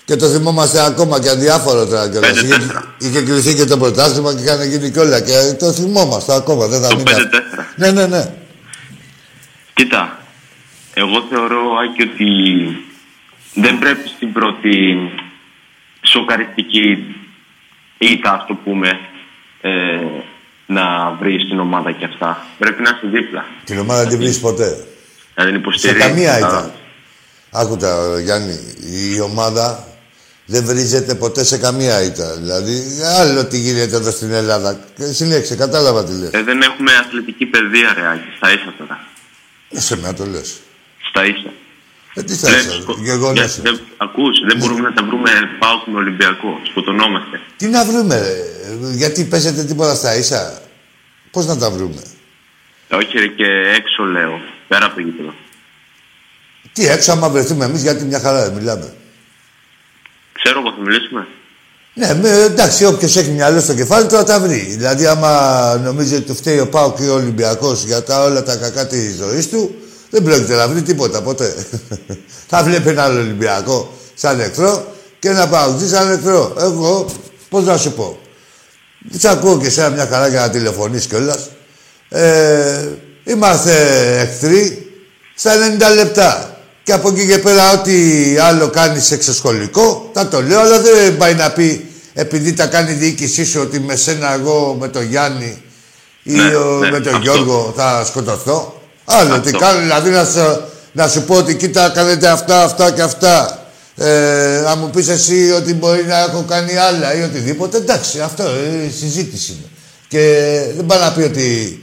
και 0.05 0.17
το 0.17 0.27
θυμόμαστε 0.29 0.85
ακόμα 0.85 1.21
και 1.21 1.29
αδιάφορο 1.31 1.87
τώρα 1.87 2.09
κιόλας. 2.11 2.31
Πέντε, 2.33 2.47
Είχε, 2.47 2.57
τέσσερα. 2.57 2.95
είχε 2.99 3.23
κληθεί 3.23 3.55
και 3.55 3.65
το 3.65 3.79
πρωτάθλημα 3.79 4.35
και 4.35 4.43
είχαν 4.43 4.69
γίνει 4.69 4.91
κιόλα 4.91 5.21
και 5.21 5.33
το 5.59 5.73
θυμόμαστε 5.73 6.35
ακόμα. 6.35 6.67
Δεν 6.67 6.81
θα 6.83 6.89
Το 6.89 6.97
μείνει 6.97 7.11
αυτό. 7.11 7.29
5-4. 7.29 7.65
Ναι, 7.77 7.91
ναι, 7.91 8.07
ναι. 8.07 8.35
Κοίτα, 9.75 10.19
εγώ 10.95 11.27
θεωρώ, 11.31 11.61
Άκη, 11.85 12.03
ότι 12.03 12.27
δεν 13.55 13.79
πρέπει 13.79 14.09
στην 14.09 14.33
πρώτη 14.33 14.97
σοκαριστική 16.03 17.15
ήττα, 17.99 18.33
ας 18.33 18.45
το 18.47 18.55
πούμε, 18.65 18.89
ε, 19.61 19.71
να 20.67 21.11
βρεις 21.21 21.49
την 21.49 21.59
ομάδα 21.61 21.93
και 21.93 22.05
αυτά. 22.05 22.47
Πρέπει 22.59 22.83
να 22.83 22.91
είσαι 22.91 23.07
δίπλα. 23.19 23.45
Την 23.65 23.79
ομάδα 23.79 24.01
δεν 24.01 24.09
την 24.09 24.19
βρεις 24.19 24.41
ποτέ; 24.41 24.85
Να 25.35 25.45
την 25.45 25.53
Σε 25.53 25.59
υποστηρίζεις. 25.59 26.07
καμία 26.07 26.31
να- 26.33 26.39
ήταν. 26.39 26.73
Άκουτα, 27.51 28.21
Γιάννη, 28.21 28.59
η 29.15 29.21
ομάδα 29.21 29.87
δεν 30.53 30.65
βρίζεται 30.65 31.15
ποτέ 31.15 31.45
σε 31.45 31.59
καμία 31.59 32.03
ήττα. 32.03 32.37
Δηλαδή, 32.37 32.75
άλλο 33.21 33.45
τι 33.47 33.59
γίνεται 33.59 33.97
εδώ 33.97 34.11
στην 34.11 34.33
Ελλάδα. 34.33 34.81
Και 34.97 35.05
Συνέχισε, 35.05 35.55
κατάλαβα 35.57 36.05
τι 36.05 36.13
λες. 36.21 36.31
Ε, 36.33 36.43
δεν 36.43 36.63
έχουμε 36.63 36.93
αθλητική 36.93 37.47
παιδεία, 37.47 37.93
ρε 37.95 38.09
Άκη, 38.13 38.29
στα 38.37 38.53
ίσα 38.53 38.75
τώρα. 38.79 38.97
Είσαι 39.69 39.97
με 39.97 40.03
να 40.07 40.15
το 40.15 40.25
λες. 40.27 40.61
Στα 41.11 41.27
ίσα. 41.27 41.51
Ε, 42.15 42.23
τι 42.23 42.35
θα 42.35 42.51
Λες, 42.51 42.65
είσαι, 42.65 42.81
σκο- 42.83 42.97
γεγονός 43.01 43.35
για- 43.35 43.45
είναι. 43.59 43.71
δεν- 43.71 43.81
Ακούς, 43.97 44.35
δεν 44.49 44.57
μπορούμε 44.59 44.81
να 44.81 44.93
τα 44.93 45.03
βρούμε 45.05 45.31
πάω 45.59 45.79
στον 45.83 45.97
Ολυμπιακό. 45.97 46.61
Σκοτωνόμαστε. 46.71 47.41
Τι 47.57 47.67
να 47.67 47.85
βρούμε, 47.85 48.15
ρε; 48.21 48.35
γιατί 49.03 49.25
παίζετε 49.25 49.65
τίποτα 49.65 49.95
στα 49.95 50.17
ίσα; 50.17 50.61
Πώς 51.31 51.47
να 51.47 51.57
τα 51.59 51.71
βρούμε; 51.71 52.03
Όχι, 52.93 53.19
ρε, 53.19 53.27
και 53.27 53.47
έξω 53.79 54.03
λέω. 54.05 54.41
Πέρα 54.69 54.85
από 54.87 54.95
το 54.95 55.01
γήπεδο. 55.01 55.35
Τι 56.73 56.87
έξω 56.87 57.13
άμα 57.13 57.29
βρεθούμε 57.29 57.65
εμείς, 57.65 57.83
γιατί 57.83 58.05
μια 58.05 58.21
χαρά 58.21 58.43
δεν 58.45 58.53
μιλάμε. 58.53 58.93
Ξέρω 60.43 60.61
εγώ, 60.61 60.73
θα 60.77 60.83
μιλήσουμε. 60.83 61.27
Ναι, 61.95 62.15
με, 62.15 62.31
εντάξει, 62.31 62.85
όποιος 62.85 63.17
έχει 63.17 63.31
μυαλό 63.31 63.61
στο 63.61 63.75
κεφάλι 63.75 64.07
του 64.07 64.15
θα 64.15 64.25
τα 64.25 64.41
βρει. 64.41 64.75
Δηλαδή, 64.79 65.07
άμα 65.07 65.77
νομίζει 65.85 66.15
ότι 66.15 66.25
του 66.25 66.35
φταίει 66.35 66.59
ο 66.59 66.69
Πάο 66.69 66.93
και 66.93 67.03
ο 67.03 67.15
Ολυμπιακός 67.15 67.85
για 67.85 68.03
τα 68.03 68.23
όλα 68.23 68.43
τα 68.43 68.57
κακά 68.57 68.87
της 68.87 69.17
ζωής 69.17 69.49
του, 69.49 69.75
δεν 70.11 70.23
πρόκειται 70.23 70.55
να 70.55 70.69
βρει 70.69 70.83
τίποτα 70.83 71.23
ποτέ. 71.23 71.67
θα 72.51 72.63
βλέπει 72.63 72.89
ένα 72.89 73.03
άλλο 73.03 73.21
Ολυμπιακό 73.21 73.99
σαν 74.15 74.41
εχθρό 74.41 74.95
και 75.19 75.29
ένα 75.29 75.49
Πάο 75.49 75.79
σαν 75.79 76.11
εχθρό. 76.11 76.57
Εγώ, 76.61 77.07
πώς 77.49 77.65
να 77.65 77.77
σου 77.77 77.93
πω. 77.93 78.19
Τι 79.21 79.29
ακούω 79.29 79.59
και 79.59 79.67
εσένα 79.67 79.89
μια 79.89 80.07
χαρά 80.07 80.29
για 80.29 80.41
να 80.41 80.51
τηλεφωνήσει 80.51 81.09
κιόλας. 81.09 81.51
Ε, 82.09 82.89
είμαστε 83.25 83.73
εχθροί 84.21 84.93
στα 85.35 85.53
90 85.91 85.95
λεπτά. 85.95 86.52
Και 86.85 86.93
από 86.93 87.09
εκεί 87.09 87.27
και 87.27 87.39
πέρα, 87.39 87.73
ό,τι 87.73 87.93
άλλο 88.39 88.69
κάνεις 88.71 89.05
σε 89.05 89.15
εξωσχολικό, 89.15 90.11
θα 90.13 90.29
το 90.29 90.43
λέω, 90.43 90.61
αλλά 90.61 90.81
δεν 90.81 91.17
πάει 91.17 91.35
να 91.35 91.51
πει 91.51 91.87
επειδή 92.15 92.53
τα 92.53 92.67
κάνει 92.67 92.91
η 92.91 92.95
διοίκησή 92.95 93.45
σου 93.45 93.61
ότι 93.61 93.81
με 93.81 93.97
σένα 93.97 94.33
εγώ 94.35 94.77
με 94.81 94.89
τον 94.89 95.03
Γιάννη 95.03 95.63
ή 96.23 96.33
Ναι, 96.33 96.57
ο- 96.57 96.79
ναι, 96.79 96.91
με 96.91 97.01
τον 97.01 97.15
αυτό. 97.15 97.23
Γιώργο 97.33 97.73
θα 97.77 98.05
σκοτωθώ. 98.07 98.81
Άλλο 99.05 99.41
τι 99.41 99.47
Αυτό. 99.49 99.59
κάνω, 99.59 99.81
δηλαδή 99.81 100.11
να 100.11 100.25
σου, 100.25 100.61
να 100.93 101.09
σου 101.09 101.23
πω 101.23 101.35
ότι 101.37 101.55
κοίτα 101.55 101.89
κάνετε 101.95 102.29
αυτά, 102.29 102.63
αυτά 102.65 102.91
και 102.91 103.03
αυτά. 103.03 103.57
Ε, 103.97 104.61
να 104.65 104.77
μου 104.77 104.91
πεις 104.91 105.09
εσύ 105.09 105.51
ότι 105.51 105.75
μπορεί 105.75 106.05
να 106.05 106.19
έχω 106.19 106.45
κάνει 106.49 106.77
άλλα 106.77 107.15
ή 107.15 107.23
οτιδήποτε. 107.23 107.77
Εντάξει, 107.77 108.21
αυτό 108.21 108.43
ε, 108.43 108.91
συζήτηση 108.99 109.53
είναι. 109.53 109.69
Και 110.09 110.45
δεν 110.77 110.87
πάει 110.87 110.99
να 111.01 111.13
πει 111.13 111.23
ότι... 111.23 111.83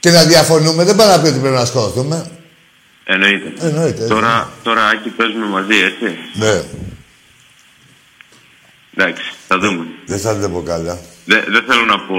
Και 0.00 0.10
να 0.10 0.22
διαφωνούμε, 0.24 0.84
δεν 0.84 0.96
πάει 0.96 1.08
να 1.08 1.20
πει 1.20 1.28
ότι 1.28 1.38
πρέπει 1.38 1.54
να 1.54 1.64
σκοτωθούμε. 1.64 2.30
Εννοείται. 3.08 3.52
Εννοείται. 3.66 4.04
Τώρα, 4.06 4.50
τώρα 4.62 4.82
Άκη 4.86 5.08
παίζουμε 5.08 5.46
μαζί, 5.46 5.76
έτσι; 5.88 6.18
Ναι, 6.34 6.62
Εντάξει, 8.96 9.24
θα 9.48 9.58
δούμε. 9.58 9.84
δεν 10.06 10.18
θα 10.18 10.34
την 10.36 10.52
πω 10.52 10.62
καλά. 10.62 10.98
Δεν 11.24 11.44
δεν 11.48 11.64
θέλω 11.68 11.84
να 11.84 11.98
πω 12.00 12.14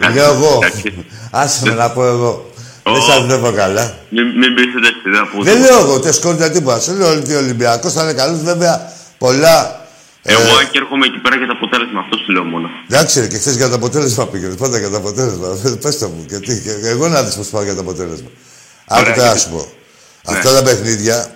κάτι. 0.00 0.14
Λέω 0.14 0.32
εγώ. 0.32 0.58
Εντάξει. 0.62 1.04
Άσε 1.30 1.66
με 1.68 1.74
να 1.74 1.90
πω 1.90 2.06
εγώ. 2.06 2.50
Δεν 2.84 2.92
Ω. 2.94 3.00
θα 3.00 3.26
την 3.26 3.40
πω 3.40 3.50
καλά. 3.52 3.94
Μην, 4.08 4.26
μην 4.38 4.54
πείσετε 4.54 4.88
στη 5.00 5.10
δεν 5.10 5.28
πω. 5.32 5.42
Δεν 5.42 5.60
λέω 5.60 5.78
εγώ 5.78 5.94
ούτε 5.94 6.12
σκόρτα 6.12 6.50
τίποτα. 6.50 6.80
Σου 6.80 6.92
λέω 6.94 7.10
ότι 7.12 7.34
ο 7.34 7.38
Ολυμπιακός 7.38 7.92
θα 7.92 8.02
είναι 8.02 8.12
καλός. 8.12 8.42
Βέβαια, 8.42 8.92
πολλά. 9.18 9.86
ε, 10.22 10.32
Εγώ 10.32 10.56
Άκη 10.62 10.78
έρχομαι 10.78 11.06
εκεί 11.06 11.18
πέρα 11.18 11.36
για 11.36 11.46
το 11.46 11.52
αποτέλεσμα. 11.56 12.00
Αυτό 12.00 12.16
σου 12.16 12.32
λέω 12.32 12.44
μόνο. 12.44 12.68
Εντάξει, 12.90 13.20
ρε, 13.20 13.26
και 13.26 13.38
χθες 13.38 13.56
για 13.56 13.68
το 13.68 13.74
αποτέλεσμα 13.74 14.26
πήγαινε. 14.26 14.54
Πάντα 14.54 14.78
για 14.78 14.90
το 14.90 14.96
αποτέλεσμα. 14.96 15.46
Πες 15.82 15.98
το 15.98 16.08
μου. 16.08 16.24
Και 16.28 16.38
τι, 16.38 16.60
και 16.62 16.88
εγώ 16.88 17.08
να 17.08 17.22
δεις 17.22 17.34
πώς 17.34 17.46
πάω 17.48 17.62
για 17.62 17.74
το 17.74 17.80
αποτέλεσμα. 17.80 18.28
Άκου 18.86 19.00
Ωραία, 19.00 19.14
τώρα 19.16 19.34
να 20.24 20.32
και- 20.32 20.38
σου 20.38 20.42
πω. 20.42 20.50
Ναι. 20.50 20.50
Αυτά 20.50 20.52
τα 20.54 20.62
παιχνίδια 20.62 21.34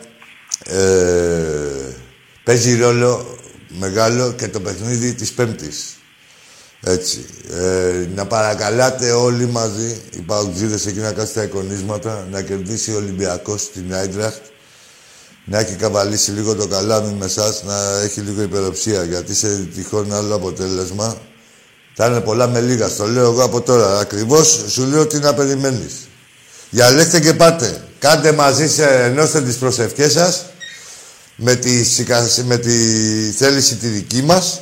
ε, 0.65 1.95
παίζει 2.45 2.77
ρόλο 2.77 3.39
μεγάλο 3.69 4.33
και 4.33 4.49
το 4.49 4.61
παιχνίδι 4.61 5.13
της 5.15 5.33
Πέμπτης. 5.33 5.85
Έτσι. 6.83 7.27
Ε, 7.51 8.07
να 8.15 8.27
παρακαλάτε 8.27 9.11
όλοι 9.11 9.47
μαζί, 9.47 10.01
οι 10.11 10.21
παουτζίδες 10.21 10.87
εκεί 10.87 10.99
να 10.99 11.13
κάνουν 11.13 11.33
τα 11.33 11.43
εικονίσματα, 11.43 12.27
να 12.31 12.43
κερδίσει 12.43 12.93
ο 12.93 12.97
Ολυμπιακός 12.97 13.71
την 13.73 13.95
Άιντραχτ, 13.95 14.43
να 15.45 15.59
έχει 15.59 15.75
καβαλήσει 15.75 16.31
λίγο 16.31 16.55
το 16.55 16.67
καλάμι 16.67 17.13
με 17.13 17.25
εσάς, 17.25 17.63
να 17.65 18.01
έχει 18.01 18.21
λίγο 18.21 18.43
υπεροψία, 18.43 19.03
γιατί 19.05 19.35
σε 19.35 19.69
τυχόν 19.75 20.13
άλλο 20.15 20.35
αποτέλεσμα 20.35 21.17
θα 21.95 22.07
είναι 22.07 22.21
πολλά 22.21 22.47
με 22.47 22.61
λίγα. 22.61 22.89
Στο 22.89 23.07
λέω 23.07 23.25
εγώ 23.31 23.43
από 23.43 23.61
τώρα. 23.61 23.99
Ακριβώς 23.99 24.65
σου 24.69 24.85
λέω 24.85 25.07
τι 25.07 25.19
να 25.19 25.35
περιμένεις. 25.35 25.95
Διαλέξτε 26.71 27.21
και 27.21 27.35
πάτε. 27.35 27.86
Κάντε 27.99 28.33
μαζί, 28.33 28.69
σε, 28.69 28.85
ενώστε 29.05 29.43
τις 29.43 29.57
προσευχές 29.59 30.13
σας 30.13 30.45
με 31.37 31.55
τη, 31.55 31.85
σικα- 31.85 32.43
με 32.45 32.57
τη 32.59 32.75
θέληση 33.37 33.77
τη 33.77 33.87
δική 33.87 34.23
μας 34.23 34.61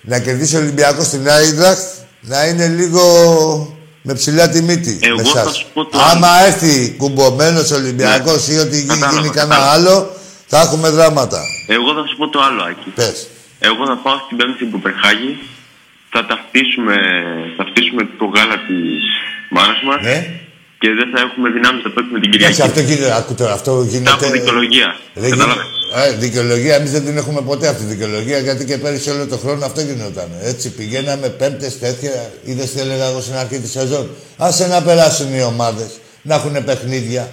να 0.00 0.18
κερδίσει 0.18 0.56
ο 0.56 0.58
Ολυμπιακός 0.58 1.06
στην 1.06 1.30
Άιντραχτ 1.30 1.82
να 2.20 2.44
είναι 2.46 2.66
λίγο 2.68 3.02
με 4.02 4.14
ψηλά 4.14 4.48
τη 4.48 4.62
μύτη 4.62 4.98
Εγώ 5.02 5.16
με 5.16 5.22
θα 5.22 5.40
εσάς. 5.40 5.56
σου 5.56 5.66
πω 5.74 5.84
το 5.84 5.98
Άμα 6.00 6.28
έρθει 6.46 6.94
κουμπωμένος 6.98 7.70
Ολυμπιακός 7.70 8.48
ή 8.48 8.56
ότι 8.58 8.76
γι- 8.80 8.86
Κατάλαβα, 8.86 9.16
γίνει 9.20 9.28
κανένα 9.34 9.54
κατάλαβα. 9.54 9.72
άλλο 9.90 10.16
θα 10.46 10.60
έχουμε 10.60 10.88
δράματα. 10.88 11.40
Εγώ 11.66 11.94
θα 11.94 12.06
σου 12.10 12.16
πω 12.16 12.28
το 12.28 12.40
άλλο, 12.42 12.62
Άκη. 12.62 12.90
Πες. 12.94 13.28
Εγώ 13.58 13.86
θα 13.86 13.96
πάω 14.02 14.14
στην 14.24 14.36
Πέμπτη 14.36 14.54
στην 14.54 14.70
Κοπερχάγη. 14.70 15.38
Θα 16.10 16.26
ταυτίσουμε, 16.26 16.94
ταυτίσουμε 17.56 18.02
το 18.18 18.24
γάλα 18.24 18.54
της 18.68 19.02
μάνας 19.50 19.80
μας 19.86 20.00
Ναι. 20.02 20.40
Και 20.82 20.88
δεν 20.98 21.08
θα 21.14 21.18
έχουμε 21.26 21.48
δυνάμεις 21.56 21.80
να 21.86 21.90
παίξουμε 21.94 22.18
την 22.22 22.30
Εντάξει, 22.34 22.52
Κυριακή. 22.52 22.62
αυτό 22.70 22.80
γίνεται, 22.88 23.14
άκου 23.20 23.34
τώρα, 23.40 23.52
αυτό 23.58 23.72
Θα 23.82 23.88
γίνεται... 23.92 24.10
έχω 24.10 24.30
δικαιολογία. 24.38 24.88
Δεν 25.14 25.30
Κατάλαβε. 25.30 25.60
γίνεται- 25.62 25.80
Ε, 25.94 26.16
δικαιολογία, 26.24 26.74
εμείς 26.74 26.90
δεν 26.90 27.04
την 27.04 27.16
έχουμε 27.16 27.40
ποτέ 27.40 27.66
αυτή 27.68 27.82
τη 27.84 27.88
δικαιολογία 27.94 28.38
γιατί 28.38 28.64
και 28.64 28.76
πέρυσι 28.78 29.10
όλο 29.10 29.26
τον 29.26 29.38
χρόνο 29.38 29.64
αυτό 29.64 29.80
γινόταν. 29.80 30.28
Έτσι 30.42 30.70
πηγαίναμε 30.70 31.28
πέμπτες 31.28 31.78
τέτοια. 31.78 32.30
Είδες 32.44 32.72
τι 32.72 32.80
έλεγα 32.80 33.04
εγώ 33.10 33.20
στην 33.20 33.34
αρχή 33.36 33.58
της 33.58 33.70
σεζόν. 33.70 34.10
Άσε 34.36 34.66
να 34.66 34.82
περάσουν 34.82 35.34
οι 35.34 35.42
ομάδες, 35.42 35.90
να 36.22 36.34
έχουν 36.34 36.64
παιχνίδια. 36.64 37.24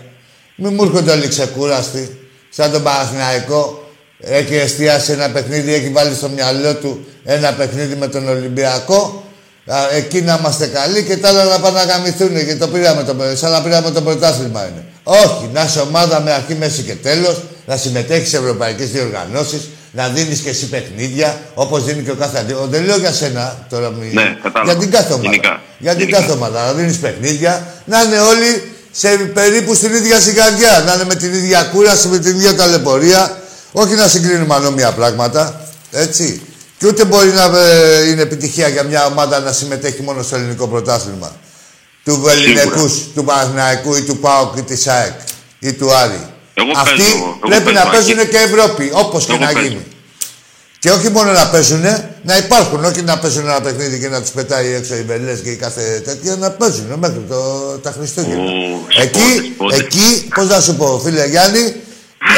Μην 0.56 0.74
μου 0.74 0.84
έρχονται 0.84 1.12
όλοι 1.12 1.28
ξεκούραστοι. 1.28 2.18
Σαν 2.50 2.72
τον 2.72 2.84
Παναθηναϊκό 2.84 3.90
έχει 4.20 4.56
εστιάσει 4.56 5.12
ένα 5.12 5.30
παιχνίδι, 5.30 5.74
έχει 5.74 5.90
βάλει 5.90 6.16
στο 6.16 6.30
μυαλό 6.30 6.76
του 6.76 7.06
ένα 7.24 7.54
παιχνίδι 7.54 7.96
με 7.96 8.08
τον 8.08 8.28
Ολυμπιακό. 8.30 9.24
Α, 9.74 9.96
εκεί 9.96 10.22
να 10.22 10.38
είμαστε 10.40 10.68
καλοί 10.68 11.04
και 11.04 11.18
τα 11.18 11.30
άλλα 11.30 11.44
να 11.44 11.60
πάνε 11.60 11.84
να 11.84 11.84
γαμηθούν 11.94 12.46
και 12.46 12.56
το 12.56 12.68
πήραμε 12.68 13.04
το, 13.04 13.16
σαν 13.34 13.52
να 13.52 13.62
πήραμε 13.62 13.92
το 13.92 14.02
πρωτάθλημα 14.02 14.68
είναι. 14.68 14.86
Όχι, 15.04 15.50
να 15.54 15.64
είσαι 15.64 15.80
ομάδα 15.80 16.22
με 16.22 16.32
αρχή, 16.32 16.56
μέση 16.56 16.82
και 16.82 16.96
τέλος, 16.96 17.44
να 17.66 17.78
συμμετέχεις 17.78 18.30
σε 18.30 18.38
ευρωπαϊκές 18.38 18.90
διοργανώσεις, 18.90 19.70
να 19.92 20.08
δίνεις 20.08 20.40
και 20.40 20.50
εσύ 20.50 20.66
παιχνίδια, 20.66 21.40
όπως 21.54 21.84
δίνει 21.84 22.04
και 22.04 22.12
ο 22.12 22.16
κάθε 22.16 22.40
αντί. 22.40 22.56
Δεν 22.70 22.84
λέω 22.84 22.98
για 22.98 23.12
σένα 23.12 23.66
τώρα, 23.70 23.90
μη... 23.90 24.12
Ναι, 24.14 24.38
κατάλαβα. 24.44 24.72
για 24.72 24.82
την 24.82 24.92
κάθε 24.92 25.14
ομάδα. 25.14 25.30
Γενικά. 25.30 25.62
Για 25.80 25.92
την 25.92 26.00
Γενικά. 26.00 26.20
κάθε 26.20 26.32
ομάδα, 26.32 26.66
να 26.66 26.74
δίνεις 26.74 26.98
παιχνίδια, 26.98 27.74
να 27.86 28.02
είναι 28.02 28.20
όλοι 28.20 28.72
σε 28.92 29.08
περίπου 29.34 29.74
στην 29.74 29.94
ίδια 29.94 30.20
συγκαρδιά, 30.20 30.84
να 30.88 30.94
είναι 30.94 31.04
με 31.06 31.16
την 31.16 31.34
ίδια 31.34 31.64
κούραση, 31.64 32.08
με 32.08 32.18
την 32.20 32.36
ίδια 32.36 32.56
ταλαιπωρία, 32.56 33.38
όχι 33.72 33.94
να 33.94 34.08
συγκρίνουμε 34.08 34.56
ανώμια 34.56 34.92
πράγματα, 34.92 35.62
έτσι. 35.92 36.42
Και 36.80 36.88
ούτε 36.88 37.06
μπορεί 37.06 37.30
να 37.30 37.60
ε, 37.60 38.08
είναι 38.10 38.22
επιτυχία 38.22 38.68
για 38.68 38.84
μια 38.84 39.06
ομάδα 39.06 39.40
να 39.40 39.52
συμμετέχει 39.52 40.02
μόνο 40.02 40.24
στο 40.24 40.36
ελληνικό 40.36 40.68
πρωτάθλημα. 40.68 41.36
Του 42.04 42.24
Ελληνικούς, 42.30 42.94
του 43.16 43.24
Παναθηναϊκού 43.24 43.96
ή 43.96 44.02
του 44.02 44.18
ΠΑΟΚ 44.18 44.58
ή 44.58 44.62
της 44.62 44.88
ΑΕΚ 44.88 45.14
ή 45.60 45.74
του 45.74 45.94
Άρη. 45.94 46.28
Εγώ 46.54 46.72
Αυτοί 46.76 46.96
παίζω, 46.98 47.16
εγώ 47.16 47.38
πρέπει 47.48 47.64
παίζω, 47.64 47.76
να 47.76 47.82
Άκη. 47.82 47.90
παίζουν 47.92 48.30
και 48.30 48.38
Ευρώπη, 48.38 48.90
όπως 48.94 49.26
και 49.26 49.32
Εγώ 49.32 49.44
να 49.46 49.52
παίζω. 49.52 49.68
γίνει. 49.68 49.86
Και 50.80 50.92
όχι 50.92 51.10
μόνο 51.10 51.32
να 51.32 51.48
παίζουν, 51.48 51.82
να 52.24 52.38
υπάρχουν. 52.38 52.84
Όχι 52.86 53.02
να 53.02 53.18
παίζουν 53.20 53.44
ένα 53.48 53.62
παιχνίδι 53.62 54.00
και 54.00 54.08
να 54.10 54.22
τους 54.22 54.30
πετάει 54.30 54.74
έξω 54.74 54.96
οι 54.96 55.02
βελέ 55.02 55.34
και 55.34 55.50
η 55.50 55.56
κάθε 55.56 56.02
τέτοια. 56.06 56.36
Να 56.36 56.50
παίζουν 56.52 56.86
μέχρι 57.00 57.26
το, 57.30 57.42
τα 57.84 57.92
Χριστούγεννα. 57.92 58.42
Ω, 58.44 59.02
εκεί, 59.02 59.20
σπότες, 59.20 59.46
σπότες. 59.54 59.80
εκεί, 59.80 60.28
πώς 60.36 60.48
να 60.48 60.60
σου 60.62 60.76
πω, 60.76 61.02
φίλε 61.04 61.26
Γιάννη, 61.26 61.76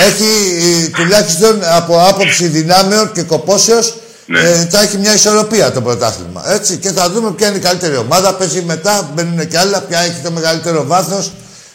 έχει 0.07 0.55
ε, 0.85 0.87
τουλάχιστον 0.87 1.59
από 1.63 2.05
άποψη 2.07 2.47
δυνάμεων 2.47 3.11
και 3.11 3.21
κοπόσεως 3.21 3.95
Ναι. 4.31 4.39
ε, 4.39 4.67
θα 4.71 4.81
έχει 4.81 4.97
μια 4.97 5.13
ισορροπία 5.13 5.71
το 5.71 5.81
πρωτάθλημα. 5.81 6.51
Έτσι, 6.51 6.77
και 6.77 6.91
θα 6.91 7.09
δούμε 7.09 7.31
ποια 7.31 7.47
είναι 7.47 7.57
η 7.57 7.59
καλύτερη 7.59 7.95
ομάδα. 7.95 8.33
Παίζει 8.35 8.61
μετά, 8.61 9.11
μπαίνουν 9.13 9.47
και 9.47 9.57
άλλα, 9.57 9.81
ποια 9.81 9.99
έχει 9.99 10.19
το 10.23 10.31
μεγαλύτερο 10.31 10.85
βάθος, 10.85 11.31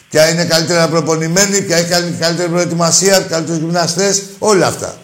ποια 0.09 0.29
είναι 0.29 0.45
καλύτερα 0.45 0.87
προπονημένη, 0.87 1.61
ποια 1.61 1.77
έχει 1.77 1.89
καλ- 1.89 2.19
καλύτερη 2.19 2.49
προετοιμασία, 2.49 3.19
καλύτερους 3.19 3.59
γυμναστές, 3.59 4.23
όλα 4.39 4.67
αυτά. 4.67 4.97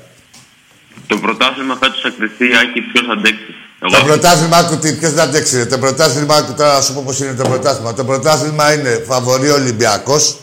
Το 1.08 1.18
πρωτάθλημα 1.18 1.78
φέτος 1.80 2.00
θα 2.02 2.14
κρυφτεί, 2.18 2.46
Άκη, 2.62 2.82
ποιος 2.82 3.06
θα 3.08 3.14
αντέξει. 3.14 3.54
Το 3.80 3.90
Εγώ 3.96 4.06
πρωτάθλημα, 4.06 4.58
άκου 4.58 4.78
τι, 4.78 4.94
ποιος 4.94 5.12
θα 5.14 5.24
αντέξει. 5.24 5.58
ρε. 5.58 5.66
Το 5.66 5.78
πρωτάθλημα, 5.78 6.36
άκου 6.36 6.54
τώρα 6.54 6.74
να 6.74 6.82
σου 6.82 6.94
πω 6.94 7.04
πώς 7.06 7.20
είναι 7.20 7.34
το 7.34 7.44
πρωτάθλημα. 7.50 7.94
Το 7.94 8.04
πρωτάθλημα 8.06 8.74
είναι 8.74 9.04
φαβορή 9.08 9.50
Ολυμπιακός 9.50 10.38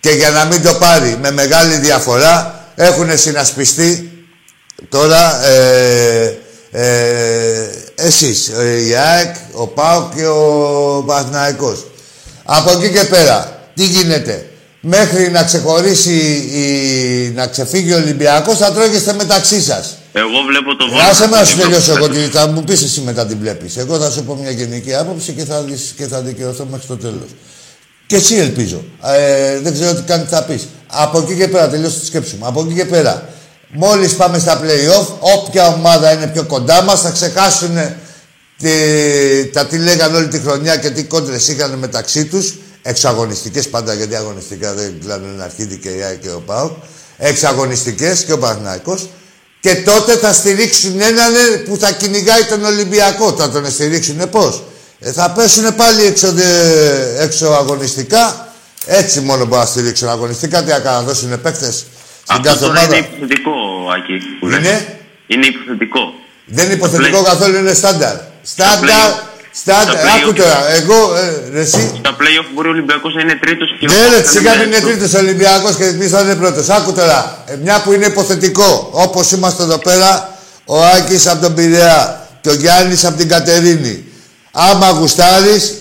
και 0.00 0.10
για 0.10 0.30
να 0.30 0.44
μην 0.44 0.62
το 0.62 0.74
πάρει 0.74 1.18
με 1.22 1.30
μεγάλη 1.30 1.76
διαφορά 1.76 2.64
έχουν 2.74 3.18
συνασπιστεί 3.18 4.10
τώρα 4.88 5.44
ε, 5.44 6.38
ε, 6.72 7.68
εσείς, 7.94 8.48
ε, 8.48 8.86
η 8.86 8.94
ΑΕΚ, 8.94 9.34
ο 9.52 9.66
ΠΑΟΚ 9.66 10.14
και 10.14 10.26
ο 10.26 11.04
Παναθηναϊκός. 11.06 11.86
Από 12.44 12.70
εκεί 12.70 12.90
και 12.98 13.04
πέρα, 13.04 13.60
τι 13.74 13.84
γίνεται; 13.84 14.46
Μέχρι 14.84 15.30
να 15.30 15.42
ξεχωρίσει, 15.42 16.12
η, 16.52 17.32
να 17.34 17.46
ξεφύγει 17.46 17.92
ο 17.92 17.96
Ολυμπιακός 17.96 18.58
θα 18.58 18.72
τρώγεστε 18.72 19.12
μεταξύ 19.12 19.62
σας. 19.62 19.96
Εγώ 20.12 20.42
βλέπω 20.48 20.76
το 20.76 20.84
Άσε 21.10 21.28
με 21.28 21.36
να 21.36 21.44
σου 21.44 21.56
Βόλο. 21.56 21.68
τελειώσω 21.68 21.92
εγώ, 21.96 22.08
τι 22.08 22.18
θα 22.18 22.46
μου 22.46 22.64
πεις 22.64 22.82
εσύ 22.82 23.00
μετά 23.00 23.26
την 23.26 23.38
βλέπεις. 23.40 23.76
Εγώ 23.76 23.98
θα 23.98 24.10
σου 24.10 24.24
πω 24.24 24.34
μια 24.34 24.50
γενική 24.50 24.94
άποψη 24.94 25.32
και 25.32 25.44
θα, 25.44 25.62
δεις, 25.62 25.94
και 25.96 26.06
θα 26.06 26.20
δικαιωθώ 26.20 26.66
μέχρι 26.70 26.86
το 26.86 26.96
τέλος. 26.96 27.28
Και 28.06 28.16
εσύ 28.16 28.34
ελπίζω. 28.36 28.84
Ε, 29.16 29.60
δεν 29.60 29.72
ξέρω 29.72 29.94
τι 29.94 30.02
κάνει 30.02 30.24
θα 30.28 30.42
πεις. 30.44 30.68
Από 30.86 31.18
εκεί 31.18 31.36
και 31.36 31.48
πέρα, 31.48 31.68
τελειώσω 31.68 31.98
τη 31.98 32.06
σκέψη 32.06 32.36
μου. 32.38 32.46
Από 32.46 32.60
εκεί 32.60 32.74
και 32.74 32.84
πέρα, 32.84 33.28
μόλις 33.72 34.14
πάμε 34.14 34.38
στα 34.38 34.60
play-off, 34.62 35.06
όποια 35.20 35.66
ομάδα 35.66 36.12
είναι 36.12 36.26
πιο 36.26 36.44
κοντά 36.44 36.82
μας 36.82 37.00
θα 37.00 37.10
ξεχάσουν 37.10 37.76
τι- 38.58 39.46
τα 39.52 39.66
τι 39.66 39.78
λέγανε 39.78 40.16
όλη 40.16 40.28
τη 40.28 40.38
χρονιά 40.38 40.76
και 40.76 40.90
τι 40.90 41.02
κόντρες 41.04 41.48
είχαν 41.48 41.70
μεταξύ 41.78 42.24
τους. 42.24 42.54
Εξαγωνιστικές 42.82 43.68
πάντα, 43.68 43.94
γιατί 43.94 44.14
αγωνιστικά 44.16 44.72
δεν 44.74 44.94
κλάνουν 45.04 45.40
αρχίδι 45.40 45.76
και 45.78 45.88
η 45.88 46.02
ΑΕΚ 46.02 46.20
και 46.20 46.28
ο 46.30 46.42
ΠΑΟΚ. 46.46 46.72
Εξαγωνιστικές 47.18 48.24
και 48.24 48.32
ο 48.32 48.38
Παναθηναϊκός. 48.38 49.08
Και 49.60 49.74
τότε 49.74 50.16
θα 50.16 50.32
στηρίξουν 50.32 51.00
έναν 51.00 51.32
που 51.68 51.76
θα 51.80 51.92
κυνηγάει 51.92 52.44
τον 52.44 52.64
Ολυμπιακό. 52.64 53.32
Θα 53.38 53.50
τον 53.50 53.70
στηρίξουν 53.70 54.30
πώς; 54.30 54.62
Ε, 55.00 55.12
θα 55.12 55.30
πέσουν 55.30 55.74
πάλι 55.74 56.04
έξω, 56.04 56.32
δε- 56.32 57.22
έξω 57.22 57.46
αγωνιστικά. 57.46 58.52
Έτσι 58.86 59.20
μόνο 59.20 59.44
μπορούν 59.44 59.64
να 59.64 59.70
στηρίξουν 59.70 60.08
αγωνιστικά. 60.08 60.62
Τι 60.62 60.70
να 60.70 60.78
κάνουν, 60.78 61.00
να 61.00 61.12
δώσουν 61.12 61.40
παίκτες 61.40 61.74
στην 61.74 61.86
Αυτό 62.28 62.42
κάθε 62.48 62.58
τώρα 62.58 62.82
είναι 62.82 62.94
ομάδα. 62.94 63.08
Υποθετικό, 63.96 64.14
Άκη. 64.14 64.36
που 64.40 64.46
λες. 64.46 64.58
Είναι; 64.58 64.76
Είναι 65.26 65.46
υποθετικό. 65.46 66.02
Δεν 66.56 66.64
είναι 66.64 66.74
υποθετικό 66.74 67.20
play- 67.20 67.24
καθόλου, 67.30 67.56
είναι 67.56 67.74
στάνταρ. 67.74 68.14
Στάνταρ, 68.42 68.78
play- 68.84 69.14
στάνταρ. 69.62 69.94
στα 69.96 70.02
play- 70.04 70.22
Άκου 70.22 70.32
τώρα, 70.32 70.58
εγώ, 70.78 70.98
ε, 71.16 71.50
ρε, 71.54 71.60
εσύ. 71.60 71.92
Στα 71.98 72.12
play-off 72.20 72.48
μπορεί 72.54 72.68
ο 72.68 72.70
Ολυμπιακός 72.70 73.14
να 73.14 73.20
είναι 73.20 73.36
τρίτος 73.44 73.68
και 73.80 73.86
Ναι, 73.86 73.92
ο 73.94 74.10
ρε, 74.10 74.16
Πάοκ 74.16 74.26
σιγά 74.26 74.50
να 74.50 74.56
μην 74.56 74.66
είναι 74.66 74.76
έξω. 74.76 74.88
τρίτος 74.88 75.14
Ολυμπιακός 75.14 75.76
και 75.76 75.84
εμείς 75.84 76.10
θα 76.10 76.20
είναι 76.20 76.34
πρώτος. 76.34 76.68
Άκου 76.68 76.92
τώρα, 76.92 77.44
ε, 77.46 77.56
μια 77.64 77.80
που 77.82 77.92
είναι 77.92 78.06
υποθετικό, 78.06 78.88
όπως 78.92 79.30
είμαστε 79.32 79.62
εδώ 79.62 79.78
πέρα, 79.78 80.36
ο 80.64 80.76
Άκης 80.84 81.26
από 81.26 81.40
τον 81.42 81.54
Πειραιά 81.54 82.28
και 82.40 82.48
ο 82.48 82.54
Γιάννης 82.54 83.04
από 83.04 83.16
την 83.18 83.28
Κατερίνη. 83.28 84.04
Άμα 84.52 84.88
γουστάρεις, 84.90 85.74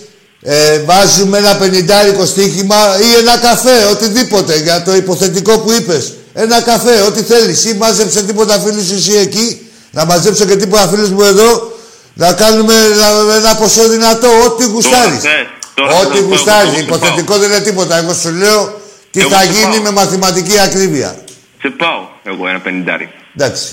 ε, 0.44 0.80
βάζουμε 0.80 1.38
ένα 1.38 1.56
πενιντάρικο 1.56 2.26
στοίχημα 2.26 2.76
ή 3.00 3.20
ένα 3.20 3.38
καφέ, 3.38 3.86
οτιδήποτε 3.92 4.58
για 4.58 4.84
το 4.84 4.96
υποθετικό 4.96 5.60
που 5.60 5.72
είπες. 5.72 6.14
Ένα 6.34 6.62
καφέ, 6.62 7.02
ό,τι 7.02 7.22
θέλεις. 7.22 7.66
Ή 7.66 7.74
μάζεψε 7.74 8.24
τίποτα 8.24 8.60
φίλου 8.60 8.84
σου 8.86 8.94
εσύ 8.94 9.14
εκεί, 9.16 9.70
να 9.92 10.06
μαζέψω 10.06 10.46
και 10.46 10.56
τίποτα 10.56 10.88
φίλου 10.88 11.08
μου 11.14 11.22
εδώ, 11.22 11.78
να 12.14 12.34
κάνουμε 12.34 12.74
ένα- 12.74 13.36
ένα 13.36 13.56
ποσό 13.56 13.88
δυνατό, 13.90 14.28
ό,τι 14.46 14.66
γουστάρεις. 14.66 15.20
θες, 15.22 15.32
τώρα 15.74 15.92
θες 15.92 16.06
Ό,τι 16.06 16.16
να 16.16 16.22
πω 16.22 16.28
γουστάρεις. 16.28 16.72
εγώ 16.72 16.78
το 16.80 16.96
Υποθετικό 16.96 17.38
δεν 17.38 17.50
είναι 17.50 17.60
τίποτα. 17.60 17.98
Εγώ 17.98 18.14
σου 18.14 18.30
λέω 18.32 18.80
Τι 19.12 19.20
Εγώ 19.20 19.30
θα 19.30 19.40
σε 19.42 19.46
γίνει 19.52 19.74
πάω. 19.74 19.82
με 19.82 19.92
μαθηματική 19.92 20.60
ακρίβεια. 20.60 21.24
Σε 21.62 21.70
πάω 21.78 22.00
εγώ 22.24 22.48
ένα 22.48 22.60
πενιντάρι. 22.60 23.10
Εντάξει. 23.38 23.66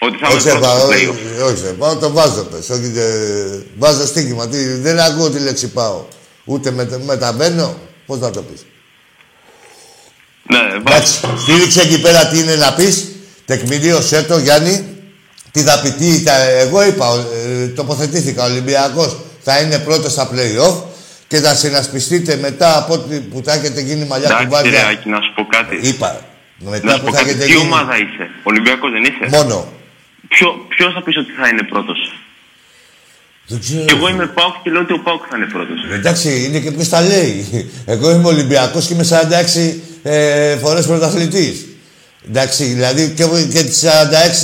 Ότι 0.00 0.16
θα 0.20 0.26
Όχι 0.26 0.32
είμαι 0.36 0.42
σε 0.42 0.48
πρώτος 0.50 0.68
πάω, 0.68 0.78
στο 0.78 0.86
όχι, 0.88 1.08
play-off. 1.40 1.46
όχι 1.46 1.56
σε 1.56 1.72
πάω, 1.78 1.96
το 1.96 2.10
βάζω 2.10 2.42
πες. 2.42 2.68
Όχι, 2.70 2.90
τε- 2.90 3.62
βάζω 3.78 4.06
στοίχημα. 4.06 4.48
Τι, 4.48 4.58
δεν 4.66 5.00
ακούω 5.00 5.30
τη 5.30 5.38
λέξη 5.38 5.68
πάω. 5.68 6.04
Ούτε 6.44 6.70
με, 6.70 7.00
μεταβαίνω. 7.06 7.76
Πώς 8.06 8.18
να 8.18 8.30
το 8.30 8.42
πεις. 8.42 8.60
Ναι, 10.52 10.58
βάζω. 10.58 10.82
Εντάξει, 10.86 11.20
στήριξε 11.38 11.80
εκεί 11.80 12.00
πέρα 12.00 12.26
τι 12.26 12.38
είναι 12.38 12.56
να 12.56 12.72
πεις. 12.72 13.06
Τεκμηρίωσέ 13.44 14.22
το, 14.22 14.38
Γιάννη. 14.38 14.86
Τι 15.50 15.60
θα 15.60 15.80
πει, 15.80 15.90
τι 15.90 16.18
θα... 16.18 16.32
Εγώ 16.64 16.86
είπα, 16.86 17.06
ε, 17.46 17.66
τοποθετήθηκα, 17.66 18.42
ο 18.42 18.50
Ολυμπιακός 18.50 19.16
θα 19.42 19.60
είναι 19.60 19.78
πρώτος 19.78 20.12
στα 20.12 20.30
play-off 20.32 20.76
και 21.28 21.38
θα 21.38 21.54
συνασπιστείτε 21.54 22.36
μετά 22.36 22.78
από 22.78 22.92
ό,τι 22.92 23.20
που 23.20 23.40
θα 23.44 23.52
έχετε 23.52 23.80
γίνει 23.80 24.04
μαλλιά 24.04 24.28
Εντάξει, 24.28 24.44
ρε 24.44 24.48
κουβάρια. 24.48 24.86
Άκη, 24.86 25.08
να 25.08 25.20
σου 25.20 25.32
πω 25.34 25.46
κάτι. 25.56 25.88
Είπα, 25.88 26.20
Να 26.58 26.70
μετά 26.70 26.92
σου 26.92 27.00
που 27.00 27.06
πω 27.06 27.12
θα 27.12 27.18
κάτι. 27.18 27.30
έχετε 27.30 27.44
Τι 27.44 27.50
γίνει... 27.52 27.62
ομάδα 27.62 27.96
είσαι. 27.96 28.30
Ολυμπιακός 28.42 28.90
δεν 28.90 29.02
είσαι; 29.02 29.36
Μόνο. 29.36 29.72
Ποιο, 30.28 30.66
ποιος 30.68 30.92
θα 30.94 31.02
πεις 31.02 31.16
ότι 31.16 31.32
θα 31.40 31.48
είναι 31.48 31.62
πρώτος; 31.62 31.98
Δεν 33.46 33.60
ξέρω. 33.60 33.84
Και 33.84 33.94
εγώ 33.94 34.08
είμαι 34.08 34.26
Πάοκ 34.26 34.54
και 34.62 34.70
λέω 34.70 34.80
ότι 34.80 34.92
ο 34.92 34.98
Πάοκ 34.98 35.22
θα 35.30 35.36
είναι 35.36 35.46
πρώτος. 35.46 35.78
Εντάξει, 35.92 36.44
είναι 36.44 36.58
και 36.58 36.70
ποιος 36.70 36.88
τα 36.88 37.00
λέει. 37.00 37.46
Εγώ 37.86 38.10
είμαι 38.10 38.26
Ολυμπιακός 38.26 38.86
και 38.86 38.94
είμαι 38.94 39.06
46 39.10 39.76
ε, 40.02 40.56
φορές 40.56 40.86
πρωταθλητής. 40.86 41.66
Εντάξει, 42.28 42.64
δηλαδή 42.64 43.08
και, 43.16 43.24
και 43.52 43.62
τις 43.62 43.84
46 43.84 43.88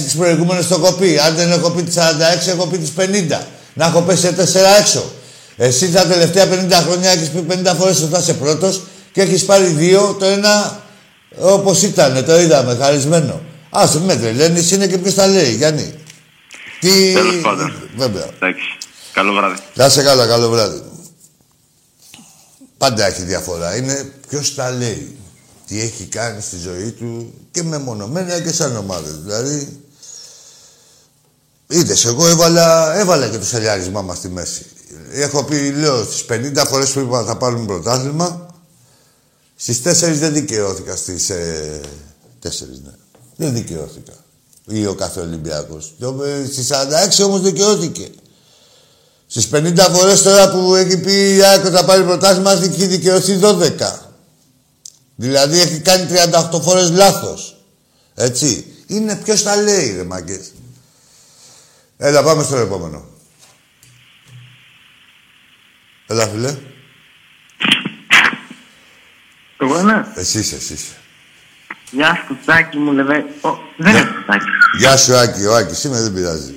τις 0.05 0.15
προηγούμενες 0.15 0.69
το 0.69 0.75
έχω 0.75 0.93
πει. 0.93 1.19
Αν 1.19 1.35
δεν 1.35 1.51
έχω 1.53 1.71
πει 1.71 1.83
τις 1.83 1.95
46, 1.97 2.49
έχω 2.49 2.67
πει 2.67 2.79
τις 2.79 2.93
50. 2.97 3.41
Να 3.75 3.87
έχω 3.87 4.01
πέσει 4.01 4.21
σε 4.21 4.33
τέσσερα 4.33 4.77
έξω. 4.79 5.13
Εσύ 5.57 5.91
τα 5.91 6.07
τελευταία 6.07 6.47
50 6.47 6.73
χρόνια 6.73 7.11
έχεις 7.11 7.29
πει 7.29 7.47
50 7.49 7.75
φορές 7.79 8.03
ότι 8.03 8.13
θα 8.13 8.19
είσαι 8.19 8.35
πρώτος 8.35 8.83
και 9.13 9.21
έχεις 9.21 9.45
πάρει 9.45 9.65
δύο, 9.65 10.17
το 10.19 10.25
ένα 10.25 10.83
όπως 11.39 11.83
ήταν, 11.83 12.25
το 12.25 12.41
είδαμε, 12.41 12.77
χαρισμένο. 12.81 13.41
Άσε 13.71 14.01
με 14.01 14.17
τρελαίνεις, 14.17 14.71
είναι 14.71 14.87
και 14.87 14.99
ποιος 14.99 15.15
τα 15.15 15.27
λέει, 15.27 15.55
Γιάννη. 15.55 15.95
Τι... 16.81 17.13
Τέλος 17.13 17.41
πάντων. 17.43 17.73
Βέβαια. 17.97 18.27
Εντάξει. 18.35 18.77
Καλό 19.13 19.33
βράδυ. 19.33 19.59
Να 19.75 19.87
είσαι 19.87 20.03
καλά, 20.03 20.27
καλό 20.27 20.49
βράδυ. 20.49 20.83
Πάντα 22.79 23.07
έχει 23.07 23.23
διαφορά. 23.23 23.77
Είναι 23.77 24.13
ποιος 24.29 24.55
τα 24.55 24.71
λέει. 24.71 25.17
Τι 25.69 25.81
έχει 25.81 26.05
κάνει 26.05 26.41
στη 26.41 26.57
ζωή 26.57 26.91
του 26.91 27.35
και 27.51 27.63
μεμονωμένα 27.63 28.41
και 28.41 28.53
σαν 28.53 28.77
ομάδα. 28.77 29.11
Δηλαδή, 29.11 29.81
είδες, 31.67 32.05
εγώ 32.05 32.27
έβαλα, 32.27 32.99
έβαλα 32.99 33.29
και 33.29 33.39
το 33.39 33.45
σελιάρισμά 33.45 34.03
μας 34.03 34.17
στη 34.17 34.29
μέση. 34.29 34.67
Έχω 35.13 35.45
πει, 35.45 35.71
λέω, 35.71 36.05
στις 36.05 36.25
50 36.29 36.67
φορές 36.67 36.91
που 36.91 37.01
είπα 37.01 37.25
θα 37.25 37.37
πάρουμε 37.37 37.67
πρωτάθλημα, 37.67 38.55
στις 39.57 39.81
4 39.85 40.19
δεν 40.19 40.33
δικαιώθηκα 40.33 40.97
στις 40.97 41.31
ε, 41.31 41.81
4, 42.43 42.49
ναι. 42.85 42.91
Δεν 43.37 43.53
δικαιώθηκα. 43.55 44.13
Ή 44.67 44.87
ο 44.87 44.95
κάθε 44.95 45.21
Ολυμπιακός. 45.21 45.95
Το, 45.99 46.25
ε, 46.25 46.47
Στις 46.47 46.69
46 47.21 47.25
όμως 47.25 47.41
δικαιώθηκε. 47.41 48.11
Στις 49.27 49.49
50 49.53 49.87
φορές 49.93 50.23
τώρα 50.23 50.51
που 50.51 50.75
έχει 50.75 50.99
πει 50.99 51.37
η 51.37 51.43
ΑΕΚ 51.43 51.65
ότι 51.65 51.75
θα 51.75 51.85
πάρει 51.85 52.05
πρωτάθλημα 52.05 52.53
έχει 52.53 52.87
δικαιωθεί 52.87 53.39
12. 53.43 54.08
Δηλαδή 55.21 55.61
έχει 55.61 55.81
κάνει 55.81 56.07
38 56.55 56.61
φορές 56.63 56.91
λάθος. 56.91 57.57
Έτσι. 58.15 58.65
Είναι 58.87 59.17
ποιος 59.25 59.43
τα 59.43 59.57
λέει 59.57 59.95
ρε 59.97 60.05
μάγκες. 60.05 60.53
Έλα 61.99 62.23
πάμε 62.23 62.43
στο 62.43 62.57
επόμενο. 62.57 63.05
Έλα 66.07 66.27
φίλε. 66.27 66.57
Εγώ 69.61 69.79
είμαι. 69.81 70.13
Εσύ 70.15 70.39
είσαι, 70.39 70.55
εσύ 70.57 70.73
είσαι. 70.73 70.93
Γεια 71.91 72.25
σου, 72.27 72.39
Τάκη 72.45 72.79
μου, 72.79 72.93
λεβέ. 72.93 73.25
Ω, 73.41 73.49
δεν 73.77 73.93
Ναι. 73.93 73.99
είναι 73.99 74.11
Τάκη. 74.27 74.45
Γεια 74.79 74.97
σου 74.97 75.17
Άκη, 75.17 75.45
ο 75.45 75.55
Άκης 75.55 75.85
είμαι, 75.85 76.01
δεν 76.01 76.13
πειράζει. 76.13 76.55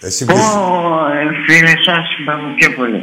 Εσύ 0.00 0.24
Πω, 0.24 0.34
ποιος... 0.34 0.46
ε, 0.48 1.52
φίλε, 1.52 1.68
σας 1.84 2.04
συμπαθώ 2.16 2.54
πιο 2.58 2.74
πολύ. 2.74 3.02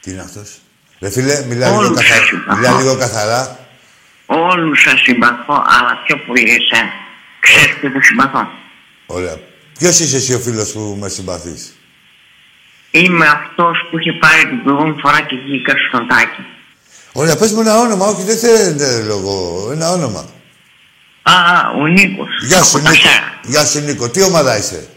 Τι 0.00 0.10
είναι 0.10 0.20
αυτός; 0.20 0.58
Ρε 1.00 1.10
φίλε, 1.10 1.44
μιλά 1.44 1.66
λίγο, 1.68 1.78
Όλους 1.78 1.96
καθα... 2.00 2.24
συμπαθώ. 2.24 2.56
μιλά 2.56 2.80
λίγο 2.80 2.96
καθαρά. 2.96 3.58
Όλους 4.26 4.80
σας 4.82 5.00
συμπαθώ, 5.00 5.54
αλλά 5.66 6.02
πιο 6.06 6.16
πολύ 6.26 6.42
εσένα. 6.58 6.92
Ξέρεις 7.40 7.74
και 7.80 7.88
που 7.88 8.02
συμπαθώ. 8.02 8.48
Ωραία. 9.06 9.36
Ποιος 9.78 10.00
είσαι 10.00 10.16
εσύ 10.16 10.34
ο 10.34 10.38
φίλος 10.38 10.72
που 10.72 10.96
με 11.00 11.08
συμπαθείς; 11.08 11.76
Είμαι 12.90 13.26
αυτός 13.26 13.76
που 13.90 13.98
είχε 13.98 14.12
πάρει 14.12 14.46
την 14.48 14.62
προηγούμενη 14.62 14.96
φορά 15.00 15.20
και 15.20 15.36
βγήκα 15.44 15.72
στον 15.88 16.06
Τάκη. 16.08 16.42
Ωραία, 17.12 17.36
πες 17.36 17.52
μου 17.52 17.60
ένα 17.60 17.78
όνομα, 17.78 18.06
όχι 18.06 18.22
δεν 18.22 18.38
θέλετε 18.38 19.02
λόγο, 19.02 19.68
ένα 19.72 19.90
όνομα. 19.90 20.24
Α, 21.22 21.32
ο 21.80 21.86
Νίκος. 21.86 22.28
Γεια 22.46 22.62
σου 22.62 22.76
από 22.76 22.84
τα 22.86 22.90
Νίκο. 22.90 23.02
Σέρα. 23.08 23.32
Γεια 23.42 23.64
σου 23.64 23.80
Νίκο. 23.80 24.08
Τι 24.08 24.22
ομάδα 24.22 24.58
είσαι; 24.58 24.88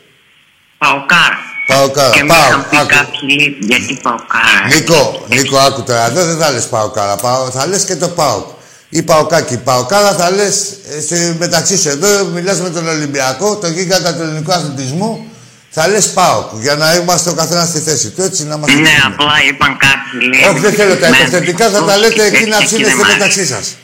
Παοκάρα. 0.78 1.40
Πάω 1.68 1.90
κάρα. 1.90 2.10
Και 2.10 2.24
με 2.24 2.28
Πάω. 2.28 2.48
είχαν 2.48 2.70
πεις 2.70 2.80
Άκου. 2.80 2.88
κάποιοι 2.88 3.20
λείπει 3.40 3.66
γιατί 3.66 4.00
Παοκάρα. 4.04 4.66
Νίκο, 4.74 5.26
Νίκο, 5.28 5.58
άκου 5.58 5.84
τώρα. 5.84 6.06
Εδώ 6.06 6.26
δεν 6.26 6.38
θα 6.38 6.52
λες 6.52 6.68
πάω 6.70 6.90
κάρα. 6.90 7.16
Πάω, 7.16 7.50
θα 7.52 7.68
λες 7.68 7.86
και 7.86 7.96
το 7.96 8.08
πάω. 8.10 8.58
Ή 8.90 9.04
πάω 9.04 9.26
κάκι. 9.26 9.58
Πάω 9.58 9.86
κάρα 9.86 10.14
θα 10.14 10.32
λες 10.32 10.78
ε, 10.90 11.02
σε, 11.02 11.36
μεταξύ 11.40 11.78
σου. 11.78 11.90
Εδώ 11.90 12.26
μιλάς 12.26 12.62
με 12.62 12.70
τον 12.70 12.88
Ολυμπιακό, 12.88 13.58
τον 13.58 13.72
γίγαντα 13.74 14.16
του 14.16 14.22
ελληνικού 14.22 14.52
αθλητισμού. 14.52 15.32
Θα 15.70 15.88
λες 15.88 16.14
πάω 16.14 16.50
για 16.54 16.76
να 16.76 16.96
είμαστε 16.96 17.30
ο 17.30 17.34
καθένας 17.34 17.68
στη 17.68 17.80
θέση 17.80 18.10
του. 18.10 18.22
Έτσι 18.22 18.46
να 18.46 18.56
είμαστε. 18.56 18.80
Ναι, 18.80 18.88
σύμμετροι. 18.88 19.14
απλά 19.14 19.44
είπαν 19.50 19.78
κάποιοι 19.78 20.30
λέει. 20.30 20.44
Όχι, 20.50 20.60
δεν 20.60 20.74
θέλω 20.74 20.96
τα 20.96 21.10
«Μένεις 21.10 21.28
υποθετικά, 21.28 21.70
θα 21.70 21.78
αυτός 21.78 21.88
τα 21.88 21.98
λέτε 21.98 22.14
και 22.14 22.22
εκεί 22.22 22.50
να 22.50 22.58
τέτοια 22.58 22.78
και 22.78 22.84
δεν 22.84 22.94
ψήνεστε 22.94 22.96
μ' 22.96 23.02
άρεσε». 23.02 23.18
μεταξύ 23.18 23.46
σας. 23.46 23.76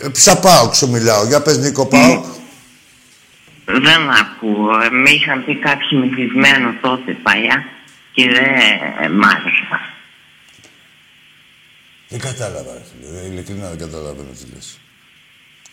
Ε, 0.00 0.06
Σαν 0.12 0.40
πάω, 0.40 0.72
σου 0.72 0.88
μιλάω. 0.90 1.26
Για 1.26 1.40
πες 1.42 1.58
Νίκο, 1.58 1.86
πάω. 1.86 2.24
Δεν 3.64 4.10
ακούω. 4.10 4.80
Ε, 4.80 4.88
Με 4.90 5.10
είχαν 5.10 5.44
πει 5.44 5.58
κάποιοι 5.58 5.98
μεθυσμένο 6.00 6.74
τότε 6.80 7.12
παλιά 7.22 7.64
και 8.12 8.24
δεν 8.28 9.12
μ' 9.12 9.24
άρεσε. 9.24 9.93
Δεν 12.08 12.18
κατάλαβα, 12.20 12.72
ρε 12.72 12.82
φίλε. 12.90 13.20
Ε, 13.20 13.26
Ειλικρινά 13.26 13.68
δεν 13.68 13.78
καταλαβαίνω 13.78 14.30
τι 14.38 14.44
λες. 14.54 14.78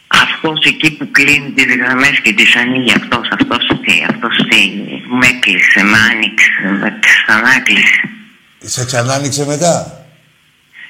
Αυτός 0.08 0.60
εκεί 0.66 0.92
που 0.92 1.12
κλείνει 1.12 1.52
τις 1.52 1.76
γραμμές 1.76 2.20
και 2.24 2.34
τις 2.34 2.56
ανοίγει 2.56 2.92
αυτός, 2.92 3.28
αυτός 3.40 3.64
τι, 3.86 3.94
αυτός 4.10 4.36
τι, 4.50 4.60
με 5.20 5.28
έκλεισε, 5.28 5.84
με 5.84 5.98
άνοιξε, 6.12 6.52
με 6.82 7.00
ξανά 7.06 7.60
κλείσε. 7.60 8.02
Σε 8.76 8.86
ξανά 8.86 9.14
άνοιξε 9.14 9.46
μετά; 9.46 10.06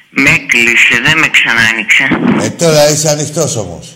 Με 0.10 0.30
έκλεισε, 0.30 0.96
δεν 1.06 1.18
με 1.18 1.28
ξανά 1.30 1.62
άνοιξε. 1.72 2.04
Ε, 2.46 2.50
τώρα 2.50 2.90
είσαι 2.90 3.10
ανοιχτός 3.10 3.56
όμως. 3.56 3.96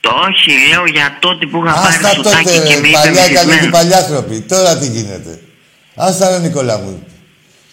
Το 0.00 0.10
όχι, 0.28 0.50
λέω 0.68 0.86
για 0.86 1.16
τότε 1.20 1.46
που 1.46 1.64
είχα 1.64 1.74
πάρει 1.74 1.86
Άστα 1.94 2.08
στο 2.08 2.22
τάκι 2.22 2.44
τότε, 2.44 2.66
και 2.68 2.74
ρε, 2.74 2.80
με 2.80 2.88
είπε 2.88 2.98
παλιά 2.98 3.12
καλοί 3.22 3.28
και 3.28 3.44
μεθυσμένο. 3.46 3.70
παλιάθρωποι. 3.70 4.40
Τώρα 4.40 4.78
τι 4.78 4.86
γίνεται; 4.86 5.40
Άστα 5.94 6.30
ρε 6.30 6.38
Νικόλα 6.38 6.78
μου. 6.78 7.06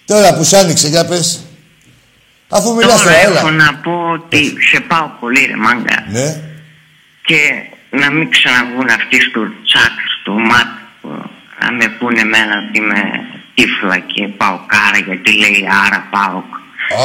Τώρα 0.05 0.35
που 0.35 0.43
σ' 0.43 0.53
άνοιξε, 0.53 0.87
για 0.87 1.05
πες. 1.05 1.43
Αφού 2.49 2.73
μιλάς 2.75 3.01
Τώρα 3.03 3.03
τώρα, 3.03 3.37
έχω 3.37 3.47
έλα. 3.47 3.63
να 3.63 3.73
πω 3.83 3.93
ότι 4.17 4.53
σε 4.71 4.79
πάω 4.79 5.07
πολύ 5.19 5.45
ρε 5.45 5.55
μάγκα 5.55 5.97
Ναι. 6.11 6.41
και 7.27 7.39
να 8.01 8.11
μην 8.11 8.29
ξαναβγούν 8.31 8.89
αυτοί 8.89 9.17
στο 9.29 9.41
τσάτ, 9.67 9.95
στο 10.21 10.31
μάτ 10.49 10.69
που 11.01 11.07
να 11.61 11.71
με 11.71 11.87
πούνε 11.99 12.19
εμένα 12.21 12.53
ότι 12.61 12.77
είμαι 12.79 13.01
τύφλα 13.55 13.97
και 14.13 14.27
πάω 14.27 14.57
κάρα 14.73 14.97
γιατί 15.07 15.31
λέει 15.41 15.59
άρα 15.85 16.07
πάω. 16.13 16.41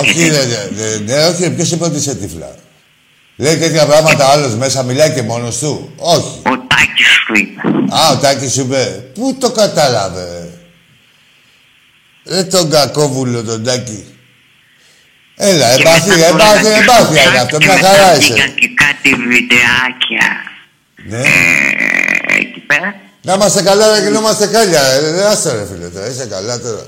Όχι, 0.01 0.29
ρε, 0.29 0.45
ρε, 0.45 0.63
ρε, 0.79 0.99
ναι, 0.99 1.25
όχι, 1.25 1.51
ποιος 1.55 1.71
είπε 1.73 1.85
ότι 1.85 1.97
είσαι 1.97 2.15
τύφλα; 2.15 2.55
Λέει 3.37 3.57
τέτοια 3.57 3.87
πράγματα 3.87 4.25
άλλος 4.29 4.55
μέσα, 4.55 4.83
μιλάει 4.83 5.13
και 5.15 5.23
μόνος 5.23 5.59
του; 5.59 5.93
Όχι. 5.97 6.43
Ο 6.53 6.59
Τάκης 6.69 7.07
σου 7.07 7.35
είπε. 7.35 7.61
Α, 7.97 8.11
ο 8.13 8.17
Τάκης 8.17 8.53
σου 8.53 8.61
είπε. 8.61 9.05
Πού 9.15 9.37
το 9.41 9.51
κατάλαβε. 9.53 10.51
Ρε 12.25 12.43
τον 12.45 12.71
κακόβουλο 12.71 13.43
τον 13.45 13.65
Τάκη; 13.65 14.14
Έλα, 15.37 15.75
Και 15.75 15.81
εμπάθη, 15.83 16.09
μετά 16.09 16.27
το 16.27 16.35
εμπάθη, 16.35 16.61
είδα 16.61 16.73
και 16.73 16.81
εμπάθη 16.81 17.05
στο 17.05 17.13
είναι 17.29 17.39
chat 17.39 17.43
αυτό. 17.43 17.59
και 17.59 17.65
Μια 17.67 17.75
μετά 17.75 17.87
χαρά 17.89 18.13
μπήκα 18.17 18.35
είσαι. 18.35 18.49
και 18.59 18.69
κάτι 18.85 19.09
βιντεάκια 19.15 20.27
Ναι. 21.09 21.19
ε, 21.19 22.39
εκεί 22.41 22.61
πέρα. 22.61 22.95
Να 23.23 23.33
είμαστε 23.35 23.63
καλά, 23.63 23.91
να 23.91 23.99
γινόμαστε 23.99 24.47
χάλια. 24.47 24.81
Ε, 24.83 25.25
άστα 25.27 25.53
ρε 25.53 25.67
φίλε 25.67 25.89
τώρα, 25.89 26.07
είσαι 26.09 26.27
καλά 26.27 26.61
τώρα. 26.61 26.87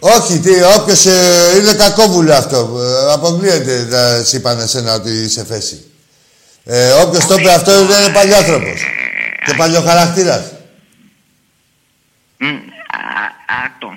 Όχι, 0.00 0.38
τι, 0.38 0.50
όποιος 0.78 1.06
ε, 1.06 1.56
είναι 1.60 1.72
κακόβουλο 1.72 2.34
αυτό. 2.34 2.78
Ε, 3.08 3.12
αποκλείεται 3.12 3.86
να 3.90 4.22
σ' 4.24 4.32
είπαν 4.32 4.60
εσένα 4.60 4.94
ότι 4.94 5.10
είσαι 5.10 5.44
φέση. 5.44 5.84
Ε, 6.64 6.90
όποιος 6.92 7.26
το 7.26 7.34
είπε 7.34 7.52
αυτό 7.52 7.84
δεν 7.86 8.02
είναι 8.04 8.12
παλιάνθρωπος. 8.12 8.80
Και 9.46 9.54
παλιοχαρακτήρας. 9.54 10.42
Μ, 12.38 12.44
α- 12.46 13.64
Αυτό. 13.64 13.88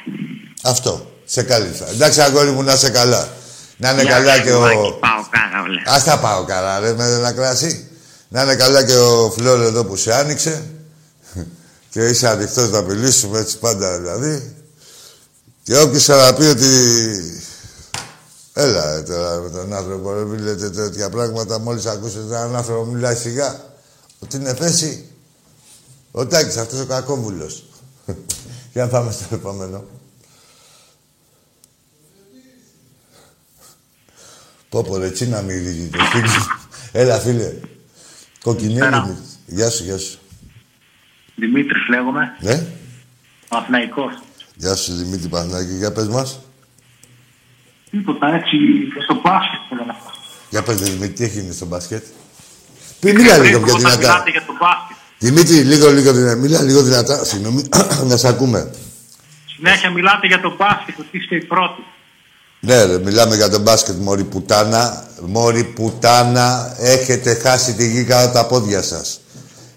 Αυτό. 0.64 1.11
Σε 1.34 1.44
κάλυψα. 1.44 1.90
Εντάξει, 1.90 2.22
αγόρι 2.22 2.52
μου, 2.52 2.64
να 2.64 2.74
είσαι 2.74 2.90
καλά. 2.90 3.30
Να 3.78 3.92
είναι 3.92 4.02
Γεια 4.02 4.12
καλά 4.12 4.36
σου, 4.36 4.44
και 4.44 4.52
ο... 4.52 4.64
Άκη, 4.64 4.76
Πάω 4.76 5.26
κάρα 5.30 5.64
όλα. 5.64 5.82
Ας 5.86 6.04
τα 6.04 6.20
πάω 6.20 6.44
καλά, 6.44 6.80
ρε, 6.80 6.94
με 6.94 7.04
ένα 7.04 7.32
κράσι. 7.32 7.88
Να 8.28 8.42
είναι 8.44 8.56
καλά 8.56 8.86
και 8.86 8.96
ο 8.98 9.32
Φλόρ 9.32 9.62
εδώ 9.62 9.86
που 9.86 9.96
σε 9.96 10.14
άνοιξε. 10.14 10.64
και 11.92 12.00
είσαι 12.00 12.28
ανοιχτός 12.28 12.70
να 12.70 12.82
μιλήσουμε 12.82 13.40
έτσι 13.40 13.58
πάντα 13.58 14.00
δηλαδή. 14.00 14.56
Και 15.64 15.78
όποιος 15.78 16.06
θα 16.06 16.34
πει 16.34 16.44
ότι 16.44 16.68
Έλα 18.54 18.96
ρε, 18.96 19.02
τώρα 19.02 19.40
με 19.40 19.50
τον 19.50 19.74
άνθρωπο, 19.74 20.14
ρε, 20.14 20.24
μην 20.24 20.40
λέτε 20.40 20.70
τέτοια 20.70 21.10
πράγματα. 21.10 21.60
Μόλις 21.60 21.86
ακούσετε 21.86 22.36
έναν 22.36 22.56
άνθρωπο 22.56 22.86
μιλάει 22.86 23.16
σιγά. 23.16 23.62
Ότι 24.20 24.36
είναι 24.36 24.54
θέση. 24.54 25.06
Ο 26.12 26.26
Τάκης, 26.26 26.58
αυτός 26.58 26.80
ο 26.80 26.86
κακόβουλος. 26.86 27.64
Για 28.74 28.84
να 28.84 28.90
πάμε 28.90 29.12
στο 29.12 29.26
επόμενο. 29.32 29.84
Πω 34.72 34.84
πω 34.84 34.98
ρε, 34.98 35.10
τσι 35.10 35.28
να 35.28 35.42
μιλήσει 35.42 35.90
το 35.92 36.04
φίλο. 36.04 36.30
Έλα 36.92 37.20
φίλε. 37.20 37.54
Κοκκινέλη. 38.44 38.80
Καλησπέρα. 38.80 39.18
Γεια 39.46 39.70
σου, 39.70 39.84
γεια 39.84 39.98
σου. 39.98 40.20
Δημήτρης 41.36 41.88
λέγομαι, 41.90 42.36
Ναι. 42.40 42.66
Αθηναϊκός. 43.50 44.14
Γεια 44.56 44.76
σου 44.76 44.94
Δημήτρη 44.96 45.28
Πανάκη. 45.28 45.74
Για 45.76 45.92
πες 45.92 46.08
μας. 46.08 46.40
Τίποτα 47.92 48.28
έτσι 48.36 48.58
στο 49.04 49.14
μπάσκετ 49.24 49.60
θέλω 49.70 49.84
να 49.88 49.94
πω. 49.94 50.12
Για 50.50 50.64
πες 50.64 50.76
Δημήτρη, 50.82 51.10
τι 51.10 51.24
έχει 51.24 51.40
γίνει 51.40 51.54
στο 51.54 51.66
μπάσκετ; 51.66 52.04
Πει, 53.00 53.14
μίλα 53.14 53.38
λίγο 53.38 53.60
πιο 53.60 53.74
Όταν 53.74 53.78
δυνατά. 53.92 53.98
μιλάτε 53.98 54.30
για 54.32 54.46
το 54.46 54.54
μπάσκετ, 54.60 54.98
Δημήτρη, 55.20 55.56
λίγο, 55.64 55.90
λίγο 55.90 56.14
δυνατά. 56.14 56.36
Μίλα 56.36 56.62
λίγο 56.62 56.82
δυνατά. 56.84 57.24
Συγγνώμη, 57.26 57.64
να 58.10 58.18
σε 58.18 58.28
ακούμε. 58.28 58.72
συνέχεια 59.56 59.90
μιλάτε 59.90 60.28
για 60.28 60.42
το 60.42 60.56
μπάσκετ, 60.58 61.00
ότι 61.00 61.18
είστε 61.18 61.36
οι 61.36 61.44
πρώτοι. 61.46 61.82
Ναι, 62.64 62.84
ρε, 62.84 62.97
μιλάμε 62.99 63.36
για 63.36 63.49
τον 63.49 63.62
μπάσκετ, 63.62 63.95
μόρι 63.95 64.24
πουτάνα. 64.24 65.03
Μόρι 65.26 65.64
πουτάνα, 65.64 66.76
έχετε 66.80 67.39
χάσει 67.43 67.74
τη 67.74 67.88
γη 67.88 68.03
κάτω 68.03 68.26
από 68.26 68.34
τα 68.34 68.45
πόδια 68.45 68.82
σας. 68.82 69.22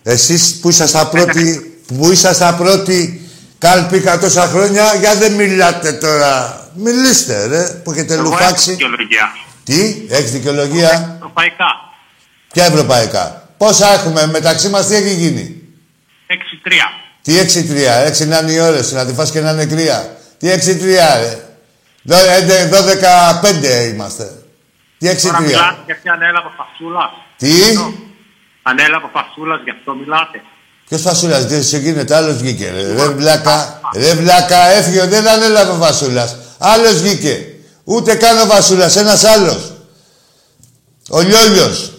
Εσείς 0.03 0.59
που 0.61 0.69
ήσασταν 0.69 1.11
πρώτοι, 1.11 1.79
που 1.87 2.11
ήσασταν 2.11 2.57
πρώτοι 2.57 3.29
κάλπικα 3.59 4.19
τόσα 4.19 4.47
χρόνια, 4.47 4.95
για 4.95 5.15
δεν 5.15 5.33
μιλάτε 5.33 5.93
τώρα. 5.93 6.59
Μιλήστε, 6.75 7.47
ρε, 7.47 7.63
που 7.65 7.93
έχετε 7.93 8.15
Εγώ 8.15 8.23
έχω 8.23 8.31
λουφάξει. 8.31 8.71
δικαιολογία. 8.71 9.29
Τι, 9.65 10.07
έχεις 10.09 10.31
δικαιολογία; 10.31 11.15
Ευρωπαϊκά. 11.17 11.67
Ποια 12.53 12.65
ευρωπαϊκά; 12.65 13.49
Πόσα 13.57 13.93
έχουμε 13.93 14.27
μεταξύ 14.27 14.69
μας, 14.69 14.87
τι 14.87 14.95
έχει 14.95 15.15
γίνει; 15.15 15.63
6-3. 16.27 16.73
Τι 17.23 17.39
6-3, 17.39 18.07
6 18.07 18.27
να 18.27 18.39
είναι 18.39 18.53
οι 18.53 18.59
ώρες, 18.59 18.93
να 18.93 19.07
τη 19.07 19.13
φας 19.15 19.31
και 19.31 19.41
να 19.41 19.51
είναι 19.51 19.65
κρύα. 19.67 20.17
Τι 20.39 20.49
6-3, 20.51 21.19
ρε. 21.21 21.44
Δω- 22.05 22.17
έντε- 22.39 22.69
12-5 22.75 23.91
είμαστε. 23.95 24.43
Τι 24.99 25.09
6-3. 25.09 25.23
Τώρα 25.23 25.41
μιλάτε 25.41 25.83
γιατί 25.87 26.09
ανέλαβε 26.09 26.47
ο 26.47 26.53
Φασούλας. 26.57 27.11
Τι; 27.37 27.53
Ανέλαβε 28.63 29.05
ο 29.05 29.11
Φασούλας, 29.13 29.61
γι' 29.65 29.71
αυτό 29.71 29.95
μιλάτε. 29.95 30.43
Ποιος 30.89 31.03
φασούλας, 31.03 31.47
δεν 31.47 31.63
σε 31.65 31.79
γίνεται, 31.79 32.15
άλλος 32.17 32.37
βγήκε. 32.37 32.71
Ρε, 32.71 32.93
ρε 32.93 33.09
βλάκα, 33.09 33.81
ρε 33.97 34.15
βλάκα, 34.15 34.57
έφυγε, 34.71 35.05
δεν 35.07 35.29
ανέλαβε 35.29 35.71
ο 35.71 35.77
Βασούλας. 35.77 36.37
Άλλος 36.59 37.01
βγήκε. 37.01 37.47
Ούτε 37.85 38.15
καν 38.15 38.39
ο 38.41 38.47
Βασούλας, 38.47 38.97
ένας 38.97 39.25
άλλος. 39.25 39.73
Ο 41.11 41.21
Λιόλιος. 41.21 41.93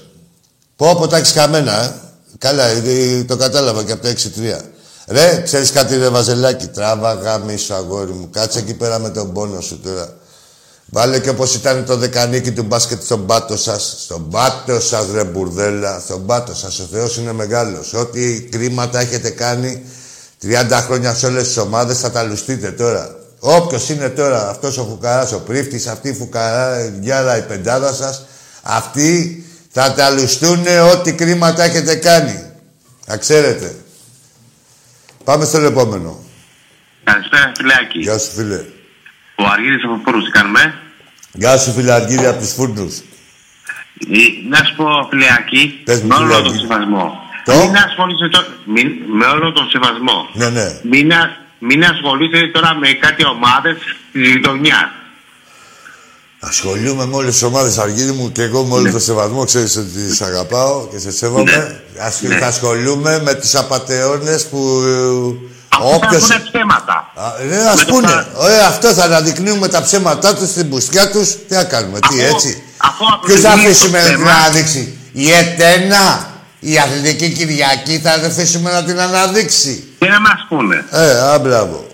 Πω, 0.75 0.95
πω, 0.95 1.07
τα 1.07 1.17
έχεις 1.17 1.31
χαμένα, 1.31 1.83
ε. 1.83 1.93
Καλά, 2.37 2.63
ε, 2.63 3.23
το 3.23 3.37
κατάλαβα 3.37 3.83
και 3.83 3.91
από 3.91 4.01
το 4.01 4.07
6-3. 4.07 4.61
Ρε, 5.07 5.41
ξέρεις 5.43 5.71
κάτι 5.71 5.97
ρε 5.97 6.09
Βαζελάκη, 6.09 6.67
τράβα 6.67 7.13
γάμισο 7.13 7.73
αγόρι 7.73 8.11
μου. 8.11 8.29
Κάτσε 8.29 8.59
εκεί 8.59 8.73
πέρα 8.73 8.99
με 8.99 9.09
τον 9.09 9.33
πόνο 9.33 9.61
σου 9.61 9.79
τώρα. 9.79 10.13
Βάλε 10.85 11.19
και 11.19 11.29
όπως 11.29 11.55
ήταν 11.55 11.85
το 11.85 11.97
δεκανίκι 11.97 12.51
του 12.51 12.63
μπάσκετ 12.63 13.03
στον 13.03 13.25
πάτο 13.25 13.57
σας. 13.57 13.95
Στον 13.99 14.29
πάτο 14.29 14.79
σας 14.79 15.05
ρε 15.13 15.23
μπουρδέλα. 15.23 15.99
Στον 15.99 16.25
πάτο 16.25 16.55
σας. 16.55 16.79
Ο 16.79 16.87
Θεός 16.91 17.17
είναι 17.17 17.31
μεγάλος. 17.31 17.93
Ό,τι 17.93 18.41
κρίματα 18.41 18.99
έχετε 18.99 19.29
κάνει 19.29 19.83
30 20.41 20.81
χρόνια 20.81 21.13
σε 21.13 21.25
όλες 21.25 21.43
τις 21.47 21.57
ομάδες 21.57 21.99
θα 21.99 22.11
τα 22.11 22.23
λουστείτε 22.23 22.71
τώρα. 22.71 23.15
Όποιος 23.39 23.89
είναι 23.89 24.09
τώρα 24.09 24.49
αυτός 24.49 24.77
ο 24.77 24.83
φουκαράς, 24.83 25.31
ο 25.31 25.39
πρίφτης, 25.39 25.87
αυτή 25.87 26.09
η 26.09 26.13
φουκαρά, 26.13 26.85
γιάρα, 27.01 27.37
η 27.37 27.41
πεντάδα 27.41 27.93
σας, 27.93 28.25
αυτοί 28.61 29.45
θα 29.71 29.93
τα 29.93 30.09
λουστούνε 30.09 30.81
ό,τι 30.81 31.13
κρίματα 31.13 31.63
έχετε 31.63 31.95
κάνει. 31.95 32.43
Να 33.07 33.17
ξέρετε. 33.17 33.75
Πάμε 35.25 35.45
στο 35.45 35.57
επόμενο. 35.57 36.19
Καλησπέρα, 37.03 37.51
φιλάκι. 37.57 37.99
Γεια 37.99 38.17
σου 38.17 38.31
φίλε. 38.31 38.59
Ο 39.35 39.43
Αργύρης 39.53 39.83
από 39.83 40.01
Φόρους, 40.05 40.23
τι 40.25 40.31
κάνουμε; 40.31 40.73
Γεια 41.33 41.57
σου 41.57 41.71
φίλε 41.71 41.91
Αργύρη 41.91 42.25
από 42.25 42.39
τους 42.39 42.53
φούρνους. 42.53 42.97
Ε, 42.97 44.25
Να 44.49 44.57
σου 44.65 44.75
πω, 44.75 45.07
φιλάκι, 45.09 45.81
Πες 45.83 46.01
μου, 46.01 46.07
με 46.07 46.15
όλο 46.15 46.25
φιλάκι. 46.25 46.49
τον 46.49 46.59
σεβασμό. 46.59 47.19
Το; 47.45 47.53
Μην 47.55 47.75
ασχολείσαι 47.75 48.27
τώρα, 48.31 48.47
μην, 48.65 48.87
με 49.17 49.25
όλο 49.25 49.51
τον 49.51 49.69
σεβασμό. 49.69 50.29
Ναι, 50.33 50.49
ναι. 50.49 50.79
Μην, 50.83 51.13
α- 51.13 51.37
μην 51.59 51.83
ασχολείσαι 51.83 52.47
τώρα 52.53 52.73
με 52.75 52.87
κάτι 52.91 53.25
ομάδες 53.25 53.75
της 54.11 54.29
γειτονιάς. 54.31 54.89
Ασχολούμαι 56.47 57.05
με 57.05 57.15
όλες 57.15 57.31
τις 57.33 57.43
ομάδες 57.43 57.77
Αργύρι 57.77 58.11
μου 58.11 58.31
και 58.31 58.41
εγώ 58.41 58.63
με 58.63 58.73
όλο 58.73 58.91
το 58.91 58.99
σεβασμό. 58.99 59.45
Ξέρεις 59.45 59.77
ότι 59.77 60.13
σε 60.15 60.25
αγαπάω 60.25 60.87
και 60.91 60.99
σε 60.99 61.11
σέβομαι. 61.11 61.51
Ναι. 61.51 62.03
Ασχολ- 62.05 62.31
Ναι. 62.31 62.37
Θα 62.39 62.47
ασχολούμαι 62.47 63.21
με 63.23 63.33
του 63.33 63.47
απαταιώνες 63.59 64.45
που. 64.45 64.81
Αφού 65.69 65.89
θα 65.89 65.95
Όποιος... 65.95 66.21
πούνε 66.21 66.43
ψέματα. 66.51 67.11
Ναι, 67.49 67.57
ας 67.57 67.75
Με 67.79 67.83
το 67.85 67.91
πούνε. 67.93 68.07
πα- 68.07 68.27
Ωραία, 68.35 68.67
αυτό 68.67 68.93
θα 68.93 69.03
αναδεικνύουμε 69.03 69.67
τα 69.67 69.81
ψέματά 69.81 70.35
τους 70.35 70.49
στην 70.49 70.69
πουστιά 70.69 71.11
τους. 71.11 71.29
Τι 71.47 71.53
θα 71.53 71.63
κάνουμε, 71.63 71.99
τι 71.99 72.07
Αφού- 72.23 72.33
έτσι. 72.35 72.63
αφού 72.77 73.05
από 73.13 73.25
Ποιος 73.25 73.39
τη 73.39 73.45
θα 73.45 73.55
μία 73.55 73.63
αφήσουμε 73.65 73.97
το 73.99 74.03
να 74.03 74.09
την 74.09 74.17
θέμα- 74.17 74.31
αναδείξει. 74.31 74.97
Η 75.11 75.31
ΕΤΕΝΑ, 75.31 76.29
η 76.59 76.77
Αθλητική 76.79 77.29
Κυριακή 77.29 77.99
θα 78.03 78.11
αφήσουμε 78.11 78.71
να 78.71 78.83
την 78.83 78.99
αναδείξει. 78.99 79.83
Τι 79.99 80.07
να 80.07 80.19
μας 80.21 80.45
πούνε. 80.49 80.85
Ε, 80.91 81.19
α, 81.33 81.39
μπράβο. 81.39 81.85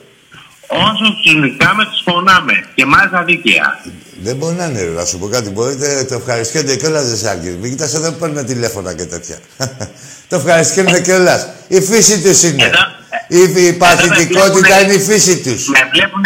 Όσο 0.73 1.13
τους 1.23 1.33
νικάμε, 1.35 1.85
τους 1.85 2.01
φωνάμε. 2.05 2.53
Και 2.75 2.85
μάλιστα 2.85 3.23
δίκαια. 3.23 3.79
Δεν 4.21 4.35
μπορεί 4.35 4.55
να 4.55 4.65
είναι, 4.65 4.81
ρε, 4.81 4.89
να 4.89 5.05
σου 5.05 5.17
πω 5.19 5.27
κάτι. 5.27 5.49
Μπορείτε, 5.49 6.05
το 6.09 6.15
ευχαριστιόνται 6.15 6.75
κιόλας, 6.75 7.07
δεν 7.07 7.17
σε 7.17 7.29
αγγίζει. 7.29 7.57
Μην 7.61 7.69
κοιτάς, 7.71 7.99
δεν 7.99 8.17
παίρνουν 8.19 8.45
τηλέφωνα 8.45 8.93
και 8.95 9.03
τέτοια. 9.05 9.37
το 10.29 10.35
ευχαριστιόνται 10.35 11.01
κιόλας. 11.01 11.47
Η 11.67 11.81
φύση 11.81 12.21
τους 12.21 12.43
είναι. 12.43 12.63
Εδώ- 12.63 12.99
Η, 13.27 13.65
η 13.67 13.73
παθητικότητα 13.73 14.51
βλέπουνε- 14.51 14.81
είναι 14.83 14.93
η 14.93 14.99
φύση 14.99 15.41
τους. 15.41 15.67
Με 15.67 15.89
βλέπουν 15.93 16.23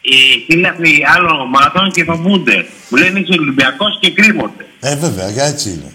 οι 0.00 0.44
φίλαθλοι 0.46 1.04
άλλων 1.16 1.40
ομάδων 1.40 1.90
και 1.92 2.04
φοβούνται. 2.04 2.66
Μου 2.88 2.98
λένε 2.98 3.18
είσαι 3.20 3.32
Ολυμπιακός 3.40 3.98
και 4.00 4.10
κρύβονται. 4.12 4.66
Ε, 4.80 4.96
βέβαια, 4.96 5.28
για 5.30 5.44
έτσι 5.44 5.68
είναι. 5.70 5.92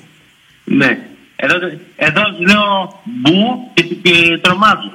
Ναι. 0.63 0.97
Εδώ, 1.35 1.55
εδώ 1.95 2.21
τους 2.35 2.47
λέω 2.51 3.01
μπου 3.03 3.71
και, 3.73 3.83
και 3.83 4.37
τρομάζουν. 4.41 4.91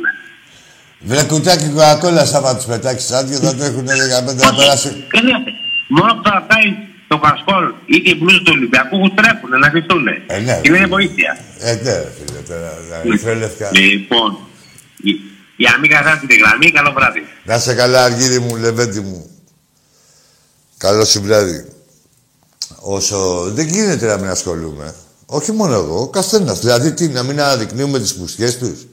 Βρε 1.01 1.23
κουτάκι 1.23 1.69
κοκακόλα, 1.69 2.29
άμα 2.35 2.57
τους 2.57 2.65
πετάξεις 2.65 3.11
άδειο, 3.13 3.39
θα 3.39 3.55
το 3.55 3.65
έχουν 3.65 3.87
15 3.87 4.35
να 4.35 4.55
περάσει. 4.55 4.89
ਕਹਿੰετε, 5.09 5.51
μόνο 5.89 6.15
που 6.15 6.23
θα 6.25 6.47
πάει 6.49 6.67
το 7.09 7.19
Πασκόλ 7.19 7.65
ή 7.87 8.01
και 8.01 8.11
η 8.11 8.17
μπλούζα 8.21 8.39
του 8.39 8.53
Ολυμπιακού 8.57 8.99
που 9.01 9.15
τρέχουν 9.15 9.51
να 9.61 9.69
κρυφτούν. 9.69 10.07
Ε, 10.27 10.39
ναι. 10.39 10.61
Και 10.63 10.69
είναι 10.69 10.87
βοήθεια. 10.87 11.39
Ε, 11.59 11.75
ναι, 11.75 11.93
ρε, 11.93 12.13
φίλε, 12.19 12.39
τώρα. 12.49 12.71
Δηλαδή, 13.13 13.39
λευκά. 13.39 13.71
Λοιπόν, 13.73 14.39
η- 15.03 15.21
για 15.57 15.71
να 15.71 15.79
μην 15.79 15.91
καθάσετε 15.91 16.27
τη 16.27 16.37
γραμμή, 16.37 16.71
καλό 16.71 16.93
βράδυ. 16.93 17.23
Να 17.45 17.55
είσαι 17.55 17.75
καλά, 17.75 18.05
Αργύρι 18.05 18.39
μου, 18.39 18.57
Λεβέντη 18.57 19.01
μου. 19.01 19.31
Καλό 20.77 21.05
σου 21.05 21.23
βράδυ. 21.23 21.65
Όσο 22.81 23.43
δεν 23.55 23.67
γίνεται 23.67 24.07
να 24.07 24.17
μην 24.17 24.29
ασχολούμαι. 24.31 24.95
Όχι 25.27 25.53
μόνο 25.53 25.75
εγώ, 25.75 26.01
ο 26.01 26.09
καθένας. 26.09 26.59
Δηλαδή, 26.59 26.93
τι, 26.93 27.09
να 27.09 27.23
μην 27.23 27.41
αναδεικνύουμε 27.41 27.99
τις 27.99 28.15
πουστιές 28.15 28.59
τους; 28.59 28.87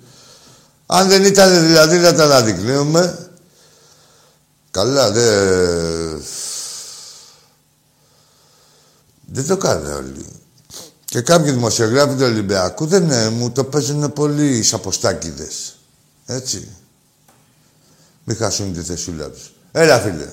Αν 0.86 1.08
δεν 1.08 1.24
ήταν 1.24 1.66
δηλαδή 1.66 1.98
να 1.98 2.14
τα 2.14 2.24
αναδεικνύουμε. 2.24 3.30
Καλά, 4.72 5.12
δεν. 5.12 6.24
Δεν 9.26 9.48
το 9.48 9.58
κάνουν 9.58 9.94
όλοι. 9.94 10.26
Και 11.06 11.22
κάποιοι 11.22 11.52
δημοσιογράφοι 11.52 12.16
του 12.16 12.24
Ολυμπιακού 12.24 12.86
δεν 12.86 13.12
ε, 13.12 13.30
μου 13.30 13.52
το 13.52 13.64
παίζουν 13.64 14.14
πολύ 14.14 14.64
σαποστάκιδες. 14.64 15.76
Έτσι. 16.26 16.76
Μην 18.24 18.38
χάσουν 18.38 18.74
τη 18.74 18.82
θεσούλα 18.82 19.30
τους. 19.30 19.52
Έλα, 19.72 20.00
φίλε. 20.00 20.30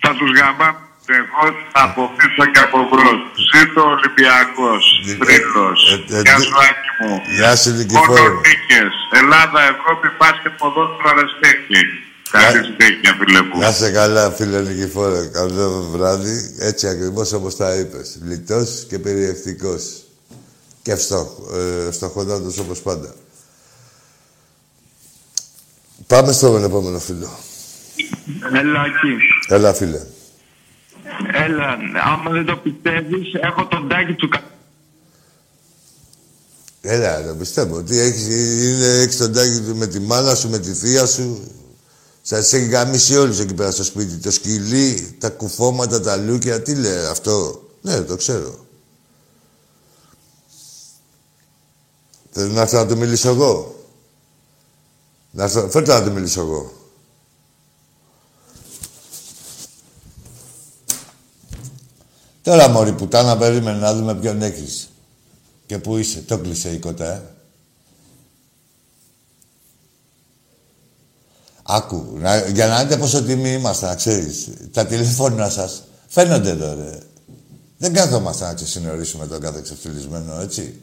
Θα 0.00 0.14
τους 0.14 0.38
γάμα 0.40 0.85
εγώ 1.20 1.42
από 1.84 2.00
πίσω 2.16 2.42
και 2.52 2.60
από 2.66 2.78
μπρος. 2.88 3.18
Ζήτω 3.52 3.80
ο 3.88 3.90
Ολυμπιακός, 3.96 4.84
Ε, 5.10 5.14
Τρίλος. 5.22 5.80
ε, 5.92 6.16
ε, 6.16 6.20
Γεια 6.26 6.36
ε, 6.38 6.42
σου 6.46 6.54
Άκη 6.68 6.90
μου. 7.00 7.14
Γεια 7.38 7.52
σου, 7.60 7.68
Μόνο 7.70 7.78
Νικηφόρο. 7.80 8.34
νίκες. 8.46 8.92
Ελλάδα, 9.20 9.60
Ευρώπη, 9.74 10.06
μπάσκετ, 10.18 10.52
ποδόσφαιρο, 10.60 11.08
αεραστέχνη. 11.10 11.82
Καλή 12.30 12.60
συνέχεια, 12.68 13.12
φίλε 13.18 13.40
μου. 13.46 13.58
Να 13.62 13.68
είσαι 13.68 13.90
καλά, 14.00 14.30
φίλε 14.30 14.58
Νικηφόρο. 14.68 15.20
Καλό 15.38 15.66
βράδυ. 15.92 16.36
Έτσι 16.70 16.84
ακριβώς 16.88 17.32
όπως 17.32 17.56
τα 17.56 17.68
είπες. 17.74 18.18
Λιτός 18.28 18.68
και 18.88 18.98
περιεκτικός. 18.98 19.82
Και 20.82 20.94
φτωχ, 20.96 21.28
ε, 21.88 21.92
φτωχότατος 21.92 22.58
όπως 22.58 22.78
πάντα. 22.80 23.14
Πάμε 26.06 26.32
στον 26.32 26.64
επόμενο 26.64 26.98
φίλο. 26.98 27.30
Έλα 28.52 28.80
εκεί. 28.86 29.16
Έλα, 29.48 29.72
φίλε. 29.74 30.00
Έλα, 31.32 31.76
άμα 32.04 32.30
δεν 32.30 32.44
το 32.46 32.56
πιστεύεις, 32.56 33.34
έχω 33.34 33.66
τον 33.66 33.88
τάκι 33.88 34.12
του 34.12 34.28
κα... 34.28 34.40
Έλα, 36.80 37.26
το 37.26 37.34
πιστεύω. 37.34 37.82
Τι 37.82 37.98
έχεις, 37.98 38.26
είναι, 38.26 38.86
έχεις 38.86 39.16
τον 39.16 39.32
τάκι 39.32 39.60
του 39.60 39.76
με 39.76 39.86
τη 39.86 40.00
μάνα 40.00 40.34
σου, 40.34 40.50
με 40.50 40.58
τη 40.58 40.72
θεία 40.72 41.06
σου. 41.06 41.50
Σας 42.22 42.52
έχει 42.52 42.66
γαμίσει 42.66 43.16
όλους 43.16 43.38
εκεί 43.38 43.54
πέρα 43.54 43.70
στο 43.70 43.84
σπίτι. 43.84 44.16
Το 44.16 44.30
σκυλί, 44.30 45.16
τα 45.20 45.30
κουφώματα, 45.30 46.00
τα 46.00 46.16
λούκια. 46.16 46.62
Τι 46.62 46.74
λέει 46.74 47.04
αυτό; 47.04 47.62
Ναι, 47.80 48.00
το 48.00 48.16
ξέρω. 48.16 48.66
Θέλω 52.30 52.52
να 52.52 52.60
έρθω 52.60 52.78
να 52.78 52.86
του 52.86 52.96
μιλήσω 52.96 53.28
εγώ; 53.28 53.84
Να 55.30 55.42
έρθω... 55.44 55.68
Φέρτε 55.70 55.92
να 55.92 56.04
του 56.04 56.12
μιλήσω 56.12 56.40
εγώ. 56.40 56.75
Τώρα, 62.46 62.68
μωρή 62.68 62.92
πουτάνα, 62.92 63.36
περίμενε 63.36 63.78
να 63.78 63.94
δούμε 63.94 64.14
ποιον 64.14 64.42
έχεις. 64.42 64.88
Και 65.66 65.78
πού 65.78 65.96
είσαι. 65.96 66.20
Το 66.20 66.38
κλείσε 66.38 66.70
η 66.72 66.78
κοτά, 66.78 67.12
ε. 67.12 67.22
Άκου, 71.62 72.16
να, 72.18 72.48
για 72.48 72.66
να 72.66 72.82
δείτε 72.82 72.96
πόσο 72.96 73.22
τιμή 73.22 73.52
είμαστε, 73.52 73.86
να 73.86 73.94
ξέρεις. 73.94 74.48
Τα 74.72 74.86
τηλέφωνα 74.86 75.50
σας 75.50 75.82
φαίνονται 76.06 76.50
εδώ, 76.50 76.74
ρε. 76.74 76.98
Δεν 77.78 77.92
κάθομαστε 77.92 78.44
να 78.44 78.54
ξεσυνορίσουμε 78.54 79.26
τον 79.26 79.40
κάθε 79.40 79.60
ξεφτυλισμένο, 79.62 80.40
έτσι. 80.40 80.80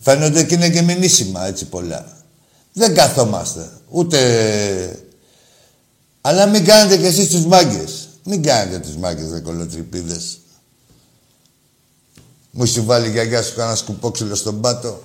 Φαίνονται 0.00 0.44
και 0.44 0.54
είναι 0.54 0.70
και 0.70 0.82
μηνύσιμα, 0.82 1.46
έτσι, 1.46 1.64
πολλά. 1.64 2.24
Δεν 2.72 2.94
καθόμαστε. 2.94 3.70
Ούτε... 3.88 5.00
Αλλά 6.20 6.46
μην 6.46 6.64
κάνετε 6.64 6.96
κι 6.96 7.06
εσείς 7.06 7.28
τους 7.28 7.46
μάγκες. 7.46 8.05
Μην 8.28 8.42
κάνετε 8.42 8.78
τους 8.78 8.96
μάγκες, 8.96 9.30
ρε 9.32 9.40
κολοτρυπίδες. 9.40 10.38
Μου 12.50 12.62
έχει 12.62 12.80
βάλει 12.80 13.06
η 13.06 13.10
γιαγιά 13.10 13.42
σου 13.42 13.54
κανένα 13.54 13.76
σκουπόξυλο 13.76 14.34
στον 14.34 14.60
πάτο. 14.60 15.02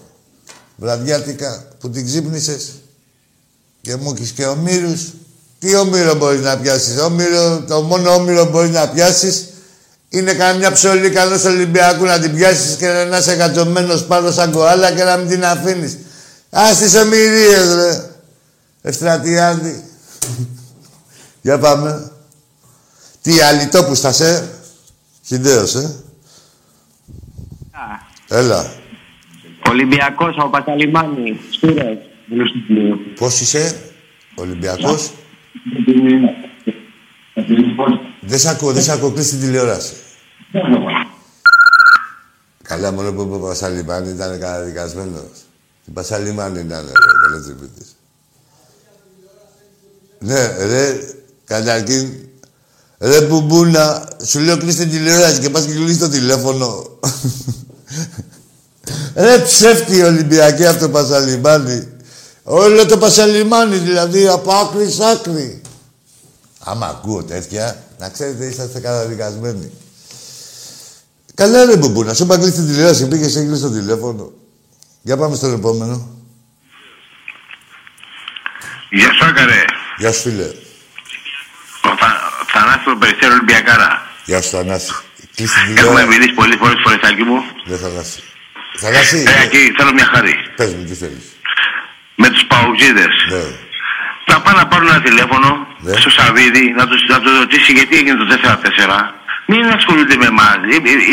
Βραδιάτικα 0.76 1.68
που 1.80 1.90
την 1.90 2.06
ξύπνησες. 2.06 2.72
Και 3.82 3.96
μου 3.96 4.14
έχεις 4.16 4.32
και 4.32 4.46
ομήρους. 4.46 5.14
Τι 5.60 5.76
ομήρο 5.76 6.16
μπορείς 6.16 6.42
να 6.42 6.58
πιάσεις. 6.58 6.98
Ομήρο, 6.98 7.64
το 7.68 7.82
μόνο 7.82 8.14
όμηρο 8.14 8.50
μπορείς 8.50 8.72
να 8.72 8.90
πιάσεις 8.90 9.46
είναι 10.10 10.34
καμιά 10.34 10.72
ψωλή 10.72 11.10
καλός 11.10 11.44
Ολυμπιακού 11.44 12.04
να 12.04 12.20
την 12.20 12.36
πιάσεις 12.36 12.76
και 12.76 12.88
να 12.88 13.18
είσαι 13.18 13.32
εκατομένος 13.32 14.06
πάνω 14.06 14.32
σαν 14.32 14.52
κοάλα 14.52 14.92
και 14.92 15.04
να 15.04 15.18
μην 15.18 15.28
την 15.28 15.46
αφήνεις. 15.46 15.98
Ας 16.50 16.78
τις 16.78 16.96
ομοιρίες, 16.96 17.74
ρε. 17.76 18.10
Ευστρατιάδη. 18.82 19.84
Για 21.42 21.60
πάμε. 21.60 22.12
Τι 23.22 23.42
αλητόπου 23.42 23.96
στα 23.96 24.12
σε; 24.12 24.50
Χιντέος, 25.26 25.76
ε. 25.76 25.96
Έλα. 28.28 28.72
Ολυμπιακός 29.70 30.36
από 30.38 30.50
Παταλιμάνι. 30.50 31.40
Σπύρος. 31.52 31.98
Πώς 33.16 33.42
είσαι, 33.42 33.82
Ολυμπιακός; 34.36 35.12
Δεν 38.20 38.40
σ' 38.40 38.46
ακούω, 38.46 38.72
δεν 38.72 38.84
σ' 38.84 38.90
ακούω. 38.90 39.12
Κλείς 39.12 39.30
την 39.30 39.40
τηλεόραση. 39.40 39.94
Καλά, 42.64 42.92
μόνο 42.92 43.14
που 43.14 43.22
είπε 43.22 43.34
ο 43.34 43.40
Πασαλιμάνι 43.40 44.10
ήταν 44.10 44.40
καταδικασμένος. 44.40 45.30
Την 45.84 45.94
Πασαλιμάνι 45.94 46.60
ήταν, 46.60 46.86
ρε, 46.86 46.92
καλός 47.22 47.56
Ναι, 50.20 50.66
ρε, 50.66 51.00
καταρχήν, 51.46 52.31
ρε 53.02 53.22
μπουμπούνα, 53.22 54.10
σου 54.26 54.40
λέω 54.40 54.58
κλείς 54.58 54.76
την 54.76 54.90
τηλεόραση 54.90 55.40
και 55.40 55.50
πας 55.50 55.66
και 55.66 55.74
κλείς 55.74 55.98
το 55.98 56.10
τηλέφωνο. 56.10 56.86
ρε 59.16 59.40
ψεύτη 59.40 60.02
Ολυμπιακή 60.02 60.66
αυτό 60.66 60.86
το 60.86 60.92
Πασαλιμάνι. 60.92 61.88
Όλο 62.44 62.86
το 62.86 62.98
Πασαλιμάνι, 62.98 63.78
δηλαδή, 63.78 64.28
από 64.28 64.52
άκρη 64.52 64.92
σ' 64.92 65.00
άκρη. 65.00 65.62
Άμα 66.60 66.88
ακούω 66.88 67.24
τέτοια, 67.24 67.84
να 68.00 68.10
ξέρετε, 68.10 68.46
είσαστε 68.46 68.80
καταδικασμένοι. 68.80 69.72
Καλά 71.34 71.66
ρε 71.66 71.78
μπουμπού, 71.78 72.04
να 72.04 72.14
σου 72.14 72.24
είπα 72.24 72.38
κλείσει 72.38 72.52
την 72.52 72.66
τηλεόραση, 72.66 73.08
πήγες 73.08 73.34
και 73.34 73.58
το 73.62 73.70
τηλέφωνο. 73.70 74.32
Για 75.02 75.18
πάμε 75.18 75.36
στον 75.36 75.54
επόμενο. 75.54 76.10
Γεια 78.90 79.14
σου, 79.14 79.26
Άκαρε. 79.26 79.64
Γεια 79.98 80.12
σου, 80.12 80.22
φίλε. 80.22 80.48
Ο 82.86 82.90
Θα... 82.90 82.94
Θανάσης 82.94 82.94
το 82.94 82.96
Περιστέρο 83.02 83.34
Ολυμπιακάρα. 83.38 83.90
Γεια 84.30 84.42
σου, 84.42 84.50
Θανάση. 84.56 84.92
Κλείσε 85.36 85.54
την 85.66 85.78
Έχουμε 85.78 85.82
τηλεόραση. 85.82 86.08
μιλήσει 86.12 86.34
πολλές 86.40 86.58
φορές, 86.62 86.78
φορεσάκι 86.86 87.24
μου. 87.30 87.38
Δεν 87.70 87.78
Θανάση. 87.84 88.20
Θανάση, 88.84 89.18
Ε, 89.32 89.44
εκεί 89.46 89.62
θέλω 89.78 89.92
μια 90.00 90.08
χάρη. 90.14 90.34
πες 90.58 90.72
μου 90.76 90.84
τι 90.90 90.96
θέλεις. 91.02 91.26
Με 92.22 92.28
τους 92.34 92.44
παουτζίδες. 92.52 93.14
Ναι. 93.34 93.44
Να 94.30 94.36
πάνε 94.44 94.58
να 94.58 94.68
πάρουν 94.72 94.88
ένα 94.88 95.02
τηλέφωνο 95.02 95.50
Ναι. 95.80 95.94
στο 96.02 96.10
Σαββίδι, 96.18 96.66
να 96.80 96.84
του 96.90 96.96
να 97.14 97.18
τους 97.24 97.34
ρωτήσει 97.44 97.72
γιατί 97.78 97.94
έγινε 98.00 98.16
το 98.24 98.26
4-4. 98.34 99.14
Μην 99.52 99.62
ασχολούνται 99.78 100.16
με 100.16 100.26
εμά. 100.26 100.50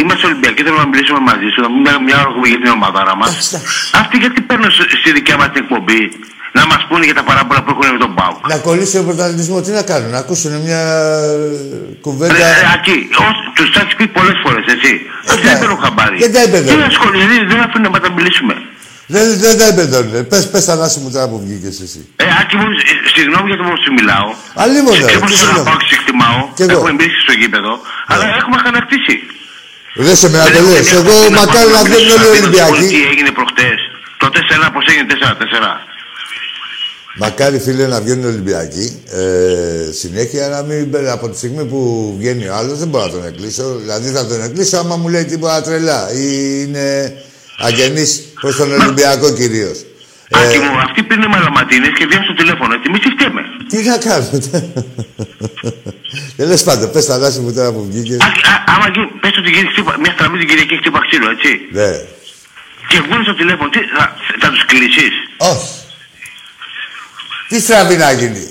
Είμαστε 0.00 0.26
Ολυμπιακοί, 0.26 0.62
θέλουμε 0.62 0.82
να 0.82 0.88
μιλήσουμε 0.92 1.20
μαζί 1.30 1.48
σου, 1.52 1.60
να 1.60 1.68
πούμε 1.68 1.90
μια 2.06 2.16
ώρα 2.20 2.28
έχουμε 2.30 2.48
για 2.48 2.60
την 2.62 2.70
ομαδάρα 2.78 3.14
μας. 3.16 3.28
Εντάξει, 3.30 3.48
εντάξει. 3.56 3.90
Αυτοί 4.00 4.16
γιατί 4.18 4.40
παίρνουν 4.40 4.70
στη- 4.70 4.96
στη 5.02 5.10
δικιά 5.12 5.36
μας 5.36 5.48
την 5.52 5.62
εκπομπή; 5.62 6.00
Να 6.56 6.62
μας 6.70 6.80
πούνε 6.88 7.04
για 7.04 7.14
τα 7.20 7.24
παράπονα 7.28 7.60
που 7.62 7.70
έχουν 7.74 7.86
με 7.96 7.98
τον 8.04 8.12
Πάουκ. 8.18 8.38
Να 8.52 8.56
κολλήσει 8.66 8.94
τον 8.96 9.06
πρωταθλητισμό, 9.08 9.56
τι 9.64 9.70
να 9.78 9.82
κάνουν, 9.90 10.10
να 10.16 10.18
ακούσουν 10.24 10.52
μια 10.66 10.82
ε, 11.32 11.98
κουβέντα. 12.06 12.34
Ρε, 12.34 12.44
Ακή, 12.74 12.96
τους 13.56 13.68
τα 13.74 13.80
έχει 13.84 13.94
πει 13.98 14.06
πολλές 14.18 14.38
φορές, 14.44 14.64
έτσι. 14.74 14.90
Αυτοί 15.32 15.42
δεν 15.50 15.58
παίρνουν 15.60 15.78
χαμπάρι. 15.84 16.16
Δεν 16.24 16.32
τα 16.34 16.40
είπε, 16.44 16.58
Τι 16.60 16.64
δεν. 16.70 16.82
ασχολούνται, 16.92 17.26
δεν- 17.32 17.46
δεν 17.52 17.60
αφήνουν 17.66 17.90
να 17.96 18.00
τα 18.04 18.10
μιλήσουμε. 18.18 18.54
Δεν, 19.14 19.24
δεν 19.44 19.54
τα 19.60 19.66
εμπεδώνουν. 19.72 20.14
Πες, 20.30 20.42
πες 20.52 20.64
Θανάση 20.68 20.98
μου 21.02 21.08
τώρα 21.14 21.26
που 21.30 21.38
βγήκες 21.44 21.76
εσύ. 21.86 22.00
Ε, 22.22 22.24
Άκη 22.40 22.54
μου, 22.60 22.66
ε, 22.90 22.94
συγγνώμη 23.14 23.46
για 23.50 23.58
το 23.60 23.64
πώς 23.68 23.78
σου 23.84 23.92
μιλάω. 23.98 24.28
Αλλήμον, 24.62 24.92
ρε, 24.94 25.04
Και 25.10 25.14
τι 25.14 25.18
πώς 25.22 25.30
σου 25.30 25.36
συγγνώμη. 25.40 25.58
αγαπάω 25.58 25.76
και 25.82 25.86
σε 25.90 25.94
εκτιμάω. 25.98 26.40
Κι 26.56 26.62
εγώ. 26.62 26.70
Ναι. 26.70 26.74
Έχουμε 26.78 26.92
μπει 26.98 27.06
στο 27.24 27.32
γήπεδο. 27.40 27.72
Αλλά 28.12 28.24
έχουμε 28.40 28.56
αγανακτήσει. 28.62 29.16
Δεν 30.06 30.16
σε 30.20 30.26
με 30.32 30.38
απελές. 30.46 30.86
Εγώ 31.00 31.14
μακάρι 31.40 31.70
να 31.76 31.80
βγαίνουν 31.86 32.10
όλοι 32.16 32.26
οι 32.28 32.32
Τι 32.34 32.38
Ολυμπιακοί. 32.42 32.86
έγινε 33.12 33.30
προχτές. 33.38 33.78
Το 34.22 34.26
4 34.36 34.66
πώς 34.74 34.84
έγινε 34.90 35.06
4-4. 35.12 35.72
Μακάρι 37.18 37.58
φίλε 37.58 37.86
να 37.86 38.00
βγαίνουν 38.00 38.22
οι 38.24 38.26
Ολυμπιακοί. 38.26 39.02
Ε, 39.10 39.92
συνέχεια 39.92 40.48
να 40.48 40.62
μην 40.62 40.86
μπαίνει 40.86 41.08
από 41.08 41.28
τη 41.28 41.36
στιγμή 41.36 41.64
που 41.64 42.14
βγαίνει 42.18 42.48
ο 42.48 42.54
άλλος, 42.54 42.78
δεν 42.78 42.88
μπορώ 42.88 43.04
να 43.04 43.10
τον 43.10 43.26
εκκλείσω. 43.26 43.76
Δηλαδή 43.78 44.08
θα 44.10 44.26
τον 44.26 44.42
εκκλείσω 44.42 44.76
άμα 44.78 44.96
μου 44.96 45.08
λέει 45.08 45.24
τίποτα 45.24 45.62
τρελά 45.62 46.12
ή 46.12 46.26
είναι 46.66 47.14
αγενής 47.58 48.22
προς 48.40 48.56
τον 48.56 48.72
Ολυμπιακό 48.72 49.32
κυρίως. 49.32 49.78
Άκη 50.30 50.58
μου, 50.58 50.78
αυτοί 50.86 51.02
πίνουν 51.02 51.28
μαλαματίνε 51.30 51.88
και 51.98 52.06
βγαίνουν 52.06 52.24
στο 52.24 52.34
τηλέφωνο. 52.34 52.74
Έτσι, 52.74 52.86
εμείς 52.90 53.00
τι 53.04 53.10
φταίμε. 53.16 53.42
τι 53.70 53.78
να 53.90 53.96
κάνουμε. 54.06 54.38
Τέλο 56.36 56.56
πάντων, 56.64 56.90
πες 56.92 57.04
τα 57.06 57.18
δάση 57.18 57.38
μου 57.40 57.52
τώρα 57.52 57.72
που 57.72 57.86
βγήκες. 57.90 58.16
Άκη, 58.26 58.40
α- 58.52 58.64
Άμα 58.74 58.86
γίνει, 58.94 59.06
πες 59.22 59.34
ότι 59.40 59.50
γίνει 59.54 59.68
χτύπα, 59.72 59.92
μια 60.02 60.12
στραβή 60.16 60.38
την 60.38 60.48
Κυριακή 60.48 60.76
χτύπα 60.80 60.98
ξύλο, 61.06 61.28
έτσι. 61.34 61.50
Ναι. 61.78 61.90
Και 62.90 62.98
βγουν 63.04 63.20
στο 63.26 63.34
τηλέφωνο, 63.40 63.68
τι, 63.74 63.78
θα, 63.96 64.04
θα 64.42 64.48
τους 64.52 64.62
κλείσει. 64.70 65.06
Όχι. 65.52 65.68
Τι 67.48 67.60
στραβή 67.60 67.96
να 67.96 68.12
γίνει; 68.12 68.48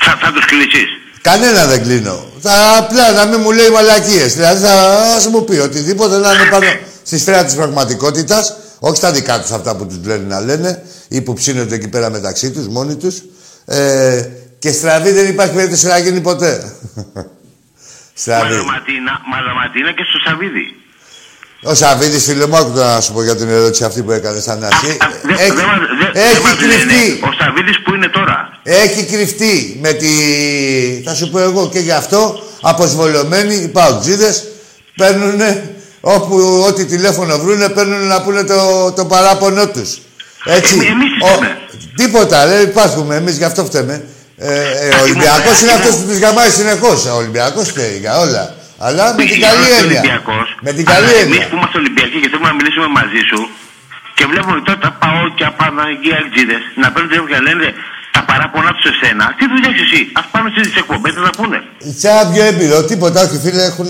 Θα, 0.00 0.16
θα 0.20 0.32
τους 0.32 0.44
κλείσει. 0.44 0.86
Κανένα 1.20 1.66
δεν 1.66 1.82
κλείνω. 1.82 2.28
Θα 2.40 2.76
απλά 2.78 3.12
να 3.12 3.26
μην 3.26 3.40
μου 3.40 3.50
λέει 3.52 3.68
μαλακίες. 3.68 4.34
Δηλαδή 4.34 4.64
θα 4.64 4.72
ας 5.16 5.26
μου 5.28 5.44
πει 5.44 5.56
οτιδήποτε 5.58 6.18
να 6.18 6.32
είναι 6.32 6.48
πάνω 6.50 6.66
στη 7.02 7.18
σφαίρα 7.18 7.44
της 7.44 7.54
πραγματικότητας, 7.54 8.56
όχι 8.78 8.96
στα 8.96 9.12
δικά 9.12 9.40
τους 9.40 9.50
αυτά 9.50 9.76
που 9.76 9.86
τους 9.86 9.98
λένε 10.04 10.24
να 10.26 10.40
λένε 10.40 10.82
ή 11.08 11.22
που 11.22 11.32
ψήνονται 11.34 11.74
εκεί 11.74 11.88
πέρα 11.88 12.10
μεταξύ 12.10 12.50
τους, 12.50 12.68
μόνοι 12.68 12.96
τους. 12.96 13.22
Ε, 13.64 14.28
και 14.58 14.72
στραβή 14.72 15.10
δεν 15.10 15.28
υπάρχει 15.28 15.54
περίπτωση 15.54 15.86
να 15.86 15.98
γίνει 15.98 16.20
ποτέ. 16.20 16.74
στραβή. 18.20 18.54
Μαλαματίνα, 18.54 19.20
μαλαματίνα 19.30 19.92
και 19.92 20.04
στο 20.08 20.18
Σαββίδι. 20.30 20.79
Ο 21.62 21.74
Σαββίδης, 21.74 22.24
φίλε 22.24 22.46
μου, 22.46 22.56
άκου 22.56 22.72
να 22.78 23.00
σου 23.00 23.12
πω 23.12 23.22
για 23.22 23.36
την 23.36 23.48
ερώτηση 23.48 23.84
αυτή 23.84 24.02
που 24.02 24.10
έκανες 24.12 24.42
σαν 24.42 24.64
αρχή. 24.64 24.90
Α, 24.90 24.96
δεν- 25.22 25.36
Έχει, 25.38 25.50
δεν 25.50 25.64
μας- 25.64 25.78
δεν- 26.00 26.10
δεν 26.12 26.22
έχει 26.22 26.42
μας 26.42 26.60
λένε. 26.60 26.72
κρυφτεί. 26.74 27.20
Ο 27.24 27.28
Σαββίδης 27.38 27.82
που 27.84 27.94
είναι 27.94 28.08
τώρα. 28.08 28.48
Έχει 28.62 29.04
κρυφτεί 29.04 29.78
με 29.82 29.92
τη... 29.92 30.08
Θα 31.04 31.14
σου 31.14 31.30
πω 31.30 31.38
εγώ 31.38 31.68
και 31.68 31.78
γι' 31.78 31.92
αυτό 31.92 32.42
αποσβολωμένοι 32.60 33.54
οι 33.54 33.68
παουτζίδες 33.68 34.44
παίρνουν 34.96 35.40
όπου 36.00 36.64
ό,τι 36.68 36.84
τηλέφωνο 36.84 37.38
βρούνε 37.38 37.68
παίρνουν 37.68 38.06
να 38.06 38.22
πούνε 38.22 38.44
το, 38.44 38.92
το 38.96 39.04
παράπονο 39.04 39.66
τους. 39.68 39.98
Έτσι. 40.44 40.74
Εμείς- 40.74 40.88
εμείς 40.88 41.10
τι 41.20 41.26
φταίμε; 41.32 41.58
τίποτα, 41.96 42.44
ρε, 42.44 42.60
υπάρχουμε. 42.60 43.16
Εμείς 43.16 43.36
γι' 43.36 43.44
αυτό 43.44 43.64
φταίμε. 43.64 44.04
Ε, 44.36 44.52
ε, 44.54 44.94
ο 44.98 45.02
Ολυμπιακός 45.02 45.60
μου, 45.60 45.62
είναι 45.62 45.72
Άκη 45.72 45.80
αυτός 45.80 45.94
μου. 45.96 46.02
που 46.04 46.08
τους 46.10 46.18
γαμάει 46.18 46.50
συνεχώς. 46.50 47.04
Ο 47.06 47.14
Ολυμπιακός 47.16 47.68
φταίει 47.68 47.96
για 48.00 48.18
όλα. 48.18 48.54
Αλλά 48.86 49.04
με 49.18 49.22
την 49.24 49.32
Εμείς 49.34 49.46
καλή 49.46 49.56
είμαστε 49.58 49.76
έννοια. 49.82 50.00
Ολυμπιακός, 50.00 50.46
Με 50.66 50.70
την 50.76 50.84
αλλά 50.88 50.92
καλή 50.94 51.10
Εμείς 51.12 51.22
έννοια. 51.24 51.46
που 51.50 51.56
είμαστε 51.58 51.76
Ολυμπιακοί 51.82 52.16
και 52.22 52.28
θέλουμε 52.32 52.48
να 52.52 52.56
μιλήσουμε 52.58 52.88
μαζί 53.00 53.20
σου 53.30 53.40
και 54.16 54.24
βλέπουμε 54.30 54.56
τώρα 54.66 54.78
τα 54.86 54.92
πάω 55.02 55.20
και 55.36 55.44
απαναγία 55.52 56.16
εκτζίδες 56.22 56.62
να 56.82 56.86
παίρνουν 56.92 57.08
τηλέφωνο 57.10 57.30
και 57.32 57.38
να 57.40 57.44
λένε 57.48 57.66
τα 58.16 58.20
παράπονά 58.30 58.70
τους 58.74 58.84
σε 58.88 58.92
σένα. 59.00 59.24
Τι 59.38 59.44
δουλειά 59.52 59.68
έχεις 59.72 59.84
εσύ. 59.88 60.00
Ας 60.20 60.26
πάμε 60.32 60.46
στις 60.54 60.76
εκπομπές 60.82 61.12
να 61.18 61.22
τα 61.28 61.32
πούνε. 61.38 61.58
Σαν 62.02 62.22
πιο 62.32 62.42
έμπειρο, 62.50 62.78
τίποτα, 62.90 63.18
όχι 63.26 63.36
φίλε, 63.44 63.62
έχουν. 63.70 63.88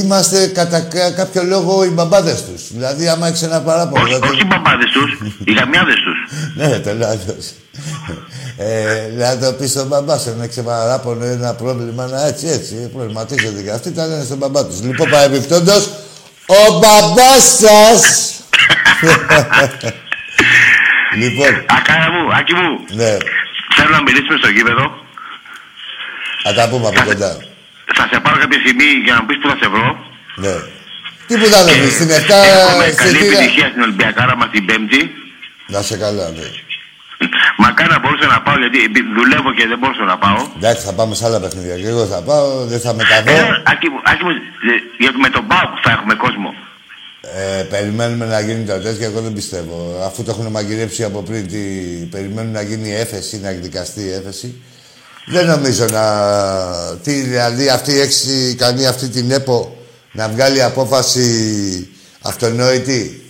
Είμαστε 0.00 0.38
κατά 0.58 0.80
κα- 0.80 1.12
κάποιο 1.20 1.42
λόγο 1.52 1.72
οι 1.84 1.88
μπαμπάδες 1.96 2.38
τους. 2.46 2.62
Δηλαδή, 2.76 3.08
άμα 3.08 3.26
έχεις 3.28 3.42
ένα 3.42 3.60
παράπονο. 3.68 4.02
Όχι, 4.04 4.12
δηλαδή- 4.14 4.30
όχι 4.32 4.40
οι 4.46 4.48
μπαμπάδες 4.50 4.90
τους, 4.96 5.10
οι 5.48 5.52
γαμιάδες 5.58 5.98
τους. 6.04 6.18
Ναι, 6.58 6.66
ρε, 6.72 6.78
τελείως. 6.78 7.18
Ε, 8.56 9.10
να 9.16 9.38
το 9.38 9.52
πεις 9.52 9.70
στον 9.70 9.86
μπαμπά 9.86 10.18
σου, 10.18 10.34
να 10.38 10.46
ξεπαράπονο 10.46 11.24
ένα 11.24 11.54
πρόβλημα, 11.54 12.06
να 12.06 12.26
έτσι, 12.26 12.46
έτσι, 12.46 12.90
προβληματίζονται 12.92 13.62
και 13.62 13.70
αυτοί, 13.70 13.92
τα 13.92 14.06
λένε 14.06 14.24
στον 14.24 14.38
μπαμπά 14.38 14.66
τους. 14.66 14.80
Λοιπόν, 14.82 15.10
παρεμπιπτόντως, 15.10 15.86
ο 16.46 16.78
μπαμπάς 16.78 17.42
σας... 17.60 18.02
λοιπόν, 21.22 21.52
Ακάρα 21.76 22.08
μου, 22.12 22.22
Άκη 22.38 22.54
μου, 22.54 22.70
ναι, 23.00 23.16
θέλω 23.76 23.90
να 23.90 24.02
μιλήσουμε 24.02 24.36
στο 24.38 24.48
γήπεδο. 24.48 24.84
θα 26.44 26.54
τα 26.54 26.68
πούμε 26.68 26.86
από 26.88 27.00
κοντά. 27.04 27.32
Θα 27.96 28.08
σε 28.12 28.20
πάρω 28.20 28.36
κάποια 28.38 28.58
στιγμή 28.64 28.88
για 29.04 29.12
να 29.14 29.20
μου 29.20 29.26
πεις 29.26 29.38
που 29.42 29.48
θα 29.48 29.56
σε 29.60 29.68
βρω. 29.74 29.88
Ναι. 30.44 30.54
Τι 31.26 31.34
που 31.38 31.46
θα 31.54 31.60
το 31.64 31.72
πεις, 31.80 31.92
στην 31.94 32.08
7 32.08 32.12
Εύχομαι 32.12 32.84
καλή 32.84 32.90
εισιτήρια. 32.90 33.38
επιτυχία 33.38 33.66
στην 33.72 33.82
Ολυμπιακάρα 33.82 34.36
μας 34.36 34.48
την 34.50 34.64
Πέμπτη. 34.68 35.02
Να 35.66 35.82
σε 35.82 35.96
καλά, 35.96 36.30
ναι. 36.30 36.48
Μακάρι 37.62 37.90
να 37.90 38.00
μπορούσα 38.00 38.26
να 38.26 38.40
πάω 38.44 38.56
γιατί 38.62 38.78
δουλεύω 39.18 39.50
και 39.56 39.66
δεν 39.70 39.78
μπορούσα 39.78 40.04
να 40.12 40.16
πάω. 40.18 40.40
Εντάξει, 40.56 40.82
θα 40.88 40.92
πάμε 40.98 41.14
σε 41.14 41.24
άλλα 41.26 41.40
παιχνίδια. 41.40 41.76
Και 41.80 41.88
εγώ 41.94 42.04
θα 42.14 42.20
πάω, 42.28 42.64
δεν 42.72 42.80
θα 42.80 42.92
μεταβώ. 42.94 43.30
Ε, 43.30 43.62
Άκη 43.72 43.88
μου, 43.92 43.98
Άκη 44.10 44.22
μου, 44.24 44.30
ε, 44.30 44.74
γιατί 44.98 45.18
με 45.24 45.28
τον 45.28 45.46
Πάο 45.46 45.66
θα 45.84 45.90
έχουμε 45.90 46.14
κόσμο. 46.14 46.50
Ε, 47.36 47.62
περιμένουμε 47.62 48.26
να 48.26 48.40
γίνει 48.40 48.64
το 48.64 48.80
τέτοιο, 48.80 49.04
εγώ 49.04 49.20
δεν 49.20 49.32
πιστεύω. 49.32 50.02
Αφού 50.06 50.22
το 50.22 50.30
έχουν 50.30 50.46
μαγειρέψει 50.46 51.04
από 51.04 51.22
πριν, 51.22 51.48
τι, 51.48 51.58
περιμένουν 52.10 52.52
να 52.52 52.62
γίνει 52.62 52.88
η 52.88 52.94
έφεση, 52.94 53.40
να 53.40 53.48
εκδικαστεί 53.48 54.00
η 54.00 54.12
έφεση. 54.12 54.62
Δεν 55.26 55.46
νομίζω 55.46 55.84
να... 55.84 56.04
Τι, 57.02 57.12
δηλαδή 57.12 57.68
αυτή 57.68 57.92
η 57.92 58.00
έξι 58.00 58.54
κάνει 58.58 58.86
αυτή 58.86 59.08
την 59.08 59.30
ΕΠΟ 59.30 59.76
να 60.12 60.28
βγάλει 60.28 60.62
απόφαση 60.62 61.28
αυτονόητη. 62.22 63.23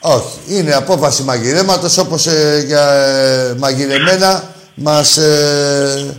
Όχι. 0.00 0.38
Είναι 0.48 0.74
απόφαση 0.74 1.22
μαγειρέματος 1.22 1.98
όπως 1.98 2.26
ε, 2.26 2.64
για 2.66 2.90
ε, 2.92 3.54
μαγειρεμένα 3.58 4.54
μας 4.74 5.16
ε, 5.16 6.14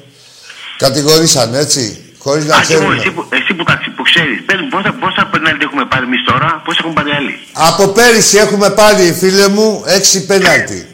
κατηγορήσαν, 0.77 1.53
έτσι. 1.53 2.03
Χωρίς 2.19 2.45
να 2.45 2.55
Άκη 2.55 2.73
μου, 2.73 2.77
ξέρουμε. 2.79 2.95
εσύ 2.95 3.11
που, 3.11 3.25
εσύ 3.29 3.53
που, 3.53 3.63
τα, 3.63 3.79
που 3.95 4.03
ξέρεις, 4.03 4.43
πες 4.45 4.59
μου 4.61 4.67
πόσα, 4.69 4.91
πόσα 4.99 5.27
πέναλτι 5.31 5.63
έχουμε 5.63 5.85
πάρει 5.85 6.03
εμείς 6.05 6.23
τώρα, 6.25 6.61
πόσα 6.65 6.79
έχουν 6.81 6.93
πάρει 6.93 7.11
άλλοι. 7.11 7.39
Από 7.53 7.87
πέρυσι 7.87 8.37
έχουμε 8.37 8.69
πάρει, 8.69 9.13
φίλε 9.19 9.47
μου, 9.47 9.83
έξι 9.85 10.25
πέναλτι. 10.25 10.87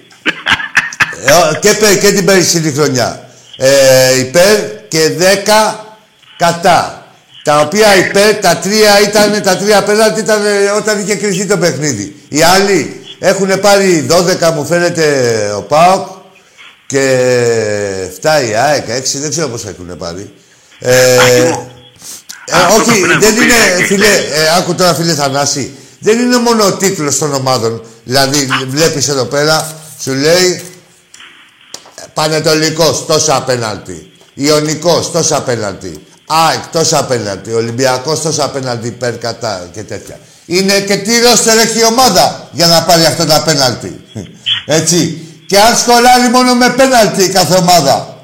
Ε, 1.25 1.59
και, 1.59 1.73
πε- 1.73 1.99
και 1.99 2.11
την 2.11 2.25
περσινή 2.25 2.71
χρονιά. 2.71 3.29
Ε, 3.57 4.19
υπέρ 4.19 4.59
και 4.88 5.09
δέκα 5.09 5.86
κατά. 6.38 7.05
Τα 7.46 7.60
οποία 7.60 7.96
υπέρ, 7.96 8.36
τα 8.36 8.58
τρία 8.58 9.02
ήταν, 9.08 9.41
τα 9.41 9.58
τρία 9.58 9.84
πέναλτι 9.84 10.20
ήταν 10.20 10.46
ε, 10.46 10.70
όταν 10.70 11.00
είχε 11.00 11.16
κρυθεί 11.16 11.46
το 11.46 11.58
παιχνίδι. 11.58 12.16
Οι 12.30 12.41
άλλοι 12.41 13.02
έχουν 13.20 13.60
πάρει 13.60 14.08
12 14.10 14.52
μου 14.56 14.66
φαίνεται 14.66 15.04
ο 15.58 15.62
ΠΑΟΚ 15.62 16.08
και 16.88 17.02
7 18.22 18.50
η 18.50 18.54
ΑΕΚ, 18.56 18.86
6 18.88 19.02
δεν 19.14 19.30
ξέρω 19.30 19.48
πώς 19.48 19.66
έχουν 19.66 19.98
πάρει. 19.98 20.34
Ε, 20.80 21.18
Άκη 21.18 21.41
μου, 21.41 21.72
ε, 22.46 22.56
Αυτό 22.56 22.91
όχι, 22.91 23.00
πρέπει 23.00 23.08
να 23.08 23.20
δεν 23.20 23.34
μου 23.34 23.39
πεις, 23.39 23.46
είναι, 23.46 23.84
ε, 23.84 23.86
φίλε, 23.86 24.08
ε, 24.08 24.58
άκου 24.58 24.76
τώρα 24.76 24.93
φίλε 24.93 25.14
Θανάση. 25.14 25.76
Δεν 26.00 26.20
είναι 26.20 26.38
μόνο 26.38 26.66
ο 26.66 26.74
τίτλος 26.74 27.18
των 27.18 27.34
ομάδων. 27.34 27.82
Δηλαδή, 28.04 28.48
βλέπεις 28.68 29.08
εδώ 29.08 29.26
πέρα, 29.26 29.82
σου 30.02 30.14
λέει 30.14 30.62
Πανετολικός, 32.14 33.06
τόσα 33.06 33.36
απέναντι. 33.36 34.12
Ιωνικός, 34.34 35.12
τόσα 35.12 35.38
απέναντι. 35.38 36.06
ΑΕΚ, 36.26 36.63
τόσα 36.71 36.99
απέναντι. 36.99 37.51
Ολυμπιακός, 37.53 38.21
τόσα 38.21 38.43
απέναντι 38.43 38.88
υπέρ 38.88 39.17
κατά 39.17 39.69
και 39.73 39.84
τέτοια. 39.84 40.19
Είναι 40.45 40.80
και 40.80 40.95
τι 40.97 41.19
ρόστερ 41.19 41.57
έχει 41.57 41.80
η 41.80 41.84
ομάδα 41.84 42.49
για 42.51 42.67
να 42.67 42.84
πάρει 42.84 43.05
αυτό 43.05 43.26
τα 43.26 43.43
πέναλτι. 43.43 44.01
Έτσι. 44.80 45.19
Και 45.47 45.57
αν 45.59 45.78
σκοράρει 45.78 46.30
μόνο 46.32 46.55
με 46.55 46.69
πέναλτι 46.69 47.30
κάθε 47.30 47.55
ομάδα. 47.55 48.17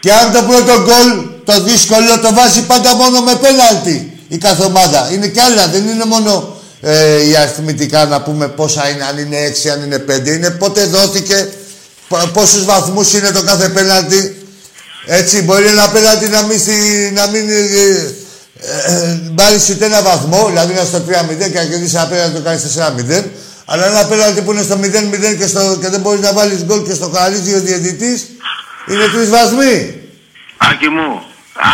Και 0.00 0.12
αν 0.12 0.32
το 0.32 0.42
πρώτο 0.42 0.72
γκολ, 0.82 1.28
το 1.44 1.62
δύσκολο, 1.62 2.18
το 2.22 2.34
βάζει 2.34 2.62
πάντα 2.62 2.94
μόνο 2.94 3.20
με 3.20 3.34
πέναλτι 3.34 4.18
η 4.28 4.38
κάθε 4.38 4.64
ομάδα. 4.64 5.08
Είναι 5.12 5.26
κι 5.26 5.40
άλλα, 5.40 5.66
δεν 5.68 5.88
είναι 5.88 6.04
μόνο 6.04 6.56
ε, 6.80 7.26
η 7.28 7.36
αριθμητικά 7.36 8.04
να 8.04 8.22
πούμε 8.22 8.48
πόσα 8.48 8.88
είναι, 8.88 9.04
αν 9.04 9.18
είναι 9.18 9.36
6, 9.64 9.68
αν 9.68 9.82
είναι 9.82 10.04
5. 10.08 10.26
Είναι 10.26 10.50
πότε 10.50 10.84
δόθηκε, 10.84 11.48
π- 12.08 12.26
πόσους 12.32 12.64
βαθμούς 12.64 13.12
είναι 13.12 13.30
το 13.30 13.42
κάθε 13.42 13.68
πέναλτι. 13.68 14.39
Έτσι, 15.06 15.42
μπορεί 15.42 15.66
ένα 15.66 15.88
πέναλτι 15.88 16.28
να 16.28 16.42
μην, 16.42 16.58
στη- 16.58 17.12
να 17.14 17.26
μην 17.26 17.48
ε, 17.50 17.54
ε, 17.54 18.14
ε, 18.86 19.20
πάρεις 19.34 19.68
ούτε 19.70 19.84
ένα 19.84 20.02
βαθμό, 20.02 20.46
δηλαδή 20.46 20.72
να 20.74 20.80
είναι 20.80 20.88
στο 20.88 20.98
3-0 21.08 21.50
και 21.52 21.58
να 21.58 21.64
κερδίσει 21.64 21.94
ένα 21.96 22.06
πέναλτι 22.06 22.34
το 22.36 22.42
κάνεις 22.42 22.62
4-0. 23.20 23.24
Αλλά 23.64 23.86
ένα 23.86 24.06
πέναλτι 24.06 24.40
που 24.42 24.52
είναι 24.52 24.62
στο 24.62 24.76
0-0 24.82 25.36
και, 25.38 25.46
στο, 25.46 25.78
και 25.80 25.88
δεν 25.88 26.00
μπορείς 26.00 26.20
να 26.20 26.32
βάλεις 26.32 26.64
γκολ 26.64 26.82
και 26.82 26.94
στο 26.94 27.08
χαρίζει 27.14 27.54
ο 27.54 27.60
διαιτητής, 27.60 28.26
είναι 28.88 29.06
τρεις 29.14 29.28
βαθμοί. 29.30 30.00
Άκη 30.56 30.88
μου, 30.88 31.08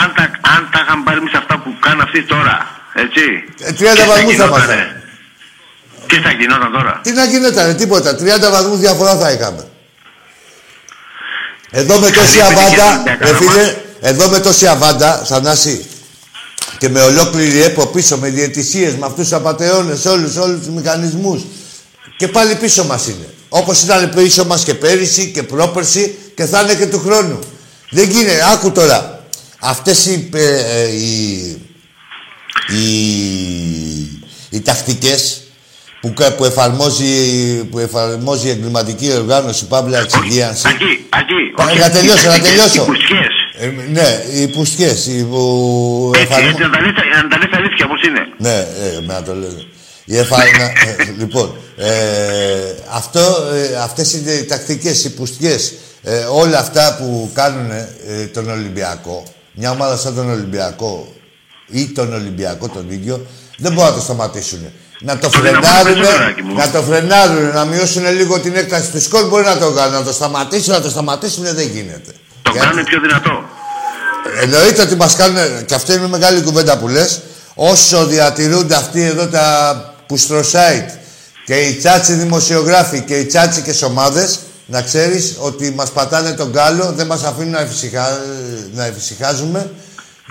αν 0.02 0.12
τα, 0.16 0.22
αν 0.54 0.68
τα 0.72 0.80
είχαν 0.84 1.02
πάρει 1.04 1.18
εμείς 1.18 1.34
αυτά 1.34 1.54
που 1.62 1.70
κάνουν 1.80 2.00
αυτοί 2.00 2.22
τώρα, 2.24 2.56
έτσι. 2.94 3.22
Ε, 3.60 3.70
30 3.70 3.74
και 3.74 3.84
θα 3.84 4.06
βαθμούς 4.06 4.36
θα 4.36 4.44
γινότανε. 4.44 4.72
ήμασταν. 4.72 5.02
Και 6.06 6.20
θα 6.24 6.30
γινόταν 6.30 6.72
τώρα. 6.72 7.00
Τι 7.02 7.12
να 7.12 7.24
γινότανε, 7.24 7.74
τίποτα. 7.74 8.10
30 8.16 8.50
βαθμούς 8.50 8.78
διαφορά 8.78 9.16
θα 9.16 9.30
είχαμε. 9.32 9.64
Εδώ 11.78 11.98
με 11.98 12.10
τόση 12.10 12.36
Καλή 12.38 12.54
επιτυχία 12.54 12.84
αβάντα, 12.84 13.00
στην 13.00 13.18
ρε 13.20 13.32
Διακάνα 13.32 13.38
φίλε, 13.38 13.62
μας. 13.62 13.74
εδώ 14.00 14.28
με 14.28 14.40
τόση 14.40 14.66
αβάντα, 14.66 15.24
Θανάση, 15.26 15.84
και 16.78 16.88
με 16.88 17.00
ολόκληρη 17.00 17.62
ΕΠΟ 17.62 17.86
πίσω, 17.86 18.16
με 18.16 18.28
διαιτησίες, 18.28 18.94
με 18.94 19.06
αυτούς 19.06 19.22
τους 19.22 19.32
απατεώνες, 19.32 20.04
όλους, 20.04 20.36
όλους 20.36 20.58
τους 20.58 20.68
μηχανισμούς. 20.68 21.40
Και 22.16 22.28
πάλι 22.28 22.54
πίσω 22.54 22.84
μας 22.84 23.06
είναι. 23.06 23.28
Όπως 23.48 23.82
ήταν 23.82 24.12
πίσω 24.14 24.44
μας 24.44 24.64
και 24.64 24.74
πέρυσι 24.74 25.30
και 25.30 25.42
πρόπερσι 25.42 26.18
και 26.34 26.44
θα 26.44 26.60
είναι 26.60 26.74
και 26.74 26.86
του 26.86 26.98
χρόνου. 26.98 27.38
Δεν 27.90 28.10
γίνεται. 28.10 28.50
Άκου 28.52 28.72
τώρα. 28.72 29.24
Αυτές 29.58 30.06
οι, 30.06 30.30
ε, 30.34 30.80
ε, 30.80 30.88
οι, 30.88 31.36
οι, 32.68 32.86
οι 34.50 34.60
τακτικές 34.60 35.45
που, 36.00 36.12
κα- 36.14 36.32
που, 36.34 36.44
εφαρμόζει, 36.44 37.14
που 37.64 37.78
εφαρμόζει 37.78 38.46
η 38.46 38.50
εγκληματική 38.50 39.12
οργάνωση 39.12 39.66
Παύλα 39.66 39.98
Εξυγίανση. 39.98 40.68
Ακή, 40.68 41.06
Ακή. 41.10 41.34
Πα- 41.56 41.64
όχι, 41.64 41.78
να 41.78 41.90
τελειώσω, 41.90 42.28
να 42.28 42.34
οι- 42.34 42.38
οι- 42.38 42.42
τελειώσω. 42.42 42.82
Οι 42.82 42.86
πουστιές. 42.86 43.34
Ε, 43.58 43.66
ναι, 43.90 44.40
οι 44.40 44.48
πουστιές, 44.48 45.06
οι 45.06 45.24
που 45.24 46.10
Έτσι, 46.14 46.26
εφαρμο- 46.30 46.48
έτσι, 46.50 46.62
να 46.62 46.70
τα 46.70 46.80
λες, 46.80 46.92
να 47.22 47.28
τα 47.28 47.38
λες 47.38 47.48
αλήθεια 47.52 47.84
όπως 47.86 48.02
είναι. 48.02 48.20
Ναι, 48.38 48.56
ε, 48.58 49.00
με 49.06 49.12
να 49.14 49.22
το 49.22 49.34
λέω. 49.34 49.56
Η 50.04 50.16
εφα... 50.16 50.36
να- 50.36 50.64
ε, 50.64 50.96
λοιπόν, 51.18 51.54
ε, 51.76 51.88
αυτό, 52.90 53.20
ε, 53.54 53.76
αυτές 53.76 54.12
είναι 54.12 54.30
οι 54.30 54.44
τακτικές, 54.44 55.04
οι 55.04 55.14
πουστιές, 55.14 55.74
ε, 56.02 56.18
όλα 56.18 56.58
αυτά 56.58 56.96
που 56.98 57.30
κάνουν 57.34 57.70
ε, 57.70 58.26
τον 58.32 58.50
Ολυμπιακό, 58.50 59.24
μια 59.52 59.70
ομάδα 59.70 59.96
σαν 59.96 60.14
τον 60.14 60.30
Ολυμπιακό 60.30 61.12
ή 61.70 61.86
τον 61.86 62.14
Ολυμπιακό 62.14 62.68
τον 62.68 62.90
ίδιο, 62.90 63.26
δεν 63.58 63.72
μπορούν 63.72 63.90
να 63.90 63.96
το 63.96 64.02
σταματήσουν. 64.02 64.58
Να 65.00 65.18
το 65.18 65.28
Το 65.28 65.40
δυναμώνουν 65.40 65.62
φρενάρουν, 65.64 65.94
περισσότερο, 65.94 66.24
Άκη 66.26 66.42
μου. 66.42 66.54
να 66.54 66.70
το 66.70 66.82
φρενάρουν, 66.82 67.48
να 67.54 67.64
μειώσουν 67.64 68.12
λίγο 68.14 68.40
την 68.40 68.56
έκταση 68.56 68.90
του 68.90 69.00
σκορ, 69.02 69.28
μπορεί 69.28 69.44
να 69.44 69.56
το 69.58 69.70
κάνουν. 69.72 69.92
Να 69.92 70.02
το 70.04 70.12
σταματήσουν, 70.12 70.72
να 70.72 70.80
το 70.80 70.90
σταματήσουν 70.90 71.44
δεν 71.44 71.68
γίνεται. 71.68 72.10
Το 72.42 72.50
Γιατί- 72.52 72.66
κάνουν 72.66 72.84
πιο 72.84 73.00
δυνατό. 73.00 73.44
Εννοείται 74.42 74.82
ότι 74.82 74.94
μας 74.96 75.16
κάνουν, 75.16 75.64
και 75.64 75.74
αυτό 75.74 75.92
είναι 75.92 76.08
μεγάλη 76.08 76.40
κουβέντα 76.42 76.78
που 76.78 76.88
λες, 76.88 77.20
όσο 77.54 78.06
διατηρούνται 78.06 78.74
αυτοί 78.74 79.02
εδώ 79.02 79.26
τα 79.26 79.46
πουστροσάιτ 80.06 80.88
και 81.46 81.54
οι 81.54 81.74
τσάτσι 81.74 82.12
δημοσιογράφοι 82.12 83.00
και 83.00 83.18
οι 83.18 83.24
τσάτσικες 83.24 83.82
ομάδες, 83.82 84.38
να 84.66 84.82
ξέρεις 84.82 85.36
ότι 85.38 85.70
μας 85.76 85.90
πατάνε 85.90 86.32
τον 86.32 86.52
κάλο, 86.52 86.92
δεν 86.96 87.06
μας 87.06 87.22
αφήνουν 87.22 87.50
να, 87.50 87.60
εφησυχα... 87.60 88.20
να 88.74 88.84
εφησυχάζουμε 88.84 89.70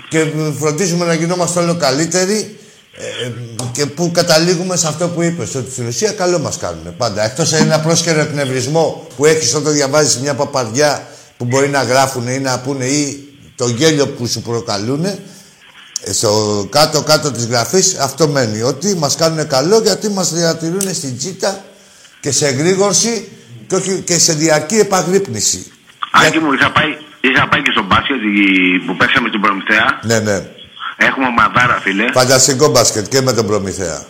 και 0.08 0.26
φροντίζουμε 0.58 1.04
να 1.04 1.14
γινόμαστε 1.14 1.60
όλο 1.60 1.76
καλύτεροι 1.76 2.58
ε, 2.98 3.30
και 3.72 3.86
που 3.86 4.10
καταλήγουμε 4.10 4.76
σε 4.76 4.88
αυτό 4.88 5.08
που 5.08 5.22
είπες, 5.22 5.54
ότι 5.54 5.70
στην 5.70 5.86
ουσία 5.86 6.12
καλό 6.12 6.38
μας 6.38 6.56
κάνουν 6.56 6.96
πάντα. 6.96 7.24
Εκτός 7.24 7.48
σε 7.48 7.56
ένα 7.56 7.80
πρόσχερο 7.80 8.20
εκνευρισμό 8.20 9.06
που 9.16 9.24
έχεις 9.26 9.54
όταν 9.54 9.72
διαβάζεις 9.72 10.18
μια 10.18 10.34
παπαρδιά 10.34 11.06
που 11.36 11.44
μπορεί 11.44 11.68
να 11.68 11.82
γράφουν 11.82 12.28
ή 12.28 12.38
να 12.38 12.58
πούνε 12.60 12.84
ή 12.84 13.28
το 13.56 13.68
γέλιο 13.68 14.06
που 14.08 14.26
σου 14.26 14.42
προκαλούν, 14.42 15.04
ε, 15.04 15.18
στο 16.12 16.66
κάτω-κάτω 16.70 17.30
της 17.32 17.46
γραφής 17.46 17.94
αυτό 17.98 18.28
μένει. 18.28 18.62
Ότι 18.62 18.94
μας 18.96 19.16
κάνουν 19.16 19.46
καλό 19.48 19.78
γιατί 19.78 20.08
μας 20.08 20.32
διατηρούν 20.32 20.94
στην 20.94 21.18
τσίτα 21.18 21.64
και 22.20 22.30
σε 22.32 22.46
εγρήγορση 22.46 23.28
και, 23.66 23.74
όχι, 23.74 24.00
και 24.04 24.18
σε 24.18 24.32
διαρκή 24.32 24.74
επαγρύπνηση. 24.78 25.66
Άκη 26.12 26.38
μου, 26.38 26.52
είχα 26.52 26.72
πάει, 26.72 26.86
είχα 27.20 27.48
πάει 27.48 27.62
και 27.62 27.70
στο 27.72 27.82
μπάσκετ 27.84 28.16
η- 28.16 28.86
που 28.86 28.96
παίξαμε 28.96 29.28
στην 29.28 29.40
Προμηθέα. 29.40 30.00
Ναι, 30.02 30.18
ναι. 30.18 30.46
Έχουμε 30.96 31.26
ομαδάρα, 31.26 31.78
φίλε. 31.82 32.04
Φανταστικό 32.12 32.68
μπάσκετ 32.68 33.08
και 33.08 33.20
με 33.20 33.32
τον 33.32 33.46
Προμηθέα. 33.46 34.04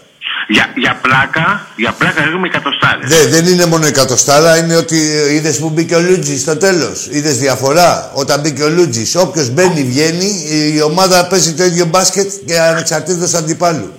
Για, 0.49 0.67
για 0.77 0.99
πλάκα, 1.03 1.67
για 1.77 1.93
πλάκα 1.93 2.23
έχουμε 2.23 2.47
εκατοστάρες. 2.47 3.09
Δε, 3.09 3.27
δεν 3.27 3.47
είναι 3.47 3.67
μόνο 3.67 3.85
η 3.85 3.89
εκατοστάρα, 3.89 4.57
είναι 4.57 4.77
ότι 4.77 4.97
είδες 5.31 5.59
που 5.59 5.69
μπήκε 5.71 5.95
ο 5.95 6.01
Λούτζης 6.01 6.41
στο 6.41 6.57
τέλος. 6.57 7.07
Είδες 7.11 7.39
διαφορά. 7.39 8.11
Όταν 8.15 8.41
μπήκε 8.41 8.63
ο 8.63 8.69
Λούτζης, 8.69 9.15
όποιος 9.17 9.49
μπαίνει, 9.51 9.83
βγαίνει, 9.85 10.45
η 10.75 10.83
ομάδα 10.83 11.27
παίζει 11.27 11.53
το 11.55 11.65
ίδιο 11.65 11.85
μπάσκετ 11.85 12.33
και 12.47 12.59
ανεξαρτήτως 12.59 13.35
αντιπάλου. 13.35 13.93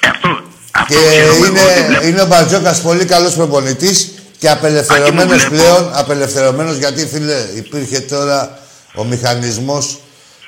Ε, 0.00 0.08
Αυτό, 0.08 0.28
αυτό 0.70 0.94
Και 0.94 1.00
ξέρουμε 1.06 1.46
εγώ 1.58 1.66
ότι 1.66 1.78
είναι, 1.78 1.86
βλέπω. 1.88 2.06
είναι 2.06 2.20
ο 2.20 2.26
Μπαρτζόκας 2.26 2.80
πολύ 2.80 3.04
καλός 3.04 3.34
προπονητής 3.34 4.12
Και 4.38 4.50
απελευθερωμένος 4.50 5.42
Άκη 5.42 5.42
μου, 5.44 5.56
βλέπω. 5.56 5.74
πλέον, 5.74 5.90
απελευθερωμένος 5.94 6.76
γιατί 6.76 7.06
φίλε 7.06 7.36
υπήρχε 7.56 8.00
τώρα 8.00 8.58
ο 8.94 9.04
μηχανισμός 9.04 9.98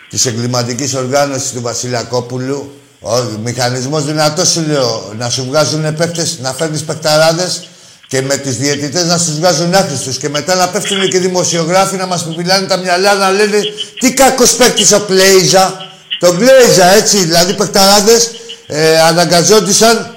της 0.08 0.26
εγκληματικής 0.26 0.94
οργάνωσης 0.94 1.50
του 1.52 1.60
Βασιλιακόπουλου. 1.60 2.80
Ο 3.00 3.10
μηχανισμός 3.42 4.04
δυνατός 4.04 4.48
σου 4.48 4.64
λέω, 4.66 5.12
να 5.18 5.30
σου 5.30 5.44
βγάζουν 5.44 5.94
παίκτες, 5.94 6.38
να 6.40 6.52
φέρνεις 6.52 6.82
παικταράδες 6.82 7.68
και 8.08 8.22
με 8.22 8.36
τους 8.36 8.56
διαιτητές 8.56 9.04
να 9.04 9.16
τους 9.16 9.38
βγάζουν 9.38 9.74
άχρηστους 9.74 10.18
και 10.18 10.28
μετά 10.28 10.54
να 10.54 10.68
πέφτουν 10.68 11.08
και 11.08 11.16
οι 11.16 11.20
δημοσιογράφοι 11.20 11.96
να 11.96 12.06
μας 12.06 12.24
πιπιλάνε 12.24 12.66
τα 12.66 12.76
μυαλά 12.76 13.14
να 13.14 13.30
λένε 13.30 13.60
τι 14.00 14.12
κακός 14.12 14.54
παίκτης 14.54 14.92
ο 14.92 15.00
Πλέιζα. 15.00 15.90
Τον 16.18 16.38
Πλέιζα 16.38 16.86
έτσι, 16.86 17.18
δηλαδή 17.18 17.54
παικταράδες 17.54 18.30
ε, 18.66 19.00
αναγκαζόντουσαν 19.00 20.16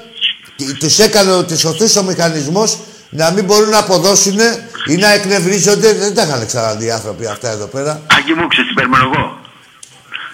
τους 0.79 0.99
έκανε, 0.99 1.43
τους 1.43 1.59
σωθούς 1.59 1.95
ο 1.95 2.03
μηχανισμός 2.03 2.77
να 3.09 3.31
μην 3.31 3.43
μπορούν 3.43 3.69
να 3.69 3.77
αποδώσουν 3.77 4.39
ή 4.87 4.95
να 4.95 5.13
εκνευρίζονται. 5.13 5.93
Δεν 5.93 6.13
τα 6.15 6.21
είχαν 6.21 6.45
ξαναδεί 6.45 6.85
οι 6.85 6.91
άνθρωποι 6.91 7.25
αυτά 7.25 7.51
εδώ 7.51 7.65
πέρα. 7.65 8.01
Άκη 8.17 8.33
μου, 8.33 8.47
ξέρεις 8.47 8.73
τι 8.75 9.48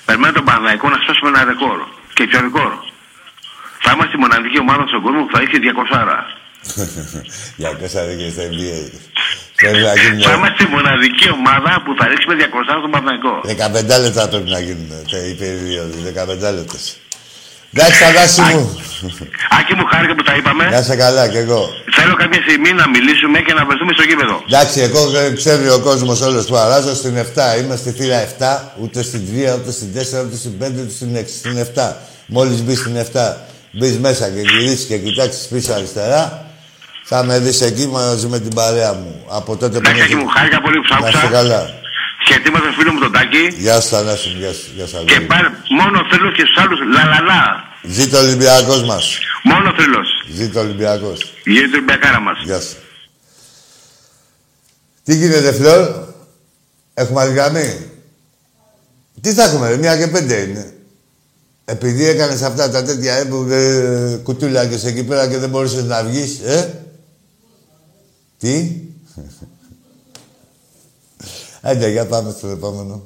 περιμένω 0.06 0.34
εγώ. 0.34 0.34
Περιμένω 0.34 0.34
τον 0.38 0.46
Παναθηναϊκό 0.48 0.86
να 0.94 1.00
σπάσουμε 1.04 1.30
ένα 1.34 1.42
ρεκόρ. 1.52 1.80
Και 2.16 2.24
ποιο 2.30 2.40
ρεκόρ. 2.48 2.72
Θα 3.84 3.90
είμαστε 3.94 4.14
η 4.18 4.22
μοναδική 4.26 4.58
ομάδα 4.66 4.84
στον 4.92 5.02
κόσμο 5.06 5.22
που 5.26 5.32
θα 5.36 5.40
έχει 5.46 5.56
200 5.62 6.02
άρα. 6.04 6.20
Για 7.62 7.72
κόσα 7.80 8.02
δεν 8.08 8.18
και 8.18 8.30
στα 8.36 8.44
NBA. 8.52 8.80
Πρέπει 9.60 9.82
να 9.90 9.94
γίνουν 10.02 10.22
Θα 10.28 10.34
είμαστε 10.38 10.62
η 10.68 10.70
μοναδική 10.76 11.28
ομάδα 11.40 11.72
που 11.84 11.92
θα 12.00 12.04
ρίξουμε 12.12 12.34
200 12.40 12.70
άρα 12.72 12.80
στον 12.84 12.92
Παναθηναϊκό. 12.94 13.34
15 13.98 14.02
λεπτά 14.06 14.24
πρέπει 14.32 14.50
να 14.50 14.60
γίνουν 14.68 14.88
τα- 15.12 15.18
οι 15.30 15.34
περίοδοι. 15.42 15.98
15 16.02 16.52
λεπτά. 16.58 16.78
Εντάξει, 17.78 18.04
Θανάση 18.04 18.42
μου. 18.42 18.80
Άκη 19.60 19.74
μου, 19.78 19.86
χάρηκα 19.92 20.16
που 20.16 20.24
τα 20.24 20.36
είπαμε. 20.36 20.64
Να 20.70 20.78
είσαι 20.78 20.96
καλά 20.96 21.28
κι 21.30 21.38
εγώ. 21.38 21.62
Θέλω 21.98 22.16
κάποια 22.16 22.42
στιγμή 22.42 22.72
να 22.74 22.86
μιλήσουμε 22.90 23.40
και 23.40 23.54
να 23.54 23.66
βρεθούμε 23.66 23.94
στο 23.94 24.04
γήπεδο. 24.04 24.36
Εντάξει, 24.48 24.80
εγώ 24.82 25.18
ε, 25.18 25.32
ξέρει 25.42 25.70
ο 25.70 25.80
κόσμος 25.80 26.22
όλος 26.22 26.46
που 26.46 26.56
αράζω 26.56 26.96
στην 26.96 27.14
7. 27.18 27.60
Είμαι 27.60 27.76
στη 27.76 27.92
θύρα 27.92 28.18
7, 28.40 28.60
ούτε 28.82 29.04
στην 29.04 29.22
3, 29.54 29.56
ούτε 29.60 29.72
στην 29.72 29.88
4, 29.96 30.26
ούτε 30.26 30.36
στην 30.36 30.54
5, 30.62 30.66
ούτε 30.82 30.92
στην 31.00 31.16
6. 31.16 31.24
Στην 31.40 31.66
7. 31.76 31.94
Μόλις 32.26 32.62
μπεις 32.64 32.80
στην 32.80 32.96
7, 33.14 33.34
μπεις 33.72 33.98
μέσα 34.00 34.30
και 34.30 34.40
γυρίσεις 34.40 34.86
και 34.86 34.98
κοιτάξεις 34.98 35.48
πίσω 35.48 35.74
αριστερά, 35.74 36.46
θα 37.04 37.24
με 37.24 37.40
δεις 37.40 37.62
εκεί 37.62 37.88
μαζί 37.88 38.28
με 38.28 38.40
την 38.40 38.54
παρέα 38.54 38.94
μου. 38.94 39.26
Από 39.30 39.56
τότε 39.56 39.80
που 39.80 39.84
Εντάξει, 39.90 40.02
Άκη 40.04 40.16
μου, 40.16 40.28
χάρηκα 40.28 40.62
πολύ 40.62 40.78
που 40.80 40.86
σ' 40.88 40.90
Να 41.02 41.08
είσαι 41.08 41.18
άκουσα. 41.18 41.32
καλά. 41.32 41.62
Χαιρετίματα 42.28 42.64
στον 42.66 42.74
φίλο 42.80 42.92
μου 42.94 43.00
τον 43.00 43.12
Τάκη. 43.12 43.44
Γεια 43.66 43.82
σου, 43.82 43.90
Θανάση 43.90 44.28
μου. 44.30 44.38
Γεια 44.40 44.54
σου, 44.54 44.66
γεια 44.76 44.86
σου, 44.88 44.96
Και 45.06 45.14
αγόρι. 45.14 45.26
πάρε 45.32 45.50
μόνο 45.80 45.98
θρύλος 46.10 46.34
και 46.38 46.44
στους 46.48 46.58
άλλους 46.64 46.80
λαλαλά. 46.96 47.44
Ζήτω 47.84 48.18
ο 48.18 48.22
Ολυμπιακός 48.22 48.84
μας. 48.84 49.06
Μόνο 49.44 49.74
θρύλος. 49.78 50.08
Ζήτω 50.38 50.60
ο 50.60 50.64
Ολυμπιακός. 50.64 51.18
Γίνεται 51.46 51.72
την 51.78 51.84
μπεκάρα 51.84 52.20
μας. 52.20 52.38
Γεια 52.44 52.60
σου. 52.60 52.76
Τι 55.04 55.16
γίνεται, 55.16 55.52
Φλόρ; 55.54 55.82
Έχουμε 56.94 57.22
άλλη 57.22 57.34
γραμμή; 57.34 57.90
Τι 59.22 59.34
θα 59.34 59.44
έχουμε, 59.44 59.70
ρε, 59.70 59.78
μία 59.78 59.98
και 59.98 60.08
πέντε 60.08 60.36
είναι. 60.36 60.74
Επειδή 61.66 62.06
έκανες 62.06 62.42
αυτά 62.42 62.70
τα 62.70 62.84
τέτοια 62.84 63.14
ε, 63.16 63.24
που 63.24 63.48
ε, 63.52 64.20
κουτούλακες 64.24 64.84
εκεί 64.86 65.04
πέρα 65.04 65.28
και 65.28 65.38
δεν 65.38 65.50
μπορούσες 65.50 65.84
να 65.84 66.04
βγεις, 66.04 66.40
ε; 66.40 66.84
Τι; 68.38 68.72
Άντε, 71.68 71.90
για 71.90 72.06
πάμε 72.06 72.32
στο 72.32 72.48
επόμενο. 72.48 73.04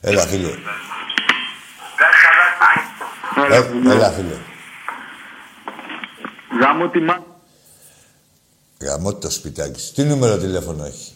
Έλα, 0.00 0.26
φίλε. 0.26 0.48
Ε, 3.50 3.56
έλα, 3.90 4.10
φίλε. 4.10 4.36
Γάμο 6.60 6.88
τη 6.88 6.98
μάνα. 6.98 7.24
Γαμώ 8.80 9.14
το 9.14 9.30
σπιτάκι 9.30 9.80
σου. 9.80 9.92
Τι 9.92 10.02
νούμερο 10.02 10.38
τηλέφωνο 10.38 10.84
έχει; 10.84 11.12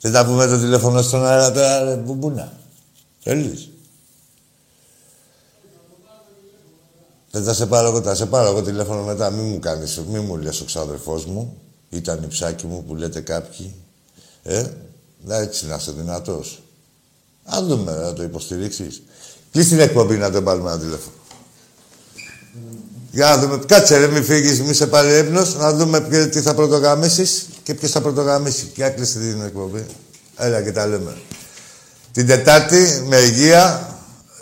Δεν 0.00 0.12
θα 0.12 0.24
πούμε 0.26 0.46
το 0.46 0.58
τηλέφωνο 0.58 1.02
στον 1.02 1.26
αέρα 1.26 1.52
τώρα, 1.52 1.82
ρε, 1.84 1.96
μπουμπούνα; 1.96 2.52
Θέλεις; 3.20 3.70
Δεν 7.30 7.44
θα 7.44 7.54
σε 7.54 7.66
πάρω 7.66 7.88
εγώ, 7.88 8.02
θα 8.02 8.14
σε 8.14 8.26
πάρω 8.26 8.48
εγώ 8.48 8.62
τηλέφωνο 8.62 9.02
μετά. 9.02 9.30
Μη 9.30 9.42
μου 9.42 9.58
κάνεις, 9.58 10.00
μη 10.00 10.18
μου 10.18 10.36
λες 10.36 10.60
ο 10.60 10.64
ξάδερφός 10.64 11.26
μου. 11.26 11.56
Ήταν 11.92 12.22
η 12.22 12.26
ψάκι 12.26 12.66
μου 12.66 12.84
που 12.84 12.94
λέτε 12.94 13.20
κάποιοι. 13.20 13.74
Ε, 14.42 14.64
να 15.24 15.36
έτσι 15.36 15.66
να 15.66 15.74
είσαι 15.74 15.92
δυνατός. 15.92 16.62
Αν 17.44 17.66
δούμε, 17.66 17.92
να 17.96 18.12
το 18.12 18.22
υποστηρίξεις. 18.22 19.02
Κλείς 19.52 19.68
την 19.68 19.80
εκπομπή 19.80 20.16
να 20.16 20.30
τον 20.30 20.44
πάρουμε 20.44 20.70
ένα 20.70 20.78
τηλέφωνο. 20.80 21.14
Για 23.10 23.26
να 23.28 23.38
δούμε. 23.38 23.58
Κάτσε 23.66 23.96
ρε, 23.98 24.06
μη 24.06 24.22
φύγεις, 24.22 24.60
μη 24.62 24.74
σε 24.74 24.86
πάρει 24.86 25.18
ύπνος. 25.18 25.54
Να 25.56 25.72
δούμε 25.72 26.00
ποιο- 26.00 26.28
τι 26.28 26.40
θα 26.40 26.54
πρωτογαμίσεις 26.54 27.46
και 27.62 27.74
ποιος 27.74 27.90
θα 27.90 28.00
πρωτογαμίσει. 28.00 28.64
Και 28.74 28.84
άκλεισε 28.84 29.18
την 29.18 29.42
εκπομπή. 29.42 29.86
Έλα 30.36 30.62
και 30.62 30.72
τα 30.72 30.86
λέμε. 30.86 31.16
Την 32.12 32.26
Τετάρτη, 32.26 33.04
με 33.08 33.16
υγεία, 33.16 33.88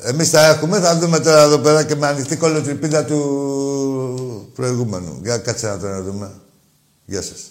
εμείς 0.03 0.31
θα 0.31 0.47
έχουμε. 0.47 0.81
Θα 0.81 0.99
δούμε 0.99 1.19
τώρα 1.21 1.43
εδώ 1.43 1.59
πέρα 1.59 1.85
και 1.85 1.95
με 1.97 2.07
ανοιχτή 2.07 2.37
κολοτριπίδα 2.37 3.05
του 3.05 4.51
προηγούμενου. 4.55 5.19
Για 5.23 5.39
κάτσε 5.39 5.67
να 5.67 5.79
το 5.79 5.87
να 5.87 6.01
δούμε. 6.03 6.31
Γεια 7.11 7.23
σας. 7.23 7.51